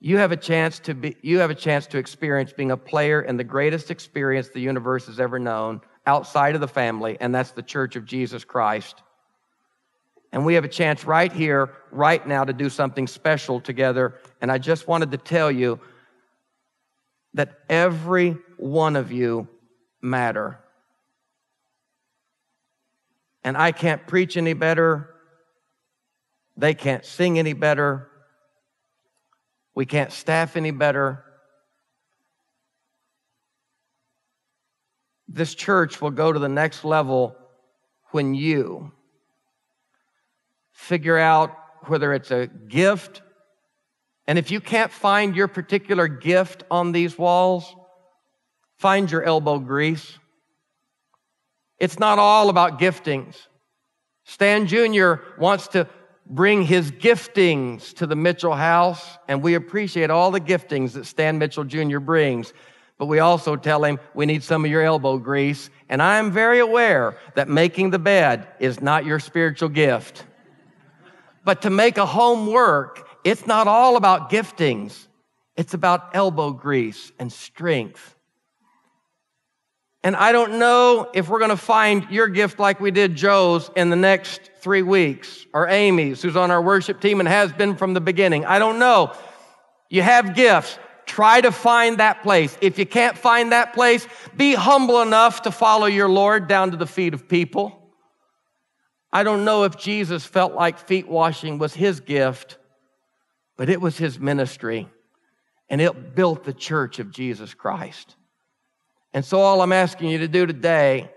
you 0.00 0.16
have 0.18 0.30
a 0.30 0.36
chance 0.36 0.78
to 0.78 0.94
be 0.94 1.16
you 1.22 1.38
have 1.38 1.50
a 1.50 1.54
chance 1.54 1.86
to 1.88 1.98
experience 1.98 2.52
being 2.52 2.70
a 2.70 2.76
player 2.76 3.22
in 3.22 3.36
the 3.36 3.44
greatest 3.44 3.90
experience 3.90 4.48
the 4.48 4.60
universe 4.60 5.06
has 5.06 5.18
ever 5.18 5.38
known 5.38 5.80
outside 6.06 6.54
of 6.54 6.60
the 6.60 6.68
family 6.68 7.16
and 7.20 7.34
that's 7.34 7.50
the 7.52 7.62
church 7.62 7.96
of 7.96 8.04
jesus 8.04 8.44
christ. 8.44 9.02
And 10.30 10.44
we 10.44 10.54
have 10.54 10.64
a 10.64 10.68
chance 10.68 11.04
right 11.04 11.32
here 11.32 11.72
right 11.90 12.24
now 12.26 12.44
to 12.44 12.52
do 12.52 12.68
something 12.68 13.06
special 13.06 13.60
together. 13.60 14.16
And 14.40 14.52
i 14.52 14.58
just 14.58 14.86
wanted 14.86 15.10
to 15.12 15.18
tell 15.18 15.50
you 15.50 15.80
that 17.34 17.60
every 17.68 18.36
one 18.56 18.94
of 18.94 19.10
you 19.10 19.48
matter. 20.00 20.60
And 23.42 23.56
i 23.56 23.72
can't 23.72 24.06
preach 24.06 24.36
any 24.36 24.52
better. 24.52 25.14
They 26.56 26.74
can't 26.74 27.04
sing 27.04 27.38
any 27.38 27.52
better 27.52 28.07
we 29.78 29.86
can't 29.86 30.10
staff 30.10 30.56
any 30.56 30.72
better. 30.72 31.22
This 35.28 35.54
church 35.54 36.00
will 36.00 36.10
go 36.10 36.32
to 36.32 36.38
the 36.40 36.48
next 36.48 36.84
level 36.84 37.36
when 38.10 38.34
you 38.34 38.90
figure 40.72 41.16
out 41.16 41.56
whether 41.84 42.12
it's 42.12 42.32
a 42.32 42.48
gift. 42.48 43.22
And 44.26 44.36
if 44.36 44.50
you 44.50 44.60
can't 44.60 44.90
find 44.90 45.36
your 45.36 45.46
particular 45.46 46.08
gift 46.08 46.64
on 46.72 46.90
these 46.90 47.16
walls, 47.16 47.72
find 48.78 49.08
your 49.08 49.22
elbow 49.22 49.60
grease. 49.60 50.18
It's 51.78 52.00
not 52.00 52.18
all 52.18 52.50
about 52.50 52.80
giftings. 52.80 53.36
Stan 54.24 54.66
Jr. 54.66 55.22
wants 55.38 55.68
to 55.68 55.86
bring 56.28 56.62
his 56.62 56.90
giftings 56.90 57.94
to 57.94 58.06
the 58.06 58.16
Mitchell 58.16 58.54
house, 58.54 59.18
and 59.28 59.42
we 59.42 59.54
appreciate 59.54 60.10
all 60.10 60.30
the 60.30 60.40
giftings 60.40 60.92
that 60.92 61.06
Stan 61.06 61.38
Mitchell 61.38 61.64
Jr. 61.64 61.98
brings. 61.98 62.52
but 62.98 63.06
we 63.06 63.20
also 63.20 63.54
tell 63.54 63.84
him 63.84 63.98
we 64.12 64.26
need 64.26 64.42
some 64.42 64.64
of 64.64 64.70
your 64.70 64.82
elbow 64.82 65.18
grease. 65.18 65.70
And 65.88 66.02
I'm 66.02 66.32
very 66.32 66.58
aware 66.58 67.16
that 67.36 67.48
making 67.48 67.90
the 67.90 67.98
bed 67.98 68.48
is 68.58 68.80
not 68.80 69.06
your 69.06 69.20
spiritual 69.20 69.68
gift. 69.68 70.26
But 71.44 71.62
to 71.62 71.70
make 71.70 71.96
a 71.96 72.04
home 72.04 72.48
work, 72.48 73.08
it's 73.22 73.46
not 73.46 73.68
all 73.68 73.96
about 73.96 74.30
giftings. 74.30 75.06
It's 75.56 75.74
about 75.74 76.10
elbow 76.12 76.50
grease 76.50 77.12
and 77.20 77.32
strength. 77.32 78.16
And 80.04 80.14
I 80.14 80.30
don't 80.32 80.58
know 80.58 81.10
if 81.12 81.28
we're 81.28 81.40
going 81.40 81.50
to 81.50 81.56
find 81.56 82.06
your 82.10 82.28
gift 82.28 82.58
like 82.58 82.80
we 82.80 82.90
did 82.90 83.16
Joe's 83.16 83.70
in 83.74 83.90
the 83.90 83.96
next 83.96 84.50
three 84.60 84.82
weeks, 84.82 85.44
or 85.52 85.68
Amy's, 85.68 86.22
who's 86.22 86.36
on 86.36 86.50
our 86.50 86.62
worship 86.62 87.00
team 87.00 87.20
and 87.20 87.28
has 87.28 87.52
been 87.52 87.76
from 87.76 87.94
the 87.94 88.00
beginning. 88.00 88.44
I 88.44 88.58
don't 88.58 88.78
know. 88.78 89.12
You 89.90 90.02
have 90.02 90.34
gifts. 90.34 90.78
Try 91.06 91.40
to 91.40 91.50
find 91.50 91.98
that 91.98 92.22
place. 92.22 92.56
If 92.60 92.78
you 92.78 92.86
can't 92.86 93.16
find 93.16 93.52
that 93.52 93.72
place, 93.72 94.06
be 94.36 94.54
humble 94.54 95.00
enough 95.00 95.42
to 95.42 95.50
follow 95.50 95.86
your 95.86 96.08
Lord 96.08 96.46
down 96.46 96.70
to 96.70 96.76
the 96.76 96.86
feet 96.86 97.14
of 97.14 97.28
people. 97.28 97.74
I 99.10 99.22
don't 99.22 99.44
know 99.46 99.64
if 99.64 99.78
Jesus 99.78 100.24
felt 100.24 100.52
like 100.52 100.78
feet 100.78 101.08
washing 101.08 101.58
was 101.58 101.72
his 101.72 102.00
gift, 102.00 102.58
but 103.56 103.70
it 103.70 103.80
was 103.80 103.96
his 103.96 104.20
ministry, 104.20 104.86
and 105.70 105.80
it 105.80 106.14
built 106.14 106.44
the 106.44 106.52
church 106.52 106.98
of 106.98 107.10
Jesus 107.10 107.54
Christ. 107.54 108.14
And 109.12 109.24
so, 109.24 109.40
all 109.40 109.62
I'm 109.62 109.72
asking 109.72 110.10
you 110.10 110.18
to 110.18 110.28
do 110.28 110.46
today 110.46 111.10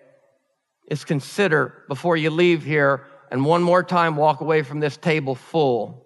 is 0.88 1.04
consider 1.06 1.84
before 1.88 2.18
you 2.18 2.30
leave 2.30 2.64
here 2.64 3.08
and 3.32 3.46
one 3.46 3.64
more 3.64 3.84
time 3.84 4.16
walk 4.16 4.42
away 4.42 4.62
from 4.62 4.80
this 4.80 4.98
table 4.98 5.36
full. 5.36 6.06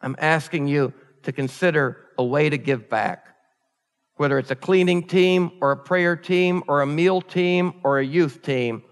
I'm 0.00 0.16
asking 0.18 0.66
you 0.66 0.92
to 1.22 1.32
consider 1.32 2.06
a 2.18 2.24
way 2.24 2.50
to 2.50 2.58
give 2.58 2.88
back. 2.88 3.26
Whether 4.16 4.38
it's 4.38 4.50
a 4.50 4.56
cleaning 4.56 5.06
team 5.06 5.52
or 5.60 5.72
a 5.72 5.76
prayer 5.76 6.16
team 6.16 6.62
or 6.68 6.82
a 6.82 6.86
meal 6.86 7.20
team 7.20 7.74
or 7.84 7.98
a 7.98 8.04
youth 8.04 8.42
team, 8.42 8.82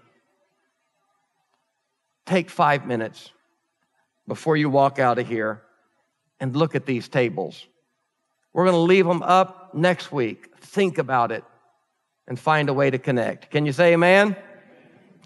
take 2.25 2.49
five 2.49 2.85
minutes 2.85 3.31
before 4.27 4.57
you 4.57 4.69
walk 4.69 4.99
out 4.99 5.19
of 5.19 5.27
here 5.27 5.61
and 6.39 6.55
look 6.55 6.75
at 6.75 6.85
these 6.85 7.07
tables. 7.07 7.67
We're 8.53 8.65
going 8.65 8.75
to 8.75 8.81
leave 8.81 9.05
them 9.05 9.23
up 9.23 9.73
next 9.73 10.11
week. 10.11 10.57
Think 10.59 10.97
about 10.97 11.31
it 11.31 11.43
and 12.27 12.39
find 12.39 12.69
a 12.69 12.73
way 12.73 12.89
to 12.89 12.97
connect. 12.97 13.51
Can 13.51 13.65
you 13.65 13.71
say 13.71 13.93
amen? 13.93 14.35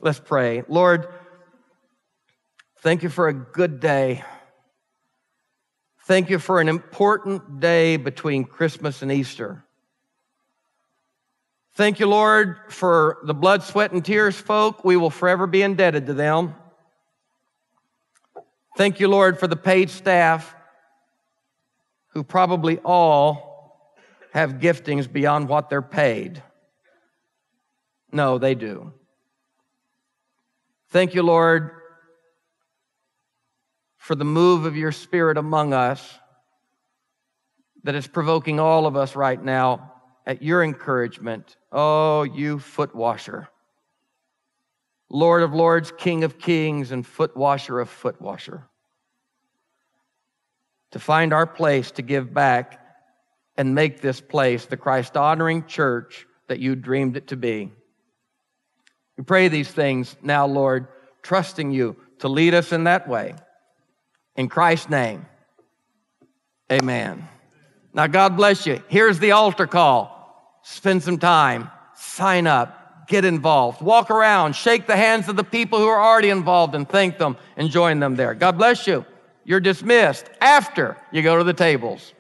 Let's 0.01 0.19
pray. 0.19 0.63
Lord, 0.67 1.07
thank 2.79 3.03
you 3.03 3.09
for 3.09 3.27
a 3.27 3.33
good 3.33 3.79
day. 3.79 4.23
Thank 6.05 6.29
you 6.29 6.37
for 6.37 6.61
an 6.61 6.69
important 6.69 7.59
day 7.59 7.97
between 7.97 8.43
Christmas 8.43 9.01
and 9.01 9.11
Easter. 9.11 9.63
Thank 11.73 11.99
you, 11.99 12.07
Lord, 12.07 12.57
for 12.69 13.17
the 13.23 13.33
blood, 13.33 13.63
sweat, 13.63 13.91
and 13.91 14.05
tears 14.05 14.39
folk. 14.39 14.85
We 14.85 14.95
will 14.95 15.09
forever 15.09 15.45
be 15.47 15.61
indebted 15.61 16.05
to 16.05 16.13
them. 16.13 16.55
Thank 18.77 18.99
you, 18.99 19.07
Lord, 19.07 19.39
for 19.39 19.47
the 19.47 19.55
paid 19.57 19.89
staff 19.89 20.55
who 22.09 22.23
probably 22.23 22.77
all 22.79 23.93
have 24.31 24.53
giftings 24.53 25.11
beyond 25.11 25.49
what 25.49 25.69
they're 25.69 25.81
paid. 25.81 26.41
No, 28.11 28.37
they 28.37 28.55
do. 28.55 28.93
Thank 30.89 31.13
you, 31.13 31.23
Lord, 31.23 31.71
for 33.97 34.15
the 34.15 34.23
move 34.23 34.65
of 34.65 34.77
your 34.77 34.91
Spirit 34.91 35.37
among 35.37 35.73
us 35.73 36.17
that 37.83 37.95
is 37.95 38.07
provoking 38.07 38.59
all 38.59 38.87
of 38.87 38.95
us 38.95 39.15
right 39.15 39.41
now 39.43 39.91
at 40.25 40.41
your 40.41 40.63
encouragement. 40.63 41.57
Oh, 41.71 42.23
you 42.23 42.59
foot 42.59 42.95
washer. 42.95 43.49
Lord 45.09 45.43
of 45.43 45.53
lords, 45.53 45.91
King 45.97 46.23
of 46.23 46.39
kings, 46.39 46.91
and 46.91 47.05
foot 47.05 47.35
washer 47.37 47.79
of 47.79 47.89
foot 47.89 48.19
washer. 48.21 48.67
To 50.91 50.99
find 50.99 51.33
our 51.33 51.45
place 51.45 51.91
to 51.91 52.01
give 52.01 52.33
back 52.33 52.79
and 53.57 53.75
make 53.75 54.01
this 54.01 54.19
place 54.19 54.65
the 54.65 54.77
Christ 54.77 55.15
honoring 55.15 55.65
church 55.65 56.25
that 56.47 56.59
you 56.59 56.75
dreamed 56.75 57.17
it 57.17 57.27
to 57.27 57.37
be. 57.37 57.71
We 59.17 59.23
pray 59.23 59.47
these 59.47 59.69
things 59.69 60.15
now, 60.21 60.45
Lord, 60.45 60.87
trusting 61.21 61.71
you 61.71 61.95
to 62.19 62.27
lead 62.27 62.53
us 62.53 62.71
in 62.71 62.85
that 62.85 63.07
way. 63.07 63.35
In 64.35 64.49
Christ's 64.49 64.89
name, 64.89 65.25
amen. 66.71 67.27
Now, 67.93 68.07
God 68.07 68.35
bless 68.35 68.65
you. 68.65 68.83
Here's 68.89 69.19
the 69.19 69.31
altar 69.31 69.67
call. 69.67 70.59
Spend 70.63 71.01
some 71.03 71.17
time, 71.17 71.69
sign 71.95 72.47
up, 72.47 73.07
get 73.07 73.23
involved, 73.23 73.81
walk 73.81 74.09
around, 74.09 74.55
shake 74.55 74.87
the 74.87 74.97
hands 74.97 75.29
of 75.29 75.35
the 75.35 75.43
people 75.43 75.79
who 75.79 75.87
are 75.87 76.03
already 76.03 76.29
involved 76.29 76.75
and 76.75 76.89
thank 76.89 77.17
them 77.17 77.37
and 77.55 77.69
join 77.69 77.99
them 77.99 78.15
there. 78.15 78.33
God 78.33 78.57
bless 78.57 78.87
you. 78.87 79.05
You're 79.45 79.59
dismissed 79.59 80.29
after 80.41 80.97
you 81.11 81.21
go 81.21 81.37
to 81.37 81.43
the 81.43 81.53
tables. 81.53 82.13